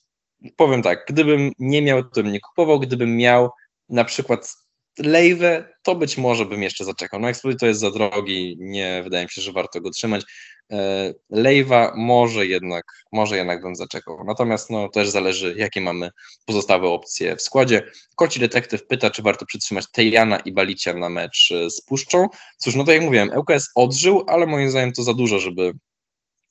Powiem 0.57 0.83
tak, 0.83 1.05
gdybym 1.09 1.53
nie 1.59 1.83
miał, 1.83 2.05
to 2.05 2.23
bym 2.23 2.33
nie 2.33 2.41
kupował, 2.41 2.81
gdybym 2.81 3.17
miał 3.17 3.51
na 3.89 4.05
przykład 4.05 4.55
Lejwę, 4.99 5.75
to 5.83 5.95
być 5.95 6.19
może 6.19 6.45
bym 6.45 6.63
jeszcze 6.63 6.85
zaczekał. 6.85 7.21
No 7.21 7.29
Exploit 7.29 7.61
to 7.61 7.67
jest 7.67 7.81
za 7.81 7.91
drogi, 7.91 8.57
nie 8.61 9.01
wydaje 9.05 9.25
mi 9.25 9.31
się, 9.31 9.43
że 9.43 9.53
warto 9.53 9.81
go 9.81 9.91
trzymać. 9.91 10.25
E, 10.73 11.15
Lejwa 11.31 11.93
może 11.97 12.47
jednak, 12.47 12.85
może 13.13 13.37
jednak 13.37 13.63
bym 13.63 13.77
zaczekał. 13.77 14.25
Natomiast 14.25 14.71
no, 14.71 14.89
też 14.89 15.09
zależy, 15.09 15.55
jakie 15.59 15.81
mamy 15.81 16.11
pozostałe 16.45 16.89
opcje 16.89 17.37
w 17.37 17.43
składzie. 17.43 17.91
Koci 18.17 18.41
detektyw 18.41 18.87
pyta, 18.87 19.11
czy 19.11 19.23
warto 19.23 19.47
przytrzymać 19.47 19.85
Tejana 19.93 20.39
i 20.39 20.53
Balicia 20.53 20.95
na 20.95 21.09
mecz 21.09 21.53
z 21.69 21.81
Puszczą. 21.81 22.29
Cóż, 22.59 22.75
no 22.75 22.85
tak 22.85 22.95
jak 22.95 23.05
mówiłem, 23.05 23.31
ŁKS 23.39 23.71
odżył, 23.75 24.25
ale 24.27 24.47
moim 24.47 24.71
zdaniem 24.71 24.93
to 24.93 25.03
za 25.03 25.15
dużo, 25.15 25.39
żeby 25.39 25.73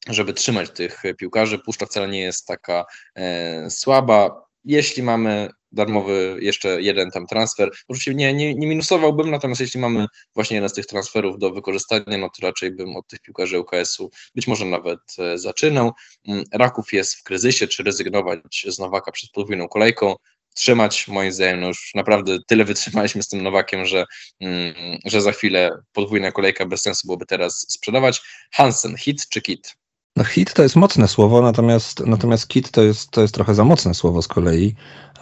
żeby 0.10 0.34
trzymać 0.34 0.70
tych 0.70 1.04
piłkarzy. 1.18 1.60
Puszcza 1.60 1.86
wcale 1.86 2.08
nie 2.08 2.20
jest 2.20 2.46
taka 2.46 2.86
e, 3.16 3.70
słaba. 3.70 4.48
Jeśli 4.66 5.04
mamy 5.04 5.50
darmowy 5.78 6.38
jeszcze 6.42 6.82
jeden 6.82 7.12
tam 7.12 7.28
transfer. 7.28 7.72
Oczywiście 7.88 8.16
nie, 8.16 8.34
nie, 8.34 8.56
nie 8.56 8.68
minusowałbym, 8.68 9.32
natomiast 9.32 9.62
jeśli 9.62 9.80
mamy 9.80 10.06
właśnie 10.36 10.56
jeden 10.56 10.70
z 10.70 10.74
tych 10.74 10.86
transferów 10.86 11.40
do 11.40 11.52
wykorzystania, 11.52 12.18
no 12.18 12.30
to 12.30 12.48
raczej 12.48 12.72
bym 12.72 12.96
od 12.96 13.08
tych 13.08 13.20
piłkarzy 13.20 13.60
UKS-u 13.60 14.10
być 14.36 14.48
może 14.48 14.66
nawet 14.66 15.00
e, 15.20 15.38
zaczynał. 15.38 15.92
Mm, 16.28 16.44
Raków 16.54 16.94
jest 16.94 17.16
w 17.16 17.24
kryzysie, 17.24 17.68
czy 17.68 17.84
rezygnować 17.84 18.66
z 18.68 18.80
Nowaka 18.80 19.12
przed 19.12 19.32
podwójną 19.32 19.68
kolejką, 19.68 20.16
trzymać, 20.56 21.08
moim 21.08 21.32
zdaniem, 21.32 21.60
no 21.60 21.68
już 21.68 21.92
naprawdę 21.96 22.38
tyle 22.48 22.66
wytrzymaliśmy 22.66 23.24
z 23.24 23.28
tym 23.28 23.44
Nowakiem, 23.44 23.86
że, 23.86 24.06
mm, 24.40 24.74
że 25.06 25.22
za 25.22 25.32
chwilę 25.32 25.72
podwójna 25.94 26.32
kolejka 26.32 26.66
bez 26.66 26.82
sensu 26.82 27.08
byłoby 27.08 27.26
teraz 27.26 27.66
sprzedawać. 27.70 28.22
Hansen, 28.52 28.98
hit 28.98 29.30
czy 29.30 29.42
kit? 29.42 29.76
No 30.18 30.24
hit 30.24 30.54
to 30.54 30.64
jest 30.64 30.76
mocne 30.76 31.08
słowo, 31.08 31.42
natomiast, 31.42 32.06
natomiast 32.06 32.48
kit 32.48 32.72
to 32.72 32.84
jest, 32.84 33.12
to 33.12 33.22
jest 33.22 33.34
trochę 33.34 33.56
za 33.56 33.64
mocne 33.64 33.94
słowo 33.94 34.22
z 34.22 34.28
kolei. 34.28 34.76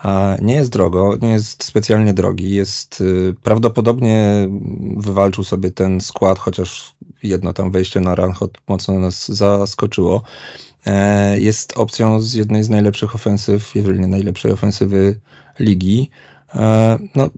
A 0.03 0.37
nie 0.41 0.53
jest 0.53 0.71
drogo, 0.71 1.17
nie 1.21 1.29
jest 1.29 1.63
specjalnie 1.63 2.13
drogi. 2.13 2.55
Jest 2.55 3.01
y, 3.01 3.35
prawdopodobnie 3.43 4.47
wywalczył 4.97 5.43
sobie 5.43 5.71
ten 5.71 6.01
skład, 6.01 6.39
chociaż 6.39 6.95
jedno 7.23 7.53
tam 7.53 7.71
wejście 7.71 7.99
na 7.99 8.15
Ranhot 8.15 8.57
mocno 8.67 8.99
nas 8.99 9.27
zaskoczyło. 9.27 10.21
E, 10.85 11.39
jest 11.39 11.77
opcją 11.77 12.21
z 12.21 12.33
jednej 12.33 12.63
z 12.63 12.69
najlepszych 12.69 13.15
ofensyw, 13.15 13.75
jeżeli 13.75 13.99
nie 13.99 14.07
najlepszej 14.07 14.51
ofensywy 14.51 15.19
ligi. 15.59 16.09
E, 16.55 16.99
no, 17.15 17.29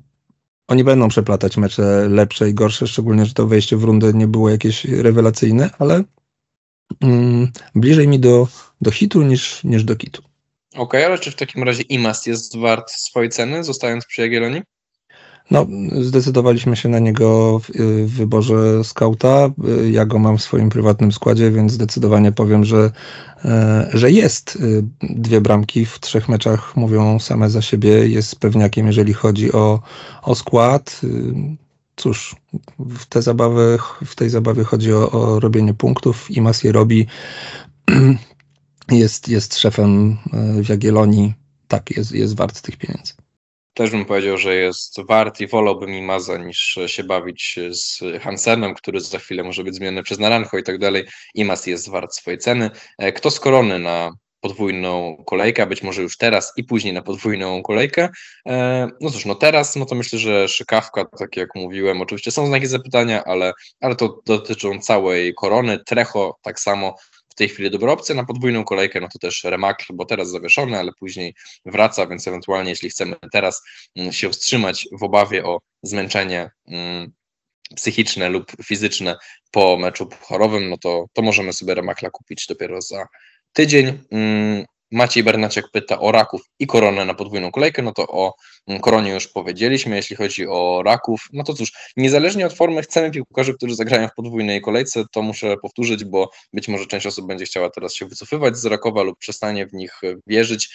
oni 0.68 0.84
będą 0.84 1.08
przeplatać 1.08 1.58
mecze 1.58 2.08
lepsze 2.10 2.50
i 2.50 2.54
gorsze, 2.54 2.88
szczególnie, 2.88 3.26
że 3.26 3.34
to 3.34 3.48
wejście 3.48 3.78
w 3.78 3.84
rundę 3.84 4.14
nie 4.14 4.28
było 4.28 4.50
jakieś 4.50 4.86
rewelacyjne, 4.86 5.70
ale 5.80 6.04
mm, 7.02 7.52
bliżej 7.76 8.08
mi 8.08 8.20
do, 8.20 8.48
do 8.82 8.92
hitu 8.92 9.22
niż, 9.22 9.64
niż 9.64 9.84
do 9.84 9.96
kitu. 9.96 10.22
Okej, 10.74 10.84
okay, 10.84 11.06
ale 11.06 11.20
czy 11.20 11.32
w 11.32 11.36
takim 11.36 11.64
razie 11.64 11.84
IMAS 11.84 12.26
jest 12.26 12.58
wart 12.58 12.92
swojej 12.92 13.30
ceny, 13.30 13.64
zostając 13.64 14.06
przy 14.06 14.22
Jagiellonii? 14.22 14.62
No, 15.52 15.68
zdecydowaliśmy 16.02 16.76
się 16.76 16.90
na 16.90 17.00
niego 17.00 17.60
w, 17.60 17.72
w, 18.06 18.16
wyborze 18.16 18.84
skauta. 18.84 19.50
Ja 19.92 20.06
go 20.06 20.20
mam 20.20 20.38
w 20.38 20.42
swoim 20.42 20.70
prywatnym 20.70 21.12
składzie, 21.12 21.52
więc 21.52 21.72
zdecydowanie 21.72 22.32
powiem, 22.32 22.66
że, 22.66 22.92
e, 23.46 23.90
że 23.94 24.12
jest. 24.12 24.58
Dwie 25.02 25.42
bramki 25.42 25.86
w 25.86 26.00
trzech 26.00 26.30
meczach 26.30 26.76
mówią 26.76 27.20
same 27.20 27.50
za 27.50 27.62
siebie. 27.62 28.08
Jest 28.08 28.40
pewniakiem, 28.40 28.88
jeżeli 28.88 29.14
chodzi 29.14 29.52
o, 29.52 29.80
o 30.22 30.36
skład. 30.36 31.02
Cóż, 31.98 32.36
w, 32.80 33.06
te 33.06 33.22
zabawy, 33.22 33.78
w 34.06 34.16
tej 34.16 34.30
zabawie 34.30 34.64
chodzi 34.64 34.94
o, 34.94 35.12
o 35.12 35.40
robienie 35.40 35.74
punktów. 35.74 36.32
Imas 36.32 36.64
je 36.64 36.72
robi. 36.72 37.08
jest, 38.92 39.30
jest 39.30 39.58
szefem 39.58 40.18
e, 40.34 40.64
w 40.64 40.70
Jagiellonii, 40.70 41.34
tak, 41.68 41.98
jest, 41.98 42.12
jest 42.12 42.36
wart 42.36 42.62
tych 42.62 42.78
pieniędzy. 42.78 43.14
Też 43.74 43.92
bym 43.92 44.06
powiedział, 44.06 44.38
że 44.38 44.56
jest 44.56 45.02
wart 45.08 45.42
i 45.42 45.48
wolałbym 45.48 45.90
Imaza 45.90 46.38
niż 46.38 46.80
się 46.88 47.04
bawić 47.04 47.60
z 47.72 48.00
Hansenem, 48.22 48.74
który 48.74 49.02
za 49.02 49.20
chwilę 49.20 49.44
może 49.44 49.64
być 49.64 49.76
zmieniony 49.76 50.04
przez 50.04 50.20
Naranjo 50.20 50.58
i 50.58 50.64
tak 50.64 50.78
dalej. 50.78 51.06
Imaz 51.36 51.68
jest 51.68 51.90
wart 51.90 52.14
swojej 52.14 52.40
ceny. 52.40 52.70
E, 52.98 53.12
kto 53.12 53.32
z 53.32 53.40
korony 53.40 53.80
na 53.80 54.12
podwójną 54.42 55.24
kolejkę, 55.26 55.68
być 55.68 55.84
może 55.84 56.02
już 56.02 56.18
teraz 56.18 56.54
i 56.58 56.64
później 56.64 56.94
na 56.94 57.02
podwójną 57.02 57.64
kolejkę. 57.64 58.10
E, 58.48 58.88
no 59.02 59.12
cóż, 59.12 59.26
no 59.26 59.36
teraz, 59.36 59.76
no 59.76 59.86
to 59.86 59.96
myślę, 59.96 60.20
że 60.20 60.48
szykawka, 60.48 61.06
tak 61.20 61.38
jak 61.38 61.50
mówiłem, 61.56 62.02
oczywiście 62.02 62.32
są 62.32 62.48
znaki 62.48 62.68
zapytania, 62.68 63.24
ale, 63.24 63.54
ale 63.82 63.96
to 63.96 64.22
dotyczą 64.26 64.80
całej 64.80 65.34
korony. 65.34 65.80
Trecho 65.86 66.38
tak 66.42 66.60
samo 66.60 66.96
w 67.30 67.36
tej 67.36 67.50
chwili 67.50 67.72
dobra 67.72 67.92
opcja 67.92 68.16
na 68.16 68.26
podwójną 68.26 68.64
kolejkę, 68.64 69.02
no 69.02 69.08
to 69.14 69.20
też 69.20 69.44
Remakl, 69.44 69.86
bo 69.94 70.06
teraz 70.06 70.30
zawieszony, 70.30 70.80
ale 70.80 70.92
później 71.00 71.34
wraca, 71.66 72.08
więc 72.08 72.28
ewentualnie 72.28 72.70
jeśli 72.70 72.90
chcemy 72.90 73.16
teraz 73.32 73.62
mm, 73.96 74.14
się 74.14 74.30
wstrzymać 74.30 74.88
w 74.92 75.04
obawie 75.04 75.46
o 75.46 75.60
zmęczenie 75.84 76.50
mm, 76.68 77.12
psychiczne 77.76 78.30
lub 78.30 78.52
fizyczne 78.66 79.18
po 79.52 79.78
meczu 79.78 80.06
pucharowym, 80.06 80.70
no 80.70 80.78
to, 80.78 81.06
to 81.14 81.22
możemy 81.22 81.54
sobie 81.54 81.76
Remakla 81.76 82.10
kupić 82.10 82.48
dopiero 82.48 82.82
za 82.82 83.08
tydzień. 83.58 84.04
Mm, 84.12 84.66
Maciej 84.92 85.24
Bernaciak 85.24 85.66
pyta 85.72 86.00
o 86.00 86.12
raków 86.12 86.42
i 86.60 86.68
koronę 86.68 87.06
na 87.06 87.14
podwójną 87.14 87.52
kolejkę, 87.52 87.82
no 87.82 87.92
to 87.92 88.08
o 88.08 88.34
mm, 88.68 88.82
koronie 88.82 89.12
już 89.12 89.28
powiedzieliśmy. 89.28 89.96
Jeśli 89.96 90.16
chodzi 90.16 90.48
o 90.48 90.82
raków, 90.86 91.28
no 91.34 91.44
to 91.44 91.54
cóż, 91.54 91.72
niezależnie 91.98 92.46
od 92.46 92.54
formy 92.54 92.82
chcemy 92.82 93.12
piłkarzy, 93.12 93.54
którzy 93.54 93.76
zagrają 93.76 94.08
w 94.08 94.14
podwójnej 94.16 94.62
kolejce, 94.62 95.04
to 95.12 95.22
muszę 95.22 95.58
powtórzyć, 95.62 96.06
bo 96.06 96.30
być 96.54 96.68
może 96.68 96.86
część 96.86 97.06
osób 97.06 97.28
będzie 97.28 97.46
chciała 97.46 97.70
teraz 97.70 97.94
się 97.94 98.06
wycofywać 98.06 98.58
z 98.58 98.66
Rakowa 98.66 99.04
lub 99.04 99.18
przestanie 99.20 99.68
w 99.68 99.74
nich 99.74 100.02
wierzyć. 100.28 100.70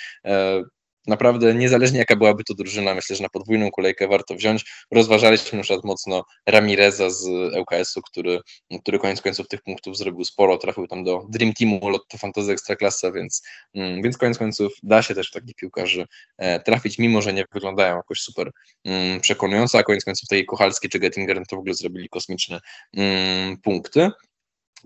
Naprawdę 1.06 1.54
niezależnie 1.54 1.98
jaka 1.98 2.16
byłaby 2.16 2.44
to 2.44 2.54
drużyna, 2.54 2.94
myślę, 2.94 3.16
że 3.16 3.22
na 3.22 3.28
podwójną 3.28 3.70
kolejkę 3.70 4.08
warto 4.08 4.34
wziąć. 4.34 4.64
Rozważaliśmy 4.90 5.56
na 5.56 5.62
przykład 5.62 5.84
mocno 5.84 6.24
Ramireza 6.46 7.10
z 7.10 7.26
ŁKS-u, 7.56 8.02
który, 8.02 8.40
który 8.80 8.98
koniec 8.98 9.20
końców 9.20 9.48
tych 9.48 9.62
punktów 9.62 9.96
zrobił 9.96 10.24
sporo, 10.24 10.58
trafił 10.58 10.86
tam 10.86 11.04
do 11.04 11.26
Dream 11.28 11.52
Teamu 11.52 11.88
Lotto 11.88 12.18
Fantasy 12.18 12.52
Ekstraklasa, 12.52 13.12
więc, 13.12 13.42
mm, 13.74 14.02
więc 14.02 14.18
koniec 14.18 14.38
końców 14.38 14.72
da 14.82 15.02
się 15.02 15.14
też 15.14 15.30
takich 15.30 15.54
piłkarzy 15.54 16.06
e, 16.38 16.60
trafić, 16.60 16.98
mimo 16.98 17.22
że 17.22 17.32
nie 17.32 17.44
wyglądają 17.52 17.96
jakoś 17.96 18.20
super 18.20 18.50
mm, 18.84 19.20
przekonująco, 19.20 19.78
a 19.78 19.82
koniec 19.82 20.04
końców 20.04 20.28
tej 20.28 20.46
Kochalski 20.46 20.88
czy 20.88 20.98
Gettinger 20.98 21.46
to 21.48 21.56
w 21.56 21.58
ogóle 21.58 21.74
zrobili 21.74 22.08
kosmiczne 22.08 22.60
mm, 22.96 23.56
punkty. 23.56 24.10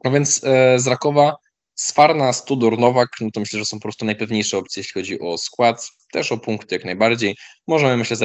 No 0.04 0.10
więc 0.10 0.44
e, 0.44 0.78
z 0.78 0.86
Rakowa 0.86 1.36
Sfarna, 1.77 2.33
Studor, 2.33 2.79
Nowak, 2.79 3.09
no 3.20 3.31
to 3.31 3.41
myślę, 3.41 3.59
że 3.59 3.64
są 3.64 3.77
po 3.77 3.83
prostu 3.83 4.05
najpewniejsze 4.05 4.59
opcje, 4.59 4.81
jeśli 4.81 4.93
chodzi 5.01 5.20
o 5.20 5.39
skład, 5.39 5.89
też 6.12 6.33
o 6.33 6.39
punkty 6.39 6.74
jak 6.74 6.85
najbardziej. 6.85 7.37
Możemy, 7.66 7.97
myślę, 7.97 8.16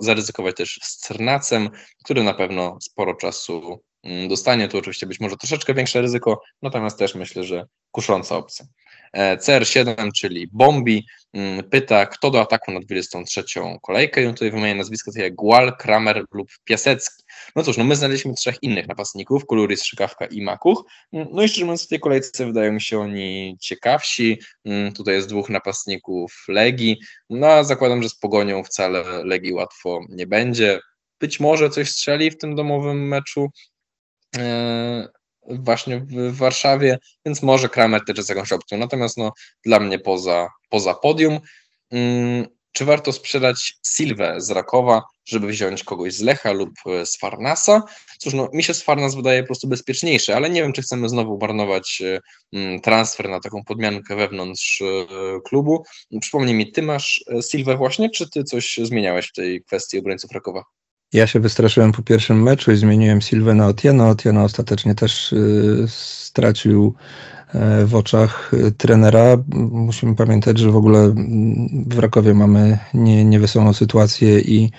zaryzykować, 0.00 0.56
też 0.56 0.80
z 0.82 0.96
Cernacem, 0.96 1.70
który 2.04 2.22
na 2.22 2.34
pewno 2.34 2.78
sporo 2.82 3.14
czasu 3.14 3.80
mm, 4.02 4.28
dostanie. 4.28 4.68
Tu 4.68 4.78
oczywiście 4.78 5.06
być 5.06 5.20
może 5.20 5.36
troszeczkę 5.36 5.74
większe 5.74 6.00
ryzyko, 6.00 6.40
natomiast 6.62 6.98
też 6.98 7.14
myślę, 7.14 7.44
że 7.44 7.66
kusząca 7.90 8.36
opcja. 8.36 8.66
E, 9.14 9.36
CR7, 9.36 10.12
czyli 10.12 10.48
Bombi, 10.52 11.06
mm, 11.32 11.64
pyta, 11.70 12.06
kto 12.06 12.30
do 12.30 12.40
ataku 12.40 12.72
na 12.72 12.80
23 12.80 13.44
kolejkę. 13.82 14.22
I 14.22 14.26
tutaj 14.26 14.50
wymienię 14.50 14.74
nazwiska 14.74 15.12
takie 15.12 15.24
jak 15.24 15.34
Gual, 15.34 15.76
Kramer 15.76 16.24
lub 16.32 16.48
Piasecki. 16.64 17.22
No 17.56 17.62
cóż, 17.62 17.76
no 17.76 17.84
my 17.84 17.96
znaleźliśmy 17.96 18.34
trzech 18.34 18.62
innych 18.62 18.88
napastników, 18.88 19.46
Kuluris, 19.46 19.84
Szykawka 19.84 20.26
i 20.26 20.42
Makuch. 20.42 20.84
Mm, 21.12 21.28
no 21.32 21.42
i 21.42 21.48
szczerze 21.48 21.64
mówiąc 21.64 21.84
w 21.84 21.88
tej 21.88 22.00
kolejce 22.00 22.46
wydają 22.46 22.72
mi 22.72 22.80
się 22.80 23.00
oni 23.00 23.56
ciekawsi. 23.60 24.38
Mm, 24.64 24.92
tutaj 24.92 25.14
jest 25.14 25.28
dwóch 25.28 25.50
napastników 25.50 26.44
Legii. 26.48 27.00
No 27.30 27.46
a 27.46 27.64
zakładam, 27.64 28.02
że 28.02 28.08
z 28.08 28.14
Pogonią 28.14 28.64
wcale 28.64 29.24
Legii 29.24 29.52
łatwo 29.52 30.00
nie 30.08 30.26
będzie. 30.26 30.80
Być 31.20 31.40
może 31.40 31.70
coś 31.70 31.90
strzeli 31.90 32.30
w 32.30 32.38
tym 32.38 32.54
domowym 32.54 33.08
meczu, 33.08 33.50
e, 34.36 35.08
właśnie 35.48 36.00
w 36.00 36.36
Warszawie, 36.36 36.98
więc 37.26 37.42
może 37.42 37.68
Kramer 37.68 38.04
też 38.04 38.16
jest 38.16 38.28
jakąś 38.28 38.52
opcją. 38.52 38.78
Natomiast 38.78 39.16
no, 39.16 39.32
dla 39.64 39.80
mnie 39.80 39.98
poza, 39.98 40.48
poza 40.70 40.94
podium. 40.94 41.40
Hmm, 41.90 42.46
czy 42.74 42.84
warto 42.84 43.12
sprzedać 43.12 43.76
Silwę 43.86 44.34
z 44.40 44.50
Rakowa, 44.50 45.02
żeby 45.24 45.46
wziąć 45.46 45.84
kogoś 45.84 46.14
z 46.14 46.20
Lecha 46.20 46.52
lub 46.52 46.70
e, 46.86 47.06
z 47.06 47.18
Farnasa? 47.18 47.82
Cóż, 48.18 48.34
no, 48.34 48.48
mi 48.52 48.62
się 48.62 48.74
z 48.74 48.82
Farnas 48.82 49.14
wydaje 49.14 49.42
po 49.42 49.46
prostu 49.46 49.68
bezpieczniejszy, 49.68 50.36
ale 50.36 50.50
nie 50.50 50.62
wiem, 50.62 50.72
czy 50.72 50.82
chcemy 50.82 51.08
znowu 51.08 51.38
marnować 51.38 52.02
e, 52.02 52.80
transfer 52.80 53.28
na 53.28 53.40
taką 53.40 53.64
podmiankę 53.64 54.16
wewnątrz 54.16 54.82
e, 54.82 55.06
klubu. 55.44 55.84
Przypomnij 56.20 56.54
mi, 56.54 56.72
ty 56.72 56.82
masz 56.82 57.24
Silwę 57.50 57.76
właśnie, 57.76 58.10
czy 58.10 58.30
ty 58.30 58.44
coś 58.44 58.78
zmieniałeś 58.82 59.28
w 59.28 59.32
tej 59.32 59.62
kwestii 59.64 59.98
obrońców 59.98 60.32
Rakowa? 60.32 60.64
Ja 61.14 61.26
się 61.26 61.40
wystraszyłem 61.40 61.92
po 61.92 62.02
pierwszym 62.02 62.42
meczu 62.42 62.72
i 62.72 62.76
zmieniłem 62.76 63.20
Silwę 63.20 63.54
na 63.54 63.66
Otieno. 63.66 64.08
Otieno 64.08 64.44
ostatecznie 64.44 64.94
też 64.94 65.32
y, 65.32 65.84
stracił 65.88 66.94
e, 67.54 67.86
w 67.86 67.94
oczach 67.94 68.54
y, 68.54 68.72
trenera. 68.72 69.36
Musimy 69.70 70.14
pamiętać, 70.14 70.58
że 70.58 70.70
w 70.70 70.76
ogóle 70.76 71.14
w 71.86 71.98
Rakowie 71.98 72.34
mamy 72.34 72.78
nie, 72.94 73.24
niewesołą 73.24 73.72
sytuację 73.72 74.40
i 74.40 74.70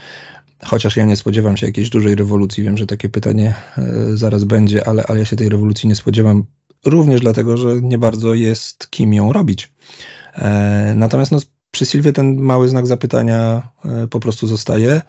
chociaż 0.64 0.98
ja 0.98 1.06
nie 1.06 1.16
spodziewam 1.16 1.58
się 1.58 1.66
jakiejś 1.66 1.90
dużej 1.90 2.16
rewolucji, 2.16 2.64
wiem, 2.64 2.78
że 2.78 2.88
takie 2.88 3.10
pytanie 3.10 3.54
e, 3.78 3.84
zaraz 4.18 4.44
będzie, 4.44 4.88
ale, 4.88 5.04
ale 5.08 5.20
ja 5.20 5.26
się 5.26 5.36
tej 5.36 5.50
rewolucji 5.50 5.90
nie 5.90 5.96
spodziewam 5.96 6.44
również 6.86 7.22
dlatego, 7.22 7.58
że 7.58 7.82
nie 7.82 7.98
bardzo 7.98 8.34
jest 8.34 8.90
kim 8.90 9.14
ją 9.14 9.34
robić. 9.34 9.74
E, 10.36 10.94
natomiast 10.96 11.32
no, 11.32 11.40
przy 11.72 11.86
Silwie 11.86 12.14
ten 12.14 12.40
mały 12.40 12.70
znak 12.70 12.88
zapytania 12.88 13.70
po 14.10 14.20
prostu 14.20 14.48
zostaje. 14.48 15.02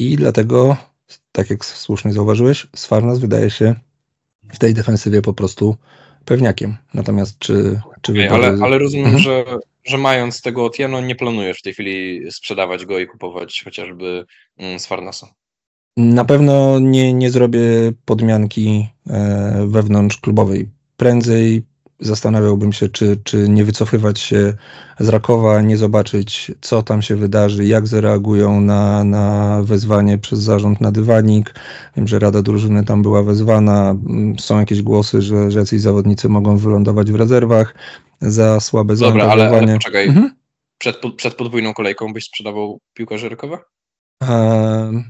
I 0.00 0.16
dlatego, 0.16 0.76
tak 1.32 1.50
jak 1.50 1.64
słusznie 1.64 2.12
zauważyłeś, 2.12 2.66
Sfarnas 2.76 3.18
wydaje 3.18 3.50
się 3.50 3.74
w 4.52 4.58
tej 4.58 4.74
defensywie 4.74 5.22
po 5.22 5.34
prostu 5.34 5.76
pewniakiem. 6.24 6.76
Natomiast 6.94 7.38
czy... 7.38 7.80
czy 8.02 8.12
okay, 8.12 8.30
ale, 8.30 8.58
ale 8.62 8.78
rozumiem, 8.78 9.06
mhm. 9.06 9.22
że, 9.22 9.44
że 9.84 9.98
mając 9.98 10.42
tego 10.42 10.64
Otieno 10.64 11.00
nie 11.00 11.14
planujesz 11.14 11.58
w 11.58 11.62
tej 11.62 11.72
chwili 11.72 12.22
sprzedawać 12.32 12.86
go 12.86 12.98
i 12.98 13.06
kupować 13.06 13.62
chociażby 13.64 14.24
mm, 14.58 14.78
Sfarnasa. 14.78 15.34
Na 15.96 16.24
pewno 16.24 16.78
nie, 16.78 17.12
nie 17.12 17.30
zrobię 17.30 17.60
podmianki 18.04 18.88
e, 19.10 19.66
wewnątrz 19.68 20.16
klubowej. 20.16 20.68
Prędzej 20.96 21.62
zastanawiałbym 22.00 22.72
się, 22.72 22.88
czy, 22.88 23.16
czy 23.24 23.48
nie 23.48 23.64
wycofywać 23.64 24.20
się 24.20 24.54
z 25.00 25.08
Rakowa, 25.08 25.60
nie 25.60 25.76
zobaczyć, 25.76 26.52
co 26.60 26.82
tam 26.82 27.02
się 27.02 27.16
wydarzy, 27.16 27.64
jak 27.64 27.86
zareagują 27.86 28.60
na, 28.60 29.04
na 29.04 29.58
wezwanie 29.62 30.18
przez 30.18 30.38
zarząd 30.38 30.80
na 30.80 30.92
dywanik. 30.92 31.54
Wiem, 31.96 32.08
że 32.08 32.18
Rada 32.18 32.42
Drużyny 32.42 32.84
tam 32.84 33.02
była 33.02 33.22
wezwana. 33.22 33.96
Są 34.38 34.60
jakieś 34.60 34.82
głosy, 34.82 35.22
że, 35.22 35.50
że 35.50 35.58
jacyś 35.58 35.80
zawodnicy 35.80 36.28
mogą 36.28 36.56
wylądować 36.56 37.12
w 37.12 37.14
rezerwach 37.14 37.74
za 38.20 38.60
słabe 38.60 38.96
Dobra, 38.96 39.24
ale, 39.24 39.48
ale 39.48 39.72
poczekaj. 39.74 40.08
Mhm. 40.08 40.30
Przed, 40.78 40.96
przed 41.16 41.34
podwójną 41.34 41.74
kolejką 41.74 42.12
byś 42.12 42.24
sprzedawał 42.24 42.78
piłkarzy 42.94 43.28
Rakowa? 43.28 43.58
Um, 44.28 45.04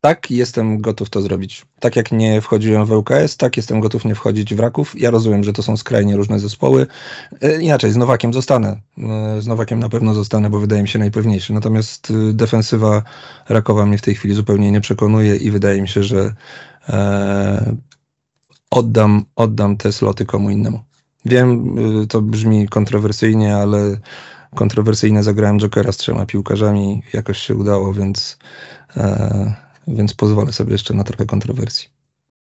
tak, 0.00 0.30
jestem 0.30 0.80
gotów 0.80 1.10
to 1.10 1.22
zrobić. 1.22 1.66
Tak 1.80 1.96
jak 1.96 2.12
nie 2.12 2.40
wchodziłem 2.40 2.86
w 2.86 2.92
ŁKS, 2.92 3.36
tak 3.36 3.56
jestem 3.56 3.80
gotów 3.80 4.04
nie 4.04 4.14
wchodzić 4.14 4.54
w 4.54 4.60
Raków. 4.60 5.00
Ja 5.00 5.10
rozumiem, 5.10 5.44
że 5.44 5.52
to 5.52 5.62
są 5.62 5.76
skrajnie 5.76 6.16
różne 6.16 6.38
zespoły. 6.38 6.86
E, 7.40 7.62
inaczej, 7.62 7.92
z 7.92 7.96
Nowakiem 7.96 8.32
zostanę. 8.32 8.80
E, 8.98 9.42
z 9.42 9.46
Nowakiem 9.46 9.78
na 9.78 9.88
pewno 9.88 10.14
zostanę, 10.14 10.50
bo 10.50 10.60
wydaje 10.60 10.82
mi 10.82 10.88
się 10.88 10.98
najpewniejszy. 10.98 11.52
Natomiast 11.52 12.10
e, 12.10 12.32
defensywa 12.32 13.02
Rakowa 13.48 13.86
mnie 13.86 13.98
w 13.98 14.02
tej 14.02 14.14
chwili 14.14 14.34
zupełnie 14.34 14.70
nie 14.70 14.80
przekonuje 14.80 15.36
i 15.36 15.50
wydaje 15.50 15.82
mi 15.82 15.88
się, 15.88 16.02
że 16.02 16.34
oddam, 18.70 19.24
oddam 19.36 19.76
te 19.76 19.92
sloty 19.92 20.26
komu 20.26 20.50
innemu. 20.50 20.80
Wiem, 21.24 21.76
to 22.08 22.22
brzmi 22.22 22.68
kontrowersyjnie, 22.68 23.56
ale 23.56 23.96
kontrowersyjnie 24.54 25.22
zagrałem 25.22 25.58
Jokera 25.58 25.92
z 25.92 25.96
trzema 25.96 26.26
piłkarzami. 26.26 27.02
Jakoś 27.12 27.38
się 27.38 27.54
udało, 27.54 27.92
więc... 27.92 28.38
więc 29.96 30.14
pozwolę 30.14 30.52
sobie 30.52 30.72
jeszcze 30.72 30.94
na 30.94 31.04
trochę 31.04 31.26
kontrowersji. 31.26 31.88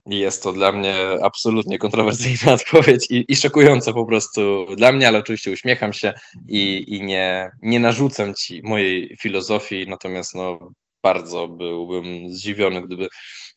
Jest 0.05 0.43
to 0.43 0.53
dla 0.53 0.71
mnie 0.71 0.95
absolutnie 1.21 1.77
kontrowersyjna 1.77 2.53
odpowiedź 2.59 3.07
i, 3.09 3.25
i 3.27 3.35
szokująca 3.35 3.93
po 3.93 4.05
prostu 4.05 4.65
dla 4.75 4.91
mnie, 4.91 5.07
ale 5.07 5.19
oczywiście 5.19 5.51
uśmiecham 5.51 5.93
się 5.93 6.13
i, 6.47 6.85
i 6.87 7.03
nie, 7.03 7.51
nie 7.61 7.79
narzucam 7.79 8.33
ci 8.33 8.61
mojej 8.63 9.17
filozofii, 9.21 9.85
natomiast 9.87 10.35
no, 10.35 10.71
bardzo 11.03 11.47
byłbym 11.47 12.33
zdziwiony, 12.33 12.81
gdyby, 12.81 13.07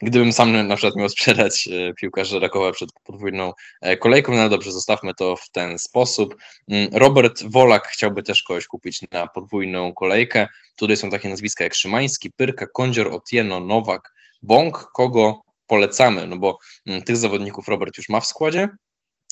gdybym 0.03 0.33
sam 0.33 0.69
na 0.69 0.77
przykład 0.77 0.97
miał 0.97 1.09
sprzedać 1.09 1.69
e, 1.69 1.95
piłkarza 1.95 2.39
Rakowa 2.39 2.73
przed 2.73 2.89
podwójną 3.05 3.53
e, 3.81 3.97
kolejką. 3.97 4.35
No 4.35 4.49
dobrze, 4.49 4.73
zostawmy 4.73 5.15
to 5.15 5.37
w 5.37 5.51
ten 5.51 5.79
sposób. 5.79 6.37
Mm, 6.69 6.89
Robert 6.93 7.43
Wolak 7.45 7.89
chciałby 7.89 8.23
też 8.23 8.43
kogoś 8.43 8.67
kupić 8.67 9.01
na 9.13 9.27
podwójną 9.27 9.95
kolejkę. 9.95 10.49
Tutaj 10.77 10.97
są 10.97 11.11
takie 11.11 11.29
nazwiska 11.29 11.65
jak 11.65 11.75
Szymański, 11.75 12.31
Pyrka, 12.33 12.67
Kądzior, 12.67 13.09
Otieno, 13.15 13.61
Nowak, 13.61 14.15
Bąk, 14.43 14.91
kogo 14.95 15.43
polecamy, 15.67 16.27
no 16.27 16.37
bo 16.37 16.59
mm, 16.87 17.03
tych 17.03 17.17
zawodników 17.17 17.69
Robert 17.69 17.99
już 17.99 18.09
ma 18.09 18.21
w 18.21 18.27
składzie, 18.27 18.69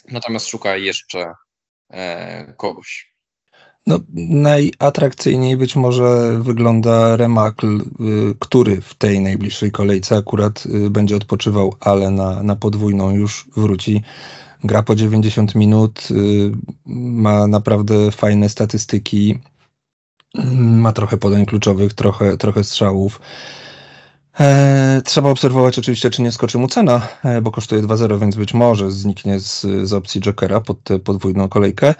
natomiast 0.08 0.46
szuka 0.46 0.76
jeszcze 0.76 1.32
e, 1.90 2.54
kogoś. 2.56 3.15
No, 3.86 3.98
najatrakcyjniej 4.32 5.56
być 5.56 5.76
może 5.76 6.38
wygląda 6.42 7.16
Remakl, 7.16 7.80
y, 7.80 7.82
który 8.38 8.80
w 8.80 8.94
tej 8.94 9.20
najbliższej 9.20 9.70
kolejce 9.70 10.16
akurat 10.16 10.66
y, 10.66 10.90
będzie 10.90 11.16
odpoczywał, 11.16 11.74
ale 11.80 12.10
na, 12.10 12.42
na 12.42 12.56
podwójną 12.56 13.10
już 13.10 13.48
wróci. 13.56 14.02
Gra 14.64 14.82
po 14.82 14.94
90 14.94 15.54
minut, 15.54 16.08
y, 16.10 16.52
ma 16.86 17.46
naprawdę 17.46 18.10
fajne 18.10 18.48
statystyki, 18.48 19.38
ma 20.54 20.92
trochę 20.92 21.16
podań 21.16 21.46
kluczowych, 21.46 21.94
trochę, 21.94 22.36
trochę 22.36 22.64
strzałów. 22.64 23.20
E, 24.40 25.02
trzeba 25.04 25.30
obserwować 25.30 25.78
oczywiście, 25.78 26.10
czy 26.10 26.22
nie 26.22 26.32
skoczy 26.32 26.58
mu 26.58 26.68
cena, 26.68 27.08
e, 27.24 27.40
bo 27.40 27.50
kosztuje 27.50 27.82
2-0, 27.82 28.20
więc 28.20 28.36
być 28.36 28.54
może 28.54 28.90
zniknie 28.90 29.40
z, 29.40 29.66
z 29.88 29.92
opcji 29.92 30.20
Jokera 30.20 30.60
pod 30.60 30.82
tę 30.82 30.98
podwójną 30.98 31.48
kolejkę, 31.48 31.94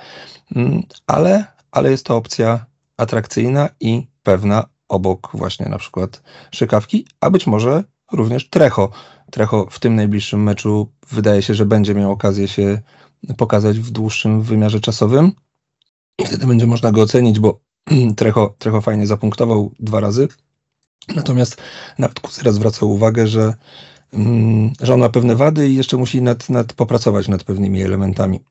mm, 0.56 0.82
ale, 1.06 1.44
ale 1.76 1.90
jest 1.90 2.06
to 2.06 2.16
opcja 2.16 2.66
atrakcyjna 2.96 3.68
i 3.80 4.06
pewna 4.22 4.64
obok 4.88 5.30
właśnie 5.34 5.66
na 5.68 5.78
przykład 5.78 6.22
Szykawki, 6.50 7.06
a 7.20 7.30
być 7.30 7.46
może 7.46 7.84
również 8.12 8.50
Trecho. 8.50 8.90
Trecho 9.30 9.66
w 9.70 9.80
tym 9.80 9.96
najbliższym 9.96 10.42
meczu 10.42 10.92
wydaje 11.10 11.42
się, 11.42 11.54
że 11.54 11.66
będzie 11.66 11.94
miał 11.94 12.12
okazję 12.12 12.48
się 12.48 12.82
pokazać 13.36 13.78
w 13.78 13.90
dłuższym 13.90 14.42
wymiarze 14.42 14.80
czasowym 14.80 15.32
i 16.18 16.26
wtedy 16.26 16.46
będzie 16.46 16.66
można 16.66 16.92
go 16.92 17.02
ocenić, 17.02 17.40
bo 17.40 17.60
Trecho, 18.16 18.54
Trecho 18.58 18.80
fajnie 18.80 19.06
zapunktował 19.06 19.72
dwa 19.80 20.00
razy, 20.00 20.28
Natomiast 21.14 21.62
nawet 21.98 22.20
Kusera 22.20 22.52
zwraca 22.52 22.86
uwagę, 22.86 23.26
że, 23.26 23.54
mm, 24.12 24.72
że 24.80 24.94
on 24.94 25.00
ma 25.00 25.08
pewne 25.08 25.36
wady 25.36 25.68
i 25.68 25.74
jeszcze 25.74 25.96
musi 25.96 26.22
nad, 26.22 26.48
nad 26.48 26.72
popracować 26.72 27.28
nad 27.28 27.44
pewnymi 27.44 27.82
elementami. 27.82 28.44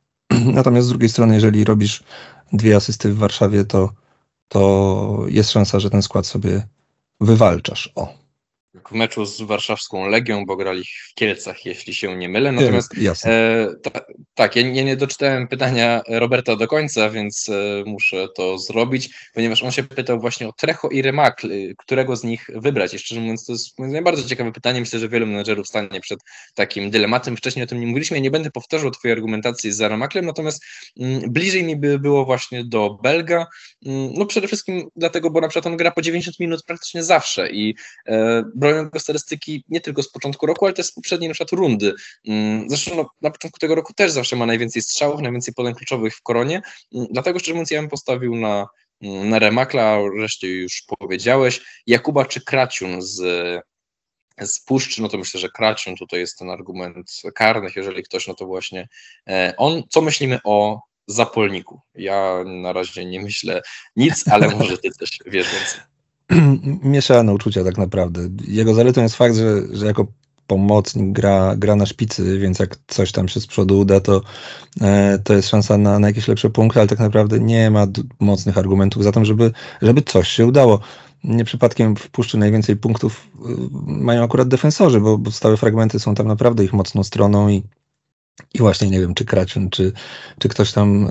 Natomiast 0.53 0.88
z 0.88 0.89
drugiej 0.89 1.09
strony, 1.09 1.36
jeżeli 1.36 1.63
robisz 1.63 2.03
dwie 2.53 2.75
asysty 2.75 3.13
w 3.13 3.17
Warszawie, 3.17 3.65
to, 3.65 3.89
to 4.47 5.23
jest 5.27 5.51
szansa, 5.51 5.79
że 5.79 5.89
ten 5.89 6.01
skład 6.01 6.25
sobie 6.27 6.67
wywalczasz. 7.21 7.91
O 7.95 8.24
w 8.89 8.91
meczu 8.91 9.25
z 9.25 9.41
warszawską 9.41 10.07
Legią, 10.07 10.45
bo 10.45 10.55
grali 10.55 10.83
w 10.83 11.13
Kielcach, 11.15 11.65
jeśli 11.65 11.95
się 11.95 12.17
nie 12.17 12.29
mylę. 12.29 12.51
Natomiast 12.51 12.93
e, 13.25 13.67
ta, 13.83 13.91
tak, 14.33 14.55
ja 14.55 14.61
nie, 14.61 14.83
nie 14.83 14.95
doczytałem 14.95 15.47
pytania 15.47 16.01
Roberta 16.09 16.55
do 16.55 16.67
końca, 16.67 17.09
więc 17.09 17.49
e, 17.49 17.83
muszę 17.86 18.27
to 18.36 18.57
zrobić, 18.57 19.09
ponieważ 19.33 19.63
on 19.63 19.71
się 19.71 19.83
pytał 19.83 20.19
właśnie 20.19 20.47
o 20.47 20.53
Trecho 20.53 20.89
i 20.89 21.01
Remakl, 21.01 21.51
y, 21.51 21.75
którego 21.77 22.15
z 22.15 22.23
nich 22.23 22.49
wybrać. 22.55 22.93
I 22.93 22.99
szczerze 22.99 23.21
mówiąc, 23.21 23.45
to 23.45 23.51
jest 23.51 23.75
bardzo 24.03 24.29
ciekawe 24.29 24.51
pytanie. 24.51 24.79
Myślę, 24.79 24.99
że 24.99 25.09
wielu 25.09 25.27
menedżerów 25.27 25.67
stanie 25.67 26.01
przed 26.01 26.19
takim 26.55 26.91
dylematem. 26.91 27.38
Wcześniej 27.38 27.63
o 27.63 27.67
tym 27.67 27.79
nie 27.79 27.88
mówiliśmy. 27.88 28.17
Ja 28.17 28.23
nie 28.23 28.31
będę 28.31 28.51
powtarzał 28.51 28.91
Twojej 28.91 29.13
argumentacji 29.13 29.71
za 29.71 29.88
Remaklem, 29.88 30.25
natomiast 30.25 30.63
mm, 30.99 31.21
bliżej 31.31 31.63
mi 31.63 31.75
by 31.75 31.99
było 31.99 32.25
właśnie 32.25 32.63
do 32.63 32.99
Belga. 33.03 33.47
Mm, 33.86 34.13
no 34.13 34.25
przede 34.25 34.47
wszystkim 34.47 34.83
dlatego, 34.95 35.29
bo 35.29 35.41
na 35.41 35.47
przykład 35.47 35.67
on 35.67 35.77
gra 35.77 35.91
po 35.91 36.01
90 36.01 36.39
minut 36.39 36.63
praktycznie 36.67 37.03
zawsze 37.03 37.49
i 37.51 37.75
e, 38.07 38.43
bronią 38.55 38.74
go 38.84 38.99
statystyki 38.99 39.63
nie 39.69 39.82
tylko 39.82 40.03
z 40.03 40.11
początku 40.11 40.45
roku, 40.45 40.65
ale 40.65 40.73
też 40.73 40.86
z 40.86 40.91
poprzedniej 40.91 41.28
na 41.28 41.34
przykład 41.34 41.59
rundy. 41.59 41.93
Mm, 42.28 42.69
zresztą 42.69 42.95
no, 42.95 43.05
na 43.21 43.32
początku 43.32 43.59
tego 43.59 43.76
roku 43.76 43.93
też 43.93 44.11
zawsze 44.11 44.36
ma 44.36 44.45
najwięcej 44.45 44.82
strzałów, 44.82 45.21
najwięcej 45.21 45.53
podań 45.53 45.76
kluczowych 45.76 46.15
w 46.15 46.21
koronie, 46.21 46.61
mm, 46.95 47.07
dlatego 47.11 47.39
szczerze 47.39 47.53
mówiąc 47.53 47.71
ja 47.71 47.82
bym 47.82 47.89
postawił 47.89 48.36
na, 48.36 48.67
mm, 49.01 49.30
na 49.30 49.39
Remakla, 49.39 49.99
reszcie 50.19 50.47
już 50.47 50.84
powiedziałeś. 50.99 51.61
Jakuba 51.88 52.26
czy 52.26 52.41
Kraciun 52.41 53.01
z 53.01 53.21
z 54.41 54.59
Puszczy, 54.59 55.01
no 55.01 55.09
to 55.09 55.17
myślę, 55.17 55.39
że 55.39 55.49
Kraciun 55.49 55.95
tutaj 55.95 56.19
jest 56.19 56.39
ten 56.39 56.49
argument 56.49 57.21
karnych, 57.36 57.76
jeżeli 57.76 58.03
ktoś, 58.03 58.28
no 58.28 58.34
to 58.34 58.45
właśnie 58.45 58.88
e, 59.28 59.53
on. 59.57 59.84
Co 59.89 60.01
myślimy 60.01 60.39
o 60.43 60.82
Zapolniku? 61.07 61.82
Ja 61.95 62.43
na 62.45 62.73
razie 62.73 63.05
nie 63.05 63.21
myślę 63.21 63.61
nic, 63.95 64.28
ale 64.28 64.47
może 64.47 64.78
ty 64.78 64.89
też 64.99 65.09
wiesz 65.26 65.53
więcej. 65.53 65.94
mieszane 66.84 67.34
uczucia 67.34 67.63
tak 67.63 67.78
naprawdę. 67.78 68.21
Jego 68.47 68.73
zaletą 68.73 69.01
jest 69.01 69.15
fakt, 69.15 69.36
że, 69.36 69.61
że 69.71 69.86
jako 69.86 70.07
pomocnik 70.47 71.11
gra, 71.11 71.55
gra 71.57 71.76
na 71.76 71.86
szpicy, 71.86 72.39
więc 72.39 72.59
jak 72.59 72.78
coś 72.88 73.11
tam 73.11 73.28
się 73.28 73.39
z 73.39 73.47
przodu 73.47 73.80
uda, 73.80 73.99
to, 73.99 74.21
e, 74.82 75.19
to 75.23 75.34
jest 75.34 75.49
szansa 75.49 75.78
na, 75.78 75.99
na 75.99 76.07
jakieś 76.07 76.28
lepsze 76.28 76.49
punkty, 76.49 76.80
ale 76.80 76.89
tak 76.89 76.99
naprawdę 76.99 77.39
nie 77.39 77.71
ma 77.71 77.88
mocnych 78.19 78.57
argumentów 78.57 79.03
za 79.03 79.11
tym, 79.11 79.26
żeby, 79.26 79.51
żeby 79.82 80.01
coś 80.01 80.30
się 80.30 80.45
udało. 80.45 80.80
Nie 81.23 81.45
przypadkiem 81.45 81.95
w 81.95 82.09
Puszczy 82.09 82.38
najwięcej 82.38 82.76
punktów 82.76 83.28
y, 83.36 83.39
mają 83.88 84.23
akurat 84.23 84.47
defensorzy, 84.47 85.01
bo, 85.01 85.17
bo 85.17 85.32
stałe 85.32 85.57
fragmenty 85.57 85.99
są 85.99 86.15
tam 86.15 86.28
naprawdę 86.28 86.63
ich 86.63 86.73
mocną 86.73 87.03
stroną 87.03 87.49
i, 87.49 87.63
i 88.53 88.59
właśnie 88.59 88.89
nie 88.89 88.99
wiem, 88.99 89.13
czy 89.13 89.25
Kraciun, 89.25 89.69
czy, 89.69 89.91
czy 90.39 90.49
ktoś 90.49 90.71
tam 90.71 91.07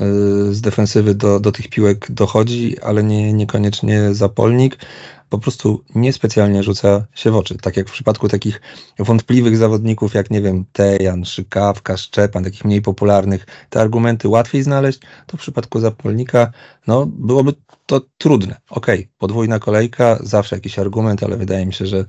y, 0.50 0.54
z 0.54 0.60
defensywy 0.60 1.14
do, 1.14 1.40
do 1.40 1.52
tych 1.52 1.68
piłek 1.68 2.12
dochodzi, 2.12 2.80
ale 2.80 3.04
nie, 3.04 3.32
niekoniecznie 3.32 4.14
zapolnik. 4.14 4.76
Po 5.28 5.38
prostu 5.38 5.84
niespecjalnie 5.94 6.62
rzuca 6.62 7.06
się 7.14 7.30
w 7.30 7.36
oczy. 7.36 7.54
Tak 7.58 7.76
jak 7.76 7.88
w 7.88 7.92
przypadku 7.92 8.28
takich 8.28 8.60
wątpliwych 8.98 9.56
zawodników, 9.56 10.14
jak 10.14 10.30
nie 10.30 10.42
wiem, 10.42 10.64
Tejan, 10.72 11.24
Szykawka, 11.24 11.96
Szczepan, 11.96 12.44
takich 12.44 12.64
mniej 12.64 12.82
popularnych, 12.82 13.46
te 13.70 13.80
argumenty 13.80 14.28
łatwiej 14.28 14.62
znaleźć, 14.62 15.00
to 15.26 15.36
w 15.36 15.40
przypadku 15.40 15.80
zapolnika, 15.80 16.52
no 16.86 17.06
byłoby 17.06 17.52
to 17.86 18.00
trudne. 18.18 18.60
Okej, 18.70 19.00
okay, 19.00 19.08
podwójna 19.18 19.58
kolejka, 19.58 20.18
zawsze 20.22 20.56
jakiś 20.56 20.78
argument, 20.78 21.22
ale 21.22 21.36
wydaje 21.36 21.66
mi 21.66 21.72
się, 21.72 21.86
że, 21.86 22.04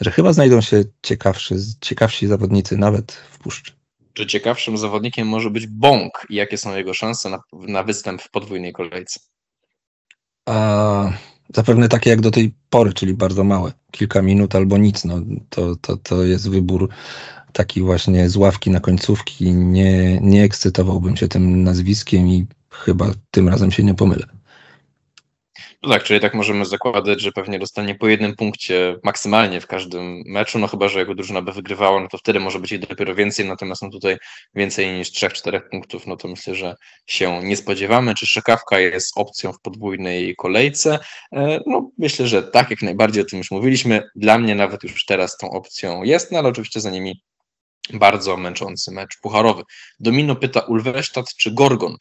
że 0.00 0.10
chyba 0.10 0.32
znajdą 0.32 0.60
się 0.60 0.84
ciekawszy, 1.02 1.56
ciekawsi 1.80 2.26
zawodnicy 2.26 2.76
nawet 2.76 3.12
w 3.12 3.38
puszczy 3.38 3.77
czy 4.18 4.26
ciekawszym 4.26 4.78
zawodnikiem 4.78 5.28
może 5.28 5.50
być 5.50 5.66
Bąk 5.66 6.26
i 6.30 6.34
jakie 6.34 6.58
są 6.58 6.76
jego 6.76 6.94
szanse 6.94 7.30
na, 7.30 7.40
na 7.52 7.82
występ 7.82 8.22
w 8.22 8.30
podwójnej 8.30 8.72
kolejce? 8.72 9.20
A, 10.46 11.12
zapewne 11.54 11.88
takie 11.88 12.10
jak 12.10 12.20
do 12.20 12.30
tej 12.30 12.54
pory, 12.70 12.92
czyli 12.92 13.14
bardzo 13.14 13.44
małe. 13.44 13.72
Kilka 13.90 14.22
minut 14.22 14.54
albo 14.54 14.78
nic. 14.78 15.04
No, 15.04 15.20
to, 15.48 15.76
to, 15.76 15.96
to 15.96 16.24
jest 16.24 16.50
wybór 16.50 16.88
taki 17.52 17.82
właśnie 17.82 18.28
z 18.28 18.36
ławki 18.36 18.70
na 18.70 18.80
końcówki. 18.80 19.52
Nie, 19.52 20.20
nie 20.20 20.44
ekscytowałbym 20.44 21.16
się 21.16 21.28
tym 21.28 21.62
nazwiskiem 21.62 22.28
i 22.28 22.46
chyba 22.70 23.10
tym 23.30 23.48
razem 23.48 23.70
się 23.70 23.82
nie 23.82 23.94
pomylę. 23.94 24.26
No 25.82 25.90
tak, 25.90 26.04
czyli 26.04 26.20
tak 26.20 26.34
możemy 26.34 26.64
zakładać, 26.64 27.20
że 27.20 27.32
pewnie 27.32 27.58
dostanie 27.58 27.94
po 27.94 28.08
jednym 28.08 28.36
punkcie 28.36 28.96
maksymalnie 29.04 29.60
w 29.60 29.66
każdym 29.66 30.22
meczu, 30.26 30.58
no 30.58 30.66
chyba, 30.66 30.88
że 30.88 30.98
jego 30.98 31.14
drużyna 31.14 31.42
by 31.42 31.52
wygrywała, 31.52 32.00
no 32.00 32.08
to 32.08 32.18
wtedy 32.18 32.40
może 32.40 32.58
być 32.58 32.72
ich 32.72 32.80
dopiero 32.80 33.14
więcej, 33.14 33.46
natomiast 33.46 33.82
no 33.82 33.90
tutaj 33.90 34.16
więcej 34.54 34.98
niż 34.98 35.12
3-4 35.12 35.60
punktów, 35.70 36.06
no 36.06 36.16
to 36.16 36.28
myślę, 36.28 36.54
że 36.54 36.74
się 37.06 37.40
nie 37.42 37.56
spodziewamy. 37.56 38.14
Czy 38.14 38.26
Szekawka 38.26 38.80
jest 38.80 39.18
opcją 39.18 39.52
w 39.52 39.60
podwójnej 39.60 40.34
kolejce? 40.36 40.98
E, 41.32 41.60
no 41.66 41.90
myślę, 41.98 42.28
że 42.28 42.42
tak, 42.42 42.70
jak 42.70 42.82
najbardziej 42.82 43.22
o 43.22 43.26
tym 43.26 43.38
już 43.38 43.50
mówiliśmy. 43.50 44.02
Dla 44.16 44.38
mnie 44.38 44.54
nawet 44.54 44.82
już 44.82 45.04
teraz 45.04 45.36
tą 45.36 45.50
opcją 45.50 46.02
jest, 46.02 46.32
no 46.32 46.38
ale 46.38 46.48
oczywiście 46.48 46.80
za 46.80 46.90
nimi 46.90 47.22
bardzo 47.92 48.36
męczący 48.36 48.90
mecz 48.90 49.20
pucharowy. 49.22 49.62
Domino 50.00 50.36
pyta 50.36 50.60
Ulwesztat 50.60 51.34
czy 51.34 51.50
Gorgon. 51.50 51.96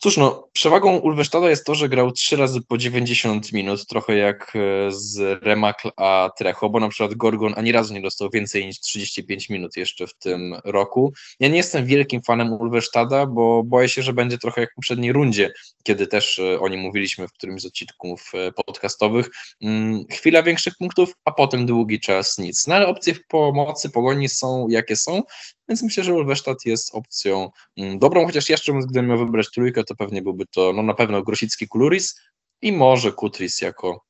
Cóż, 0.00 0.16
no, 0.16 0.48
przewagą 0.52 0.96
Ulwesztada 0.96 1.50
jest 1.50 1.66
to, 1.66 1.74
że 1.74 1.88
grał 1.88 2.12
trzy 2.12 2.36
razy 2.36 2.60
po 2.68 2.78
90 2.78 3.52
minut, 3.52 3.86
trochę 3.86 4.16
jak 4.16 4.52
e, 4.56 4.92
z 4.92 5.42
Remakl 5.42 5.90
a 5.96 6.30
Trecho, 6.38 6.70
bo 6.70 6.80
na 6.80 6.88
przykład 6.88 7.14
Gorgon 7.14 7.54
ani 7.56 7.72
razu 7.72 7.94
nie 7.94 8.00
dostał 8.00 8.30
więcej 8.30 8.66
niż 8.66 8.80
35 8.80 9.48
minut 9.48 9.76
jeszcze 9.76 10.06
w 10.06 10.14
tym 10.14 10.54
roku. 10.64 11.12
Ja 11.40 11.48
nie 11.48 11.56
jestem 11.56 11.86
wielkim 11.86 12.22
fanem 12.22 12.52
Ulwesztada, 12.52 13.26
bo 13.26 13.62
boję 13.64 13.88
się, 13.88 14.02
że 14.02 14.12
będzie 14.12 14.38
trochę 14.38 14.60
jak 14.60 14.72
w 14.72 14.74
poprzedniej 14.74 15.12
rundzie, 15.12 15.52
kiedy 15.82 16.06
też 16.06 16.38
e, 16.38 16.60
o 16.60 16.68
nim 16.68 16.80
mówiliśmy 16.80 17.28
w 17.28 17.32
którymś 17.32 17.62
z 17.62 17.66
odcinków 17.66 18.30
e, 18.34 18.52
podcastowych. 18.52 19.30
Mm, 19.62 20.04
chwila 20.10 20.42
większych 20.42 20.74
punktów, 20.78 21.12
a 21.24 21.32
potem 21.32 21.66
długi 21.66 22.00
czas 22.00 22.38
nic. 22.38 22.66
No 22.66 22.74
ale 22.74 22.86
opcje 22.86 23.14
w 23.14 23.26
pomocy 23.26 23.90
pogoni 23.90 24.28
są 24.28 24.68
jakie 24.68 24.96
są, 24.96 25.22
więc 25.68 25.82
myślę, 25.82 26.04
że 26.04 26.14
Ulwesztat 26.14 26.64
jest 26.64 26.94
opcją 26.94 27.50
mm, 27.76 27.98
dobrą, 27.98 28.26
chociaż 28.26 28.48
jeszcze 28.48 28.72
gdybym 28.72 29.06
miał 29.06 29.18
wybrać 29.18 29.50
trójkę, 29.50 29.84
to 29.86 29.94
pewnie 29.94 30.22
byłby 30.22 30.44
to 30.46 30.72
no 30.72 30.82
na 30.82 30.94
pewno 30.94 31.22
Grosicki 31.22 31.68
Kuluris 31.68 32.14
i 32.62 32.72
może 32.72 33.12
Kutris 33.12 33.60
jako, 33.60 34.04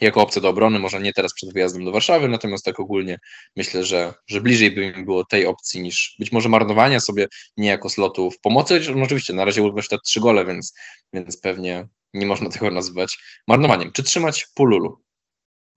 jako 0.00 0.22
opcja 0.22 0.42
do 0.42 0.48
obrony, 0.48 0.78
może 0.78 1.00
nie 1.00 1.12
teraz 1.12 1.34
przed 1.34 1.52
wyjazdem 1.52 1.84
do 1.84 1.92
Warszawy, 1.92 2.28
natomiast 2.28 2.64
tak 2.64 2.80
ogólnie 2.80 3.18
myślę, 3.56 3.84
że, 3.84 4.14
że 4.26 4.40
bliżej 4.40 4.70
by 4.70 4.92
mi 4.96 5.04
było 5.04 5.24
tej 5.24 5.46
opcji 5.46 5.82
niż 5.82 6.16
być 6.18 6.32
może 6.32 6.48
marnowania 6.48 7.00
sobie 7.00 7.28
niejako 7.56 7.88
slotu 7.88 8.30
w 8.30 8.40
pomocy. 8.40 8.80
No 8.96 9.02
oczywiście 9.02 9.32
na 9.32 9.44
razie 9.44 9.62
Ulwesztat 9.62 10.00
trzy 10.04 10.20
gole, 10.20 10.46
więc, 10.46 10.74
więc 11.12 11.40
pewnie 11.40 11.88
nie 12.14 12.26
można 12.26 12.48
tego 12.48 12.70
nazywać 12.70 13.18
marnowaniem. 13.48 13.92
Czy 13.92 14.02
trzymać 14.02 14.46
Pululu? 14.54 15.00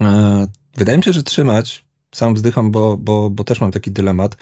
E, 0.01 0.47
wydaje 0.77 0.97
mi 0.97 1.03
się, 1.03 1.13
że 1.13 1.23
trzymać 1.23 1.90
sam 2.15 2.33
wzdycham, 2.33 2.71
bo, 2.71 2.97
bo, 2.97 3.29
bo 3.29 3.43
też 3.43 3.61
mam 3.61 3.71
taki 3.71 3.91
dylemat. 3.91 4.37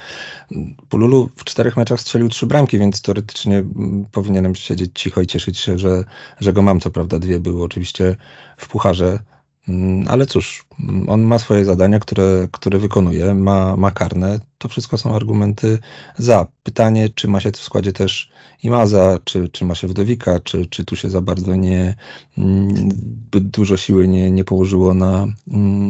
Pululu 0.89 1.29
w 1.35 1.43
czterech 1.43 1.77
meczach 1.77 2.01
strzelił 2.01 2.29
trzy 2.29 2.45
bramki, 2.45 2.79
więc 2.79 3.01
teoretycznie 3.01 3.57
mm, 3.57 4.05
powinienem 4.11 4.55
siedzieć 4.55 4.91
cicho 4.93 5.21
i 5.21 5.27
cieszyć 5.27 5.57
się, 5.57 5.77
że, 5.77 6.03
że 6.39 6.53
go 6.53 6.61
mam. 6.61 6.79
Co 6.79 6.91
prawda 6.91 7.19
dwie 7.19 7.39
były 7.39 7.63
oczywiście 7.63 8.15
w 8.57 8.67
pucharze. 8.67 9.19
Mm, 9.69 10.07
ale 10.07 10.25
cóż, 10.25 10.65
mm, 10.79 11.09
on 11.09 11.21
ma 11.21 11.39
swoje 11.39 11.65
zadania, 11.65 11.99
które, 11.99 12.47
które 12.51 12.79
wykonuje, 12.79 13.33
ma, 13.33 13.75
ma 13.75 13.91
karne. 13.91 14.39
To 14.57 14.69
wszystko 14.69 14.97
są 14.97 15.15
argumenty 15.15 15.79
za. 16.17 16.47
Pytanie, 16.63 17.09
czy 17.09 17.27
ma 17.27 17.39
się 17.39 17.51
w 17.51 17.57
składzie 17.57 17.93
też 17.93 18.29
Imaza, 18.63 19.19
czy, 19.23 19.49
czy 19.49 19.65
ma 19.65 19.75
się 19.75 19.87
Wdowika, 19.87 20.39
czy, 20.39 20.65
czy 20.65 20.85
tu 20.85 20.95
się 20.95 21.09
za 21.09 21.21
bardzo 21.21 21.55
nie, 21.55 21.95
mm, 22.37 22.89
dużo 23.31 23.77
siły 23.77 24.07
nie, 24.07 24.31
nie 24.31 24.43
położyło 24.43 24.93
na, 24.93 25.27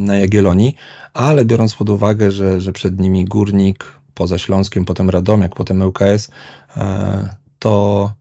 na 0.06 0.16
Jagiellonii, 0.16 0.76
ale 1.14 1.44
biorąc 1.44 1.74
pod 1.74 1.90
uwagę, 1.90 2.30
że, 2.32 2.60
że 2.60 2.72
przed 2.72 3.00
nimi 3.00 3.24
Górnik, 3.24 4.00
poza 4.14 4.38
Śląskiem, 4.38 4.84
potem 4.84 5.10
Radomiak, 5.10 5.54
potem 5.54 5.82
ŁKS, 5.82 6.30
e, 6.76 7.36
to 7.58 8.12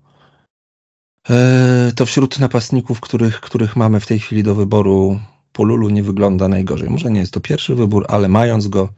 e, 1.30 1.92
to 1.96 2.06
wśród 2.06 2.40
napastników, 2.40 3.00
których, 3.00 3.42
których 3.42 3.76
mamy 3.76 4.00
w 4.00 4.08
tej 4.08 4.20
chwili 4.20 4.44
do 4.44 4.56
wyboru, 4.56 5.20
Polulu 5.60 5.90
nie 5.90 6.04
wygląda 6.04 6.48
najgorzej. 6.48 6.90
Może 6.90 7.12
nie 7.12 7.20
jest 7.20 7.34
to 7.34 7.40
pierwszy 7.40 7.76
wybór, 7.76 8.06
ale 8.10 8.28
mając 8.28 8.68
go, 8.68 8.90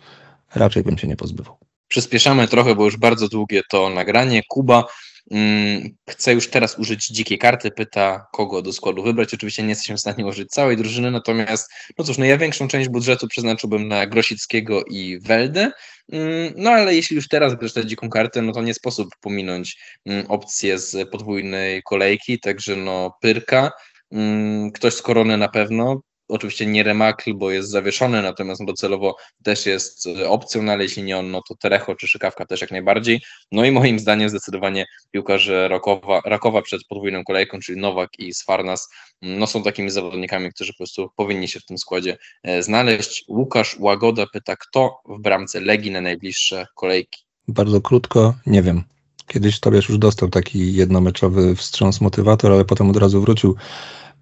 raczej 0.55 0.83
bym 0.83 0.97
się 0.97 1.07
nie 1.07 1.15
pozbywał. 1.15 1.57
Przyspieszamy 1.87 2.47
trochę, 2.47 2.75
bo 2.75 2.85
już 2.85 2.97
bardzo 2.97 3.27
długie 3.27 3.61
to 3.69 3.89
nagranie. 3.89 4.41
Kuba 4.49 4.83
mm, 5.31 5.89
chce 6.09 6.33
już 6.33 6.49
teraz 6.49 6.79
użyć 6.79 7.07
dzikiej 7.07 7.37
karty, 7.37 7.71
pyta 7.71 8.27
kogo 8.31 8.61
do 8.61 8.73
składu 8.73 9.03
wybrać. 9.03 9.33
Oczywiście 9.33 9.63
nie 9.63 9.69
jesteśmy 9.69 9.95
w 9.95 9.99
stanie 9.99 10.25
użyć 10.25 10.49
całej 10.49 10.77
drużyny, 10.77 11.11
natomiast 11.11 11.71
no 11.97 12.05
cóż, 12.05 12.17
no 12.17 12.25
ja 12.25 12.37
większą 12.37 12.67
część 12.67 12.89
budżetu 12.89 13.27
przeznaczyłbym 13.27 13.87
na 13.87 14.07
Grosickiego 14.07 14.83
i 14.83 15.19
Weldę, 15.19 15.71
mm, 16.11 16.53
no 16.57 16.69
ale 16.69 16.95
jeśli 16.95 17.15
już 17.15 17.27
teraz 17.27 17.55
bierzesz 17.55 17.73
tę 17.73 17.85
dziką 17.85 18.09
kartę, 18.09 18.41
no 18.41 18.51
to 18.51 18.61
nie 18.61 18.73
sposób 18.73 19.09
pominąć 19.21 19.77
mm, 20.05 20.25
opcję 20.27 20.79
z 20.79 21.09
podwójnej 21.09 21.81
kolejki, 21.83 22.39
także 22.39 22.75
no 22.75 23.17
Pyrka, 23.21 23.71
mm, 24.11 24.71
ktoś 24.71 24.93
z 24.93 25.01
korony 25.01 25.37
na 25.37 25.47
pewno, 25.47 26.01
Oczywiście 26.31 26.65
nie 26.65 26.83
Remakl, 26.83 27.33
bo 27.33 27.51
jest 27.51 27.69
zawieszony, 27.69 28.21
natomiast 28.21 28.65
docelowo 28.65 29.15
też 29.43 29.65
jest 29.65 30.07
e, 30.07 30.29
opcją, 30.29 30.71
ale 30.71 30.83
jeśli 30.83 31.03
nie 31.03 31.17
on, 31.17 31.31
no 31.31 31.41
to 31.47 31.55
Terecho 31.55 31.95
czy 31.95 32.07
Szykawka 32.07 32.45
też 32.45 32.61
jak 32.61 32.71
najbardziej. 32.71 33.21
No 33.51 33.65
i 33.65 33.71
moim 33.71 33.99
zdaniem 33.99 34.29
zdecydowanie 34.29 34.85
piłkarze 35.11 35.67
Rakowa, 35.67 36.21
Rakowa 36.25 36.61
przed 36.61 36.81
podwójną 36.89 37.23
kolejką, 37.23 37.59
czyli 37.59 37.81
Nowak 37.81 38.09
i 38.19 38.33
Sfarnas, 38.33 38.89
no 39.21 39.47
są 39.47 39.63
takimi 39.63 39.91
zawodnikami, 39.91 40.53
którzy 40.53 40.73
po 40.73 40.77
prostu 40.77 41.09
powinni 41.15 41.47
się 41.47 41.59
w 41.59 41.65
tym 41.65 41.77
składzie 41.77 42.17
e, 42.43 42.63
znaleźć. 42.63 43.25
Łukasz 43.27 43.79
Łagoda 43.79 44.25
pyta, 44.33 44.55
kto 44.55 44.99
w 45.05 45.21
bramce 45.21 45.61
Legii 45.61 45.91
na 45.91 46.01
najbliższe 46.01 46.67
kolejki? 46.75 47.23
Bardzo 47.47 47.81
krótko, 47.81 48.33
nie 48.45 48.61
wiem. 48.61 48.83
Kiedyś 49.27 49.59
Tobiasz 49.59 49.89
już 49.89 49.97
dostał 49.97 50.29
taki 50.29 50.73
jednomeczowy 50.73 51.55
wstrząs 51.55 52.01
motywator, 52.01 52.51
ale 52.51 52.65
potem 52.65 52.89
od 52.89 52.97
razu 52.97 53.21
wrócił 53.21 53.55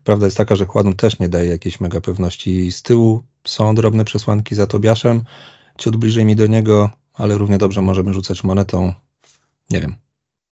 Prawda 0.03 0.25
jest 0.25 0.37
taka, 0.37 0.55
że 0.55 0.65
Chładno 0.65 0.93
też 0.93 1.19
nie 1.19 1.29
daje 1.29 1.49
jakiejś 1.49 1.79
mega 1.79 2.01
pewności. 2.01 2.71
Z 2.71 2.81
tyłu 2.81 3.23
są 3.47 3.75
drobne 3.75 4.05
przesłanki 4.05 4.55
za 4.55 4.67
Tobiaszem. 4.67 5.23
Ciut 5.77 5.97
bliżej 5.97 6.25
mi 6.25 6.35
do 6.35 6.47
niego, 6.47 6.89
ale 7.13 7.37
równie 7.37 7.57
dobrze 7.57 7.81
możemy 7.81 8.13
rzucać 8.13 8.43
monetą. 8.43 8.93
Nie 9.69 9.81
wiem. 9.81 9.95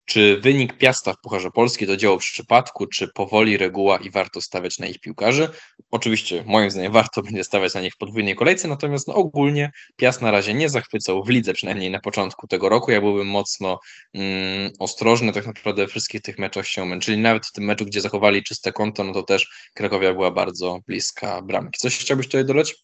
Czy 0.05 0.41
wynik 0.41 0.79
Piasta 0.79 1.13
w 1.13 1.21
Pucharze 1.21 1.51
Polski 1.51 1.87
to 1.87 1.97
dzieło 1.97 2.19
przypadku, 2.19 2.87
czy 2.87 3.09
powoli 3.09 3.57
reguła 3.57 3.99
i 3.99 4.11
warto 4.11 4.41
stawiać 4.41 4.79
na 4.79 4.87
ich 4.87 5.01
piłkarzy? 5.01 5.49
Oczywiście, 5.91 6.45
moim 6.47 6.71
zdaniem, 6.71 6.93
warto 6.93 7.23
będzie 7.23 7.45
stawiać 7.45 7.75
na 7.75 7.81
nich 7.81 7.95
w 7.95 7.97
podwójnej 7.97 8.35
kolejce, 8.35 8.69
natomiast 8.69 9.09
no, 9.09 9.15
ogólnie 9.15 9.71
Piast 9.97 10.23
na 10.23 10.31
razie 10.31 10.55
nie 10.55 10.69
zachwycał 10.69 11.25
w 11.25 11.29
lidze, 11.29 11.55
przynajmniej 11.55 11.91
na 11.91 12.01
początku 12.01 12.47
tego 12.47 12.69
roku. 12.69 12.91
Ja 12.91 13.01
byłbym 13.01 13.27
mocno 13.27 13.79
mm, 14.15 14.71
ostrożny, 14.79 15.33
tak 15.33 15.47
naprawdę 15.47 15.87
wszystkich 15.87 16.23
tych 16.23 16.39
meczach 16.39 16.67
się 16.67 16.85
męczyli. 16.85 17.19
Nawet 17.19 17.47
w 17.47 17.53
tym 17.53 17.65
meczu, 17.65 17.85
gdzie 17.85 18.01
zachowali 18.01 18.43
czyste 18.43 18.73
konto, 18.73 19.05
no 19.05 19.13
to 19.13 19.23
też 19.23 19.71
Krakowia 19.75 20.15
była 20.15 20.31
bardzo 20.31 20.79
bliska 20.87 21.43
bramki. 21.43 21.79
Coś 21.79 21.99
chciałbyś 21.99 22.27
tutaj 22.27 22.45
dodać? 22.45 22.75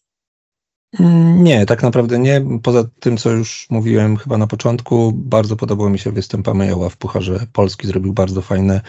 Nie, 1.35 1.65
tak 1.65 1.83
naprawdę 1.83 2.19
nie. 2.19 2.41
Poza 2.63 2.83
tym, 2.99 3.17
co 3.17 3.31
już 3.31 3.67
mówiłem 3.69 4.17
chyba 4.17 4.37
na 4.37 4.47
początku, 4.47 5.11
bardzo 5.15 5.55
podobał 5.55 5.89
mi 5.89 5.99
się 5.99 6.11
występ 6.11 6.47
Amejoła 6.47 6.89
w 6.89 6.97
Pucharze 6.97 7.47
Polski. 7.53 7.87
Zrobił 7.87 8.13
bardzo 8.13 8.41
fajne 8.41 8.81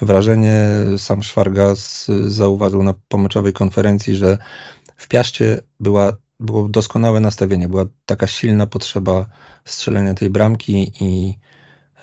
wrażenie. 0.00 0.56
Sam 0.98 1.22
Szwargas 1.22 2.06
zauważył 2.26 2.82
na 2.82 2.94
pomyczowej 3.08 3.52
konferencji, 3.52 4.16
że 4.16 4.38
w 4.96 5.08
Piaście 5.08 5.60
była, 5.80 6.12
było 6.40 6.68
doskonałe 6.68 7.20
nastawienie. 7.20 7.68
Była 7.68 7.84
taka 8.06 8.26
silna 8.26 8.66
potrzeba 8.66 9.26
strzelenia 9.64 10.14
tej 10.14 10.30
bramki 10.30 10.92
i 11.00 11.38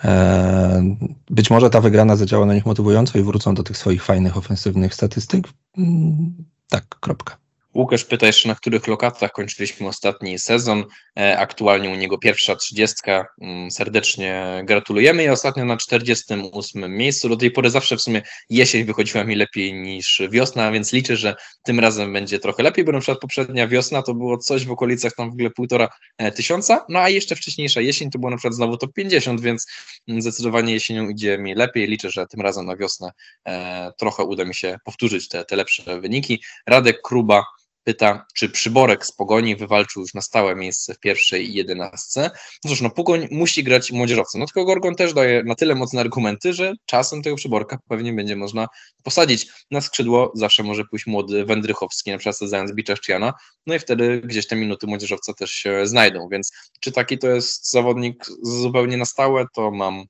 e, 0.03 0.95
być 1.29 1.49
może 1.49 1.69
ta 1.69 1.81
wygrana 1.81 2.15
zadziała 2.15 2.45
na 2.45 2.53
nich 2.53 2.65
motywująco 2.65 3.19
i 3.19 3.23
wrócą 3.23 3.53
do 3.53 3.63
tych 3.63 3.77
swoich 3.77 4.03
fajnych, 4.03 4.37
ofensywnych 4.37 4.93
statystyk. 4.93 5.47
Mm, 5.77 6.33
tak, 6.69 6.85
kropka. 6.99 7.46
Łukasz 7.77 8.05
pyta 8.05 8.27
jeszcze, 8.27 8.47
na 8.47 8.55
których 8.55 8.87
lokatach 8.87 9.31
kończyliśmy 9.31 9.87
ostatni 9.87 10.39
sezon. 10.39 10.85
E, 11.19 11.39
aktualnie 11.39 11.89
u 11.89 11.95
niego 11.95 12.17
pierwsza 12.17 12.55
trzydziestka. 12.55 13.27
Mm, 13.41 13.71
serdecznie 13.71 14.61
gratulujemy 14.63 15.23
i 15.23 15.29
ostatnio 15.29 15.65
na 15.65 15.77
48 15.77 16.97
miejscu. 16.97 17.29
Do 17.29 17.37
tej 17.37 17.51
pory 17.51 17.69
zawsze 17.69 17.97
w 17.97 18.01
sumie 18.01 18.21
jesień 18.49 18.85
wychodziła 18.85 19.23
mi 19.23 19.35
lepiej 19.35 19.73
niż 19.73 20.21
wiosna, 20.29 20.71
więc 20.71 20.93
liczę, 20.93 21.15
że 21.15 21.35
tym 21.63 21.79
razem 21.79 22.13
będzie 22.13 22.39
trochę 22.39 22.63
lepiej, 22.63 22.85
bo 22.85 22.91
na 22.91 22.99
przykład 22.99 23.19
poprzednia 23.19 23.67
wiosna 23.67 24.01
to 24.01 24.13
było 24.13 24.37
coś 24.37 24.65
w 24.65 24.71
okolicach 24.71 25.15
tam 25.15 25.29
w 25.29 25.33
ogóle 25.33 25.49
półtora 25.49 25.89
e, 26.17 26.31
tysiąca, 26.31 26.85
no 26.89 26.99
a 26.99 27.09
jeszcze 27.09 27.35
wcześniejsza 27.35 27.81
jesień 27.81 28.09
to 28.11 28.19
było 28.19 28.31
na 28.31 28.37
przykład 28.37 28.53
znowu 28.53 28.77
top 28.77 28.93
50, 28.93 29.41
więc 29.41 29.67
zdecydowanie 30.07 30.73
jesienią 30.73 31.09
idzie 31.09 31.37
mi 31.37 31.55
lepiej. 31.55 31.87
Liczę, 31.87 32.09
że 32.09 32.27
tym 32.27 32.41
razem 32.41 32.65
na 32.65 32.75
wiosnę 32.75 33.11
e, 33.47 33.91
trochę 33.97 34.23
uda 34.23 34.45
mi 34.45 34.55
się 34.55 34.77
powtórzyć 34.83 35.27
te, 35.27 35.45
te 35.45 35.55
lepsze 35.55 36.01
wyniki. 36.01 36.43
Radek 36.67 37.01
Kruba 37.01 37.43
pyta, 37.87 38.25
czy 38.33 38.49
Przyborek 38.49 39.05
z 39.05 39.11
Pogoni 39.11 39.55
wywalczył 39.55 40.01
już 40.01 40.13
na 40.13 40.21
stałe 40.21 40.55
miejsce 40.55 40.93
w 40.93 40.99
pierwszej 40.99 41.53
jedenastce. 41.53 42.31
No 42.63 42.69
cóż, 42.69 42.81
no 42.81 42.89
Pogoń 42.89 43.27
musi 43.31 43.63
grać 43.63 43.91
młodzieżowcem. 43.91 44.41
No 44.41 44.45
tylko 44.47 44.65
Gorgon 44.65 44.95
też 44.95 45.13
daje 45.13 45.43
na 45.43 45.55
tyle 45.55 45.75
mocne 45.75 46.01
argumenty, 46.01 46.53
że 46.53 46.73
czasem 46.85 47.21
tego 47.21 47.35
Przyborka 47.35 47.77
pewnie 47.87 48.13
będzie 48.13 48.35
można 48.35 48.67
posadzić. 49.03 49.47
Na 49.71 49.81
skrzydło 49.81 50.31
zawsze 50.35 50.63
może 50.63 50.83
pójść 50.85 51.05
młody 51.05 51.45
Wędrychowski, 51.45 52.11
na 52.11 52.17
przykład 52.17 52.37
zając 52.37 52.71
Bicza 52.71 52.95
Szczyjana, 52.95 53.33
no 53.67 53.75
i 53.75 53.79
wtedy 53.79 54.21
gdzieś 54.21 54.47
te 54.47 54.55
minuty 54.55 54.87
młodzieżowca 54.87 55.33
też 55.33 55.51
się 55.51 55.87
znajdą, 55.87 56.27
więc 56.31 56.51
czy 56.79 56.91
taki 56.91 57.17
to 57.17 57.27
jest 57.27 57.71
zawodnik 57.71 58.25
zupełnie 58.41 58.97
na 58.97 59.05
stałe, 59.05 59.45
to 59.55 59.71
mam 59.71 60.05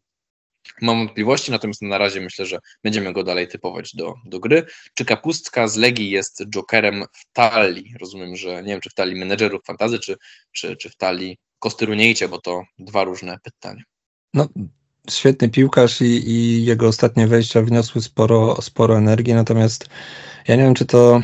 Mam 0.82 0.97
wątpliwości, 0.97 1.51
natomiast 1.51 1.82
na 1.82 1.97
razie 1.97 2.22
myślę, 2.22 2.45
że 2.45 2.59
będziemy 2.84 3.13
go 3.13 3.24
dalej 3.24 3.47
typować 3.47 3.95
do, 3.95 4.13
do 4.26 4.39
gry. 4.39 4.65
Czy 4.93 5.05
Kapustka 5.05 5.68
z 5.68 5.76
Legii 5.76 6.09
jest 6.09 6.43
jokerem 6.49 7.05
w 7.13 7.34
talii? 7.34 7.93
Rozumiem, 7.99 8.36
że 8.36 8.63
nie 8.63 8.70
wiem, 8.70 8.82
czy 8.82 8.89
w 8.89 8.93
talii 8.93 9.15
menedżerów 9.15 9.61
fantazy, 9.65 9.99
czy, 9.99 10.15
czy, 10.51 10.76
czy 10.76 10.89
w 10.89 10.95
talii 10.95 11.38
Kostyruniejcie, 11.59 12.28
bo 12.28 12.41
to 12.41 12.63
dwa 12.80 13.03
różne 13.03 13.38
pytania. 13.43 13.84
No, 14.34 14.47
świetny 15.09 15.49
piłkarz 15.49 16.01
i, 16.01 16.05
i 16.05 16.65
jego 16.65 16.88
ostatnie 16.88 17.28
wejścia 17.28 17.61
wniosły 17.61 18.01
sporo, 18.01 18.61
sporo 18.61 18.97
energii, 18.97 19.34
natomiast 19.34 19.89
ja 20.47 20.55
nie 20.55 20.63
wiem, 20.63 20.74
czy 20.74 20.86
to, 20.86 21.22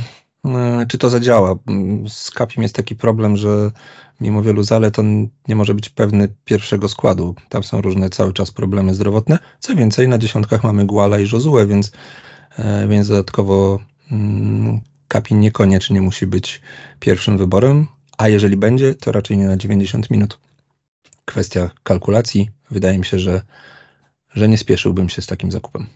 czy 0.88 0.98
to 0.98 1.10
zadziała. 1.10 1.56
Z 2.08 2.32
Kapim 2.32 2.64
jest 2.64 2.76
taki 2.76 2.96
problem, 2.96 3.38
że 3.38 3.72
mimo 4.22 4.42
wielu 4.42 4.64
zalet 4.64 5.00
on 5.00 5.28
nie 5.48 5.56
może 5.56 5.74
być 5.74 5.90
pewny 5.90 6.36
pierwszego 6.46 6.90
składu. 6.90 7.36
Tam 7.50 7.64
są 7.64 7.82
różne 7.82 8.10
cały 8.10 8.34
czas 8.34 8.52
problemy 8.52 8.94
zdrowotne. 8.94 9.40
Co 9.60 9.76
więcej, 9.76 10.08
na 10.08 10.18
dziesiątkach 10.18 10.64
mamy 10.64 10.86
Guala 10.86 11.20
i 11.20 11.30
Josue, 11.34 11.68
więc, 11.68 11.92
e, 12.58 12.88
więc 12.88 13.08
dodatkowo 13.08 13.80
mm, 14.12 14.82
Kapin 15.08 15.40
niekoniecznie 15.40 16.02
musi 16.02 16.28
być 16.28 16.62
pierwszym 17.00 17.38
wyborem, 17.38 17.88
a 18.18 18.30
jeżeli 18.30 18.58
będzie, 18.58 18.96
to 18.96 19.12
raczej 19.12 19.38
nie 19.38 19.48
na 19.48 19.58
90 19.58 20.12
minut. 20.12 20.40
Kwestia 21.26 21.72
kalkulacji. 21.84 22.50
Wydaje 22.72 22.98
mi 22.98 23.06
się, 23.06 23.20
że, 23.20 23.42
że 24.34 24.50
nie 24.50 24.58
spieszyłbym 24.58 25.10
się 25.10 25.22
z 25.22 25.26
takim 25.26 25.52
zakupem. 25.52 25.88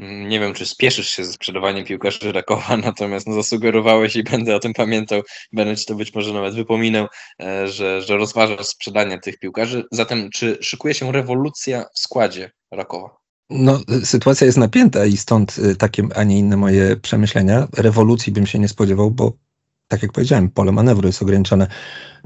Nie 0.00 0.40
wiem, 0.40 0.54
czy 0.54 0.66
spieszysz 0.66 1.08
się 1.08 1.24
ze 1.24 1.32
sprzedawaniem 1.32 1.84
piłkarzy 1.84 2.32
Rakowa, 2.32 2.76
natomiast 2.86 3.26
no, 3.26 3.34
zasugerowałeś 3.34 4.16
i 4.16 4.22
będę 4.22 4.56
o 4.56 4.60
tym 4.60 4.72
pamiętał, 4.72 5.22
będę 5.52 5.76
ci 5.76 5.86
to 5.86 5.94
być 5.94 6.14
może 6.14 6.32
nawet 6.32 6.54
wypominał, 6.54 7.06
e, 7.42 7.68
że, 7.68 8.02
że 8.02 8.16
rozważasz 8.16 8.66
sprzedanie 8.66 9.18
tych 9.18 9.38
piłkarzy. 9.38 9.84
Zatem, 9.92 10.30
czy 10.30 10.58
szykuje 10.60 10.94
się 10.94 11.12
rewolucja 11.12 11.84
w 11.94 11.98
składzie 11.98 12.50
Rakowa? 12.70 13.16
No, 13.50 13.80
sytuacja 14.04 14.46
jest 14.46 14.58
napięta 14.58 15.06
i 15.06 15.16
stąd 15.16 15.56
e, 15.58 15.74
takie, 15.74 16.02
a 16.14 16.24
nie 16.24 16.38
inne 16.38 16.56
moje 16.56 16.96
przemyślenia. 16.96 17.68
Rewolucji 17.76 18.32
bym 18.32 18.46
się 18.46 18.58
nie 18.58 18.68
spodziewał, 18.68 19.10
bo 19.10 19.32
tak 19.88 20.02
jak 20.02 20.12
powiedziałem, 20.12 20.50
pole 20.50 20.72
manewru 20.72 21.06
jest 21.06 21.22
ograniczone. 21.22 21.66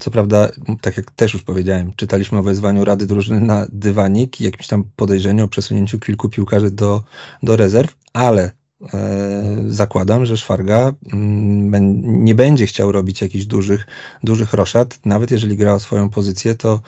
Co 0.01 0.11
prawda, 0.11 0.49
tak 0.80 0.97
jak 0.97 1.11
też 1.11 1.34
już 1.34 1.43
powiedziałem, 1.43 1.93
czytaliśmy 1.97 2.38
o 2.38 2.43
wezwaniu 2.43 2.84
Rady 2.84 3.07
Drużyny 3.07 3.40
na 3.40 3.66
dywanik 3.72 4.40
i 4.40 4.45
jakimś 4.45 4.66
tam 4.66 4.84
podejrzeniu 4.97 5.45
o 5.45 5.49
przesunięciu 5.49 5.99
kilku 5.99 6.28
piłkarzy 6.28 6.70
do, 6.70 7.03
do 7.43 7.57
rezerw, 7.57 7.97
ale 8.12 8.53
e, 8.95 9.64
zakładam, 9.66 10.26
że 10.26 10.36
Szwarga 10.36 10.93
mm, 11.12 12.24
nie 12.24 12.34
będzie 12.34 12.66
chciał 12.66 12.93
robić 12.93 13.20
jakichś 13.20 13.45
dużych, 13.45 13.86
dużych 14.22 14.53
roszad. 14.53 14.99
Nawet 15.05 15.30
jeżeli 15.30 15.57
gra 15.57 15.74
o 15.74 15.80
swoją 15.80 16.11
pozycję, 16.11 16.55
to, 16.55 16.80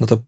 no 0.00 0.06
to 0.06 0.18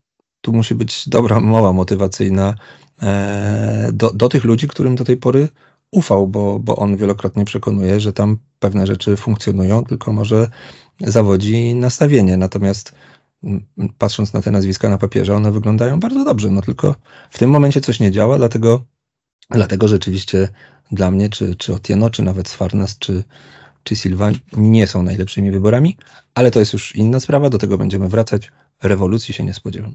tu 0.40 0.52
musi 0.52 0.74
być 0.74 1.08
dobra 1.08 1.40
mowa 1.40 1.72
motywacyjna 1.72 2.54
e, 3.02 3.90
do, 3.92 4.10
do 4.10 4.28
tych 4.28 4.44
ludzi, 4.44 4.68
którym 4.68 4.94
do 4.94 5.04
tej 5.04 5.16
pory 5.16 5.48
ufał, 5.94 6.28
bo, 6.28 6.58
bo 6.58 6.76
on 6.76 6.96
wielokrotnie 6.96 7.44
przekonuje, 7.44 8.00
że 8.00 8.12
tam 8.12 8.38
pewne 8.58 8.86
rzeczy 8.86 9.16
funkcjonują, 9.16 9.84
tylko 9.84 10.12
może 10.12 10.48
zawodzi 11.00 11.74
nastawienie. 11.74 12.36
Natomiast 12.36 12.94
patrząc 13.98 14.32
na 14.32 14.42
te 14.42 14.50
nazwiska 14.50 14.88
na 14.88 14.98
papierze, 14.98 15.36
one 15.36 15.52
wyglądają 15.52 16.00
bardzo 16.00 16.24
dobrze. 16.24 16.50
No 16.50 16.62
tylko 16.62 16.94
w 17.30 17.38
tym 17.38 17.50
momencie 17.50 17.80
coś 17.80 18.00
nie 18.00 18.10
działa, 18.10 18.36
dlatego, 18.38 18.84
dlatego 19.50 19.88
rzeczywiście 19.88 20.48
dla 20.92 21.10
mnie, 21.10 21.28
czy, 21.28 21.54
czy 21.54 21.74
Otieno, 21.74 22.10
czy 22.10 22.22
nawet 22.22 22.48
Sfarnas, 22.48 22.98
czy, 22.98 23.24
czy 23.82 23.96
Silva 23.96 24.30
nie 24.56 24.86
są 24.86 25.02
najlepszymi 25.02 25.50
wyborami, 25.50 25.96
ale 26.34 26.50
to 26.50 26.60
jest 26.60 26.72
już 26.72 26.96
inna 26.96 27.20
sprawa, 27.20 27.50
do 27.50 27.58
tego 27.58 27.78
będziemy 27.78 28.08
wracać. 28.08 28.52
Rewolucji 28.82 29.34
się 29.34 29.44
nie 29.44 29.54
spodziewam. 29.54 29.94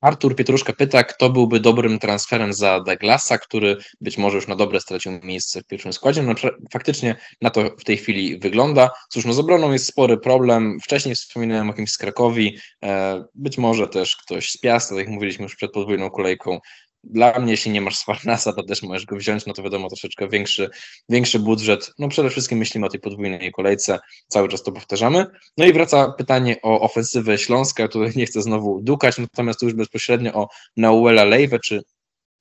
Artur 0.00 0.36
Pietruszka 0.36 0.72
pyta, 0.72 1.04
kto 1.04 1.30
byłby 1.30 1.60
dobrym 1.60 1.98
transferem 1.98 2.52
za 2.52 2.80
Douglasa, 2.80 3.38
który 3.38 3.76
być 4.00 4.18
może 4.18 4.36
już 4.36 4.48
na 4.48 4.56
dobre 4.56 4.80
stracił 4.80 5.12
miejsce 5.22 5.60
w 5.60 5.66
pierwszym 5.66 5.92
składzie. 5.92 6.22
No, 6.22 6.34
faktycznie 6.72 7.16
na 7.40 7.50
to 7.50 7.70
w 7.78 7.84
tej 7.84 7.96
chwili 7.96 8.38
wygląda. 8.38 8.90
Cóż, 9.08 9.24
no 9.24 9.32
z 9.32 9.38
obroną 9.38 9.72
jest 9.72 9.86
spory 9.86 10.18
problem. 10.18 10.78
Wcześniej 10.82 11.14
wspominałem 11.14 11.70
o 11.70 11.72
kimś 11.72 11.90
z 11.90 11.98
Krakowi, 11.98 12.58
e, 12.84 13.24
być 13.34 13.58
może 13.58 13.88
też 13.88 14.16
ktoś 14.16 14.50
z 14.50 14.58
Piasta, 14.58 14.94
tak 14.94 15.04
jak 15.04 15.14
mówiliśmy 15.14 15.42
już 15.42 15.56
przed 15.56 15.72
podwójną 15.72 16.10
kolejką, 16.10 16.58
dla 17.04 17.38
mnie, 17.38 17.50
jeśli 17.50 17.70
nie 17.70 17.80
masz 17.80 17.96
Sparnasa, 17.96 18.52
to 18.52 18.62
też 18.62 18.82
możesz 18.82 19.06
go 19.06 19.16
wziąć, 19.16 19.46
no 19.46 19.52
to 19.52 19.62
wiadomo, 19.62 19.88
troszeczkę 19.88 20.28
większy, 20.28 20.70
większy 21.08 21.38
budżet. 21.38 21.92
No 21.98 22.08
przede 22.08 22.30
wszystkim 22.30 22.58
myślimy 22.58 22.86
o 22.86 22.88
tej 22.88 23.00
podwójnej 23.00 23.52
kolejce, 23.52 23.98
cały 24.28 24.48
czas 24.48 24.62
to 24.62 24.72
powtarzamy. 24.72 25.26
No 25.58 25.66
i 25.66 25.72
wraca 25.72 26.12
pytanie 26.18 26.56
o 26.62 26.80
ofensywę 26.80 27.38
Śląska, 27.38 27.88
tutaj 27.88 28.12
nie 28.16 28.26
chcę 28.26 28.42
znowu 28.42 28.80
dukać, 28.82 29.18
natomiast 29.18 29.60
tu 29.60 29.66
już 29.66 29.74
bezpośrednio 29.74 30.32
o 30.32 30.48
Nauela 30.76 31.24
Lejwę, 31.24 31.58
czy 31.64 31.82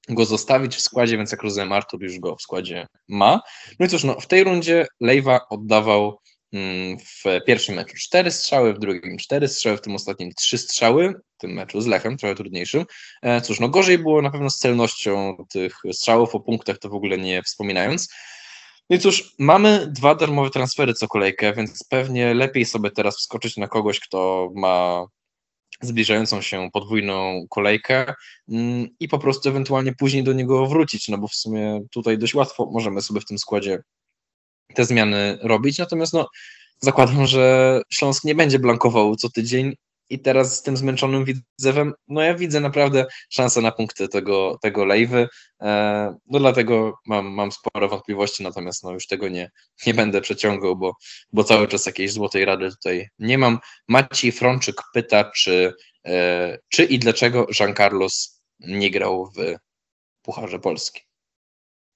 go 0.10 0.26
zostawić 0.26 0.76
w 0.76 0.82
składzie, 0.82 1.18
więc 1.18 1.32
jak 1.32 1.44
rozumiem, 1.44 1.72
Artur 1.72 2.04
już 2.04 2.20
go 2.20 2.36
w 2.36 2.42
składzie 2.42 2.88
ma. 3.08 3.42
No 3.80 3.86
i 3.86 3.90
cóż, 3.90 4.04
no, 4.04 4.20
w 4.20 4.28
tej 4.28 4.44
rundzie 4.44 4.88
Lejwa 5.00 5.40
oddawał 5.50 6.20
w 6.54 7.46
pierwszym 7.46 7.76
meczu 7.76 7.94
cztery 7.98 8.32
strzały, 8.32 8.74
w 8.74 8.80
drugim 8.80 9.18
cztery 9.18 9.48
strzały, 9.48 9.78
w 9.78 9.82
tym 9.82 9.96
ostatnim 9.96 10.32
trzy 10.34 10.58
strzały, 10.58 11.14
w 11.38 11.38
tym 11.38 11.52
meczu 11.52 11.82
z 11.82 11.88
Lechem, 11.88 12.18
trochę 12.18 12.36
trudniejszym. 12.36 12.86
E, 13.22 13.42
cóż, 13.42 13.60
no 13.60 13.70
gorzej 13.70 13.98
było 13.98 14.22
na 14.22 14.32
pewno 14.32 14.50
z 14.50 14.58
celnością 14.58 15.46
tych 15.50 15.76
strzałów, 15.92 16.36
o 16.36 16.40
punktach 16.40 16.78
to 16.78 16.90
w 16.90 16.94
ogóle 16.94 17.18
nie 17.18 17.44
wspominając. 17.44 18.10
No 18.90 18.96
i 18.96 19.00
cóż, 19.00 19.36
mamy 19.40 19.88
dwa 19.88 20.16
darmowe 20.16 20.50
transfery 20.50 20.94
co 20.94 21.08
kolejkę, 21.08 21.54
więc 21.54 21.84
pewnie 21.90 22.34
lepiej 22.34 22.66
sobie 22.66 22.92
teraz 22.92 23.18
wskoczyć 23.18 23.58
na 23.58 23.68
kogoś, 23.68 24.00
kto 24.00 24.50
ma 24.56 25.06
zbliżającą 25.82 26.42
się 26.42 26.70
podwójną 26.74 27.46
kolejkę 27.50 28.14
mm, 28.50 28.88
i 29.00 29.08
po 29.08 29.20
prostu 29.20 29.50
ewentualnie 29.50 29.94
później 29.94 30.24
do 30.24 30.34
niego 30.34 30.68
wrócić, 30.68 31.08
no 31.08 31.18
bo 31.18 31.28
w 31.28 31.36
sumie 31.36 31.82
tutaj 31.92 32.18
dość 32.18 32.36
łatwo 32.36 32.70
możemy 32.74 33.02
sobie 33.02 33.22
w 33.22 33.26
tym 33.26 33.40
składzie 33.40 33.80
te 34.74 34.86
zmiany 34.86 35.38
robić. 35.42 35.78
Natomiast 35.78 36.14
no, 36.14 36.28
zakładam, 36.80 37.28
że 37.28 37.82
Śląsk 37.90 38.24
nie 38.24 38.36
będzie 38.36 38.60
blankował 38.60 39.16
co 39.16 39.30
tydzień 39.30 39.76
i 40.10 40.20
teraz 40.20 40.58
z 40.58 40.64
tym 40.64 40.78
zmęczonym 40.78 41.26
widzewem, 41.26 41.94
no 42.08 42.22
ja 42.22 42.36
widzę 42.36 42.60
naprawdę 42.60 43.06
szansę 43.30 43.62
na 43.62 43.72
punkty 43.72 44.08
tego, 44.08 44.58
tego 44.62 44.86
lejwy, 44.86 45.28
e, 45.62 46.16
no 46.28 46.40
dlatego 46.40 47.00
mam, 47.06 47.28
mam 47.28 47.52
spore 47.52 47.88
wątpliwości, 47.88 48.44
natomiast 48.44 48.84
no 48.84 48.92
już 48.92 49.08
tego 49.08 49.30
nie, 49.30 49.52
nie 49.88 49.94
będę 49.94 50.22
przeciągał, 50.22 50.76
bo, 50.76 50.94
bo 51.32 51.44
cały 51.44 51.68
czas 51.68 51.86
jakiejś 51.86 52.12
złotej 52.12 52.46
rady 52.46 52.70
tutaj 52.70 53.08
nie 53.20 53.38
mam. 53.38 53.60
Maciej 53.88 54.32
Frączyk 54.32 54.76
pyta, 54.94 55.32
czy, 55.36 55.74
e, 56.06 56.58
czy 56.70 56.84
i 56.84 57.00
dlaczego 57.00 57.48
Jean 57.60 57.76
Carlos 57.76 58.42
nie 58.60 58.92
grał 58.92 59.32
w 59.36 59.56
Pucharze 60.22 60.60
Polski. 60.60 61.09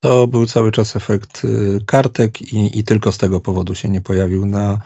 To 0.04 0.28
był 0.28 0.46
cały 0.46 0.72
czas 0.72 0.96
efekt 0.96 1.46
y, 1.46 1.80
kartek 1.86 2.42
i, 2.42 2.80
i 2.80 2.84
tylko 2.84 3.12
z 3.12 3.18
tego 3.18 3.40
powodu 3.40 3.76
się 3.76 3.90
nie 3.90 4.02
pojawił 4.02 4.46
na, 4.46 4.80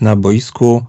na 0.00 0.16
boisku. 0.16 0.86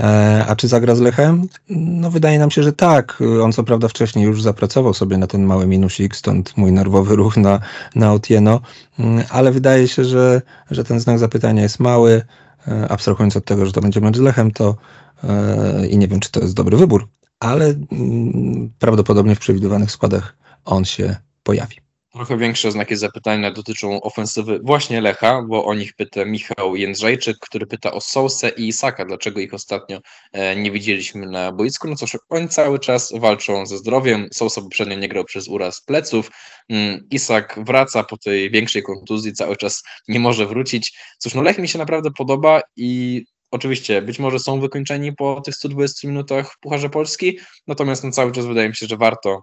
E, 0.00 0.44
a 0.48 0.56
czy 0.56 0.68
zagra 0.68 0.94
z 0.94 1.00
Lechem? 1.00 1.48
No 1.68 2.10
wydaje 2.10 2.38
nam 2.38 2.50
się, 2.50 2.62
że 2.62 2.72
tak. 2.72 3.22
On 3.42 3.52
co 3.52 3.64
prawda 3.64 3.88
wcześniej 3.88 4.24
już 4.24 4.42
zapracował 4.42 4.94
sobie 4.94 5.18
na 5.18 5.26
ten 5.26 5.44
mały 5.44 5.66
minusik, 5.66 6.16
stąd 6.16 6.56
mój 6.56 6.72
nerwowy 6.72 7.16
ruch 7.16 7.36
na, 7.36 7.60
na 7.94 8.12
Otieno, 8.12 8.60
mm, 8.98 9.24
ale 9.30 9.52
wydaje 9.52 9.88
się, 9.88 10.04
że, 10.04 10.42
że 10.70 10.84
ten 10.84 11.00
znak 11.00 11.18
zapytania 11.18 11.62
jest 11.62 11.80
mały. 11.80 12.22
E, 12.68 12.88
abstrahując 12.88 13.36
od 13.36 13.44
tego, 13.44 13.66
że 13.66 13.72
to 13.72 13.80
będzie 13.80 14.00
mecz 14.00 14.16
z 14.16 14.20
Lechem, 14.20 14.50
to 14.50 14.76
e, 15.24 15.86
i 15.86 15.98
nie 15.98 16.08
wiem, 16.08 16.20
czy 16.20 16.30
to 16.30 16.40
jest 16.40 16.54
dobry 16.54 16.76
wybór, 16.76 17.08
ale 17.40 17.64
mm, 17.92 18.70
prawdopodobnie 18.78 19.34
w 19.34 19.38
przewidywanych 19.38 19.90
składach 19.90 20.36
on 20.64 20.84
się 20.84 21.16
pojawi. 21.42 21.85
Trochę 22.16 22.38
większe 22.38 22.72
znaki 22.72 22.96
zapytania 22.96 23.50
dotyczą 23.50 24.00
ofensywy 24.00 24.60
właśnie 24.62 25.00
Lecha, 25.00 25.42
bo 25.48 25.64
o 25.64 25.74
nich 25.74 25.94
pyta 25.94 26.24
Michał 26.24 26.76
Jędrzejczyk, 26.76 27.36
który 27.40 27.66
pyta 27.66 27.92
o 27.92 28.00
Sousę 28.00 28.48
i 28.48 28.68
Isaka, 28.68 29.04
dlaczego 29.04 29.40
ich 29.40 29.54
ostatnio 29.54 30.00
e, 30.32 30.56
nie 30.56 30.70
widzieliśmy 30.70 31.26
na 31.26 31.52
boisku. 31.52 31.88
No 31.88 31.96
cóż, 31.96 32.16
oni 32.28 32.48
cały 32.48 32.78
czas 32.78 33.12
walczą 33.18 33.66
ze 33.66 33.78
zdrowiem. 33.78 34.28
Sousa 34.32 34.60
poprzednio 34.60 34.96
nie 34.96 35.08
grał 35.08 35.24
przez 35.24 35.48
uraz 35.48 35.80
pleców. 35.80 36.30
Mm, 36.68 37.06
Isak 37.10 37.58
wraca 37.66 38.04
po 38.04 38.16
tej 38.16 38.50
większej 38.50 38.82
kontuzji, 38.82 39.32
cały 39.32 39.56
czas 39.56 39.82
nie 40.08 40.20
może 40.20 40.46
wrócić. 40.46 40.98
Cóż, 41.18 41.34
no 41.34 41.42
Lech 41.42 41.58
mi 41.58 41.68
się 41.68 41.78
naprawdę 41.78 42.10
podoba 42.10 42.60
i 42.76 43.24
Oczywiście, 43.50 44.02
być 44.02 44.18
może 44.18 44.38
są 44.38 44.60
wykończeni 44.60 45.12
po 45.12 45.40
tych 45.40 45.54
120 45.54 46.08
minutach 46.08 46.52
w 46.52 46.58
Pucharze 46.60 46.90
Polski, 46.90 47.38
natomiast 47.66 48.04
no 48.04 48.10
cały 48.10 48.32
czas 48.32 48.46
wydaje 48.46 48.68
mi 48.68 48.76
się, 48.76 48.86
że 48.86 48.96
warto 48.96 49.42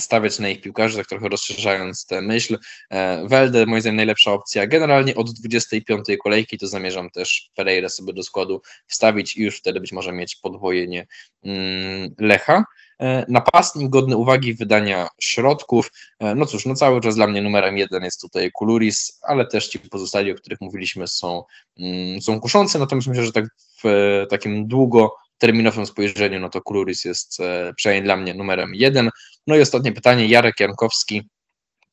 stawiać 0.00 0.38
na 0.38 0.48
ich 0.48 0.60
piłkarzy, 0.60 0.96
tak 0.96 1.06
trochę 1.06 1.28
rozszerzając 1.28 2.06
tę 2.06 2.22
myśl. 2.22 2.58
E, 2.90 3.28
Welde, 3.28 3.66
moim 3.66 3.80
zdaniem, 3.80 3.96
najlepsza 3.96 4.32
opcja. 4.32 4.66
Generalnie 4.66 5.14
od 5.14 5.30
25 5.30 6.06
kolejki 6.22 6.58
to 6.58 6.66
zamierzam 6.66 7.10
też 7.10 7.50
Pereira 7.54 7.88
sobie 7.88 8.12
do 8.12 8.22
składu 8.22 8.62
wstawić 8.86 9.36
i 9.36 9.42
już 9.42 9.58
wtedy 9.58 9.80
być 9.80 9.92
może 9.92 10.12
mieć 10.12 10.36
podwojenie 10.36 11.06
mm, 11.44 12.14
Lecha. 12.18 12.64
E, 13.00 13.24
napastnik 13.28 13.90
godny 13.90 14.16
uwagi 14.16 14.54
wydania 14.54 15.08
środków. 15.20 15.92
E, 16.18 16.34
no 16.34 16.46
cóż, 16.46 16.66
no 16.66 16.74
cały 16.74 17.00
czas 17.00 17.14
dla 17.14 17.26
mnie 17.26 17.42
numerem 17.42 17.78
jeden 17.78 18.04
jest 18.04 18.20
tutaj 18.20 18.50
Kuluris, 18.52 19.18
ale 19.22 19.46
też 19.46 19.68
ci 19.68 19.78
pozostali, 19.78 20.32
o 20.32 20.34
których 20.34 20.60
mówiliśmy, 20.60 21.08
są, 21.08 21.44
mm, 21.78 22.22
są 22.22 22.40
kuszące. 22.40 22.78
Natomiast 22.78 23.08
myślę, 23.08 23.24
że 23.24 23.32
tak 23.32 23.44
w 23.84 24.26
takim 24.30 24.68
długo 24.68 25.14
terminowym 25.38 25.86
spojrzeniu, 25.86 26.40
no 26.40 26.48
to 26.48 26.62
Kuluris 26.62 27.04
jest 27.04 27.40
e, 27.40 27.72
przynajmniej 27.76 28.04
dla 28.04 28.16
mnie 28.16 28.34
numerem 28.34 28.74
jeden. 28.74 29.10
No 29.46 29.56
i 29.56 29.60
ostatnie 29.60 29.92
pytanie, 29.92 30.26
Jarek 30.26 30.60
Jankowski, 30.60 31.28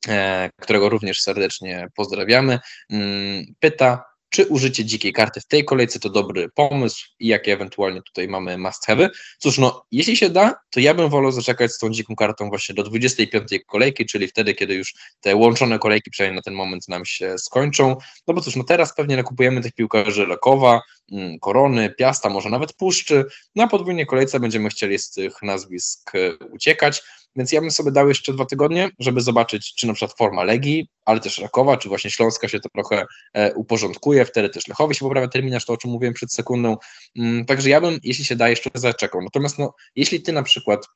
e, 0.08 0.50
którego 0.62 0.90
również 0.90 1.22
serdecznie 1.22 1.88
pozdrawiamy, 1.96 2.60
mm, 2.90 3.46
pyta, 3.60 4.11
czy 4.32 4.46
użycie 4.46 4.86
dzikiej 4.86 5.14
karty 5.14 5.42
w 5.42 5.46
tej 5.46 5.66
kolejce 5.66 6.00
to 6.00 6.10
dobry 6.10 6.50
pomysł 6.50 7.06
i 7.20 7.28
jakie 7.28 7.54
ewentualnie 7.54 8.02
tutaj 8.02 8.28
mamy 8.28 8.58
must 8.58 8.86
have. 8.86 9.10
Cóż, 9.40 9.58
no, 9.58 9.86
jeśli 9.92 10.18
się 10.18 10.30
da, 10.30 10.56
to 10.70 10.80
ja 10.80 10.94
bym 10.94 11.10
wolał 11.10 11.32
zaczekać 11.32 11.72
z 11.72 11.78
tą 11.78 11.90
dziką 11.90 12.16
kartą 12.16 12.50
właśnie 12.50 12.76
do 12.76 12.84
25 12.84 13.50
kolejki, 13.68 14.06
czyli 14.06 14.28
wtedy, 14.28 14.54
kiedy 14.54 14.74
już 14.74 14.94
te 15.22 15.36
łączone 15.36 15.80
kolejki 15.80 16.12
przynajmniej 16.12 16.36
na 16.36 16.42
ten 16.42 16.54
moment 16.54 16.88
nam 16.88 17.06
się 17.06 17.38
skończą. 17.38 17.96
No 18.28 18.34
bo 18.34 18.42
cóż, 18.42 18.56
no 18.56 18.64
teraz 18.64 18.96
pewnie 18.96 19.16
nakupujemy 19.16 19.62
tych 19.62 19.74
piłkarzy 19.74 20.28
Lekowa, 20.28 20.82
mm, 21.12 21.40
Korony, 21.40 21.90
Piasta, 21.90 22.30
może 22.30 22.50
nawet 22.50 22.74
Puszczy. 22.74 23.26
Na 23.56 23.68
podwójnej 23.68 24.06
kolejce 24.06 24.40
będziemy 24.40 24.70
chcieli 24.70 25.00
z 25.00 25.12
tych 25.12 25.42
nazwisk 25.42 26.16
e, 26.16 26.46
uciekać. 26.46 27.02
Więc 27.36 27.52
ja 27.52 27.62
bym 27.62 27.72
sobie 27.72 27.92
dał 27.92 28.08
jeszcze 28.08 28.34
dwa 28.34 28.46
tygodnie, 28.46 28.90
żeby 29.00 29.22
zobaczyć, 29.22 29.76
czy 29.76 29.88
na 29.88 29.94
przykład 29.94 30.18
forma 30.18 30.44
Legii, 30.44 30.88
ale 31.06 31.20
też 31.20 31.40
Rakowa, 31.40 31.78
czy 31.78 31.90
właśnie 31.90 32.12
Śląska 32.12 32.48
się 32.48 32.60
to 32.60 32.70
trochę 32.70 33.06
e, 33.34 33.54
uporządkuje, 33.54 34.26
wtedy 34.26 34.50
też 34.50 34.68
Lechowi 34.68 34.96
się 34.96 35.06
poprawia 35.06 35.28
terminarz, 35.28 35.66
to 35.66 35.74
o 35.74 35.78
czym 35.78 35.92
mówiłem 35.92 36.14
przed 36.14 36.34
sekundą. 36.34 36.78
Mm, 37.18 37.46
także 37.46 37.70
ja 37.70 37.82
bym, 37.82 38.00
jeśli 38.04 38.26
się 38.26 38.36
da, 38.36 38.50
jeszcze 38.50 38.70
zaczekał. 38.74 39.22
Natomiast 39.22 39.60
no, 39.60 39.74
jeśli 39.96 40.22
ty 40.22 40.34
na 40.34 40.44
przykład 40.44 40.88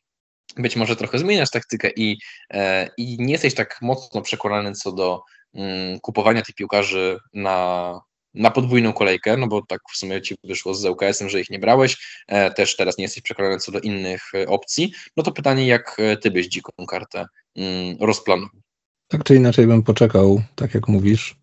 być 0.58 0.76
może 0.76 0.96
trochę 0.96 1.20
zmieniasz 1.20 1.50
taktykę 1.50 1.90
i, 1.96 2.18
e, 2.54 2.90
i 2.98 3.18
nie 3.20 3.32
jesteś 3.32 3.54
tak 3.54 3.78
mocno 3.82 4.22
przekonany 4.22 4.72
co 4.72 4.92
do 4.92 5.22
mm, 5.54 6.00
kupowania 6.00 6.42
tych 6.42 6.56
piłkarzy 6.56 7.18
na 7.34 8.00
na 8.36 8.52
podwójną 8.52 8.94
kolejkę, 8.94 9.38
no 9.38 9.48
bo 9.48 9.62
tak 9.62 9.80
w 9.94 9.98
sumie 9.98 10.22
ci 10.22 10.36
wyszło 10.44 10.74
z 10.74 10.86
ŁKS-em, 10.86 11.30
że 11.30 11.42
ich 11.42 11.50
nie 11.50 11.60
brałeś, 11.60 12.24
e, 12.28 12.52
też 12.52 12.76
teraz 12.76 12.98
nie 12.98 13.04
jesteś 13.04 13.24
przekonany 13.24 13.58
co 13.58 13.72
do 13.72 13.80
innych 13.80 14.22
e, 14.34 14.48
opcji, 14.48 14.94
no 15.18 15.24
to 15.24 15.32
pytanie, 15.32 15.68
jak 15.68 15.98
e, 16.00 16.18
ty 16.18 16.32
byś 16.32 16.48
dziką 16.48 16.72
kartę 16.88 17.26
mm, 17.56 17.98
rozplanował? 18.00 18.60
Tak 19.08 19.24
czy 19.24 19.36
inaczej 19.36 19.68
bym 19.68 19.84
poczekał, 19.84 20.42
tak 20.56 20.74
jak 20.74 20.88
mówisz, 20.88 21.36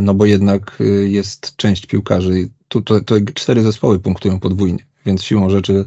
no 0.00 0.14
bo 0.14 0.26
jednak 0.26 0.78
jest 1.06 1.56
część 1.56 1.86
piłkarzy, 1.86 2.48
tu 2.68 2.82
to, 2.82 3.00
to 3.00 3.14
cztery 3.34 3.62
zespoły 3.62 4.00
punktują 4.00 4.40
podwójnie, 4.40 4.86
więc 5.06 5.24
siłą 5.24 5.50
rzeczy 5.50 5.84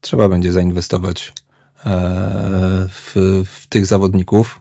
trzeba 0.00 0.28
będzie 0.28 0.52
zainwestować 0.52 1.32
w, 2.88 3.12
w 3.46 3.66
tych 3.66 3.86
zawodników, 3.86 4.60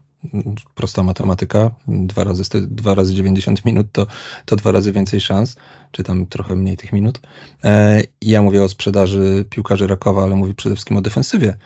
prosta 0.76 1.04
matematyka, 1.04 1.72
dwa 1.88 2.24
razy, 2.24 2.44
dwa 2.62 2.96
razy 2.96 3.14
90 3.14 3.66
minut 3.66 3.88
to, 3.92 4.08
to 4.46 4.56
dwa 4.56 4.72
razy 4.72 4.92
więcej 4.92 5.22
szans, 5.22 5.56
czy 5.92 6.04
tam 6.04 6.26
trochę 6.26 6.56
mniej 6.56 6.78
tych 6.78 6.94
minut. 6.94 7.20
E, 7.64 8.02
ja 8.22 8.42
mówię 8.42 8.64
o 8.64 8.70
sprzedaży 8.70 9.46
piłkarzy 9.50 9.88
Rakowa, 9.88 10.24
ale 10.24 10.36
mówię 10.36 10.54
przede 10.54 10.76
wszystkim 10.76 10.98
o 10.98 11.02
defensywie 11.02 11.58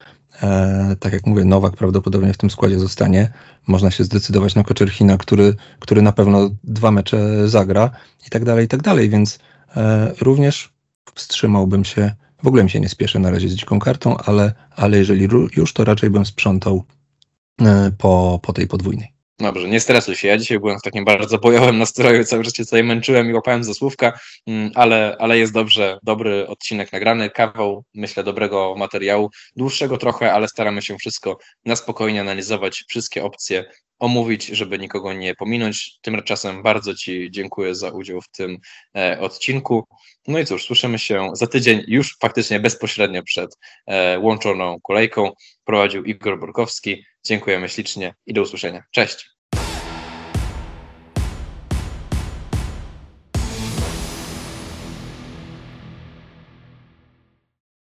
E, 0.43 0.95
tak 0.99 1.13
jak 1.13 1.25
mówię, 1.25 1.45
Nowak 1.45 1.75
prawdopodobnie 1.75 2.33
w 2.33 2.37
tym 2.37 2.49
składzie 2.49 2.79
zostanie. 2.79 3.29
Można 3.67 3.91
się 3.91 4.03
zdecydować 4.03 4.55
na 4.55 4.63
Koczerchina, 4.63 5.17
który, 5.17 5.55
który 5.79 6.01
na 6.01 6.11
pewno 6.11 6.49
dwa 6.63 6.91
mecze 6.91 7.49
zagra 7.49 7.91
i 8.27 8.29
tak 8.29 8.45
dalej, 8.45 8.65
i 8.65 8.67
tak 8.67 8.81
dalej, 8.81 9.09
więc 9.09 9.39
e, 9.75 10.13
również 10.21 10.73
wstrzymałbym 11.15 11.85
się, 11.85 12.11
w 12.43 12.47
ogóle 12.47 12.63
mi 12.63 12.69
się 12.69 12.79
nie 12.79 12.89
spieszę 12.89 13.19
na 13.19 13.31
razie 13.31 13.49
z 13.49 13.53
dziką 13.53 13.79
kartą, 13.79 14.17
ale, 14.17 14.53
ale 14.75 14.97
jeżeli 14.97 15.27
już, 15.55 15.73
to 15.73 15.83
raczej 15.83 16.09
bym 16.09 16.25
sprzątał 16.25 16.83
po, 17.97 18.39
po 18.43 18.53
tej 18.53 18.67
podwójnej. 18.67 19.19
Dobrze, 19.39 19.67
nie 19.67 19.79
stresuj 19.79 20.15
się. 20.15 20.27
Ja 20.27 20.37
dzisiaj 20.37 20.59
byłem 20.59 20.79
w 20.79 20.81
takim 20.81 21.05
bardzo 21.05 21.37
bojowym 21.37 21.77
nastroju, 21.77 22.23
cały 22.23 22.43
czas 22.43 22.53
się 22.53 22.65
tutaj 22.65 22.83
męczyłem 22.83 23.29
i 23.29 23.33
łapałem 23.33 23.63
za 23.63 23.73
słówka, 23.73 24.19
mm, 24.47 24.71
ale, 24.75 25.15
ale 25.19 25.37
jest 25.37 25.53
dobrze, 25.53 25.97
dobry 26.03 26.47
odcinek 26.47 26.91
nagrany, 26.93 27.29
kawał, 27.29 27.83
myślę, 27.93 28.23
dobrego 28.23 28.75
materiału, 28.77 29.29
dłuższego 29.55 29.97
trochę, 29.97 30.33
ale 30.33 30.47
staramy 30.47 30.81
się 30.81 30.97
wszystko 30.97 31.37
na 31.65 31.75
spokojnie 31.75 32.21
analizować, 32.21 32.83
wszystkie 32.87 33.23
opcje 33.23 33.65
omówić, 33.99 34.45
żeby 34.45 34.79
nikogo 34.79 35.13
nie 35.13 35.35
pominąć. 35.35 35.99
Tymczasem 36.01 36.63
bardzo 36.63 36.95
Ci 36.95 37.31
dziękuję 37.31 37.75
za 37.75 37.89
udział 37.89 38.21
w 38.21 38.29
tym 38.29 38.57
e, 38.97 39.19
odcinku. 39.19 39.87
No 40.27 40.39
i 40.39 40.45
cóż, 40.45 40.65
słyszymy 40.65 40.99
się 40.99 41.29
za 41.33 41.47
tydzień, 41.47 41.83
już 41.87 42.17
faktycznie 42.21 42.59
bezpośrednio 42.59 43.23
przed 43.23 43.57
e, 43.87 44.19
łączoną 44.19 44.77
kolejką. 44.83 45.31
Prowadził 45.63 46.03
Igor 46.03 46.39
Borkowski. 46.39 47.05
Dziękujemy 47.25 47.69
ślicznie 47.69 48.15
i 48.25 48.33
do 48.33 48.41
usłyszenia. 48.41 48.83
Cześć. 48.91 49.38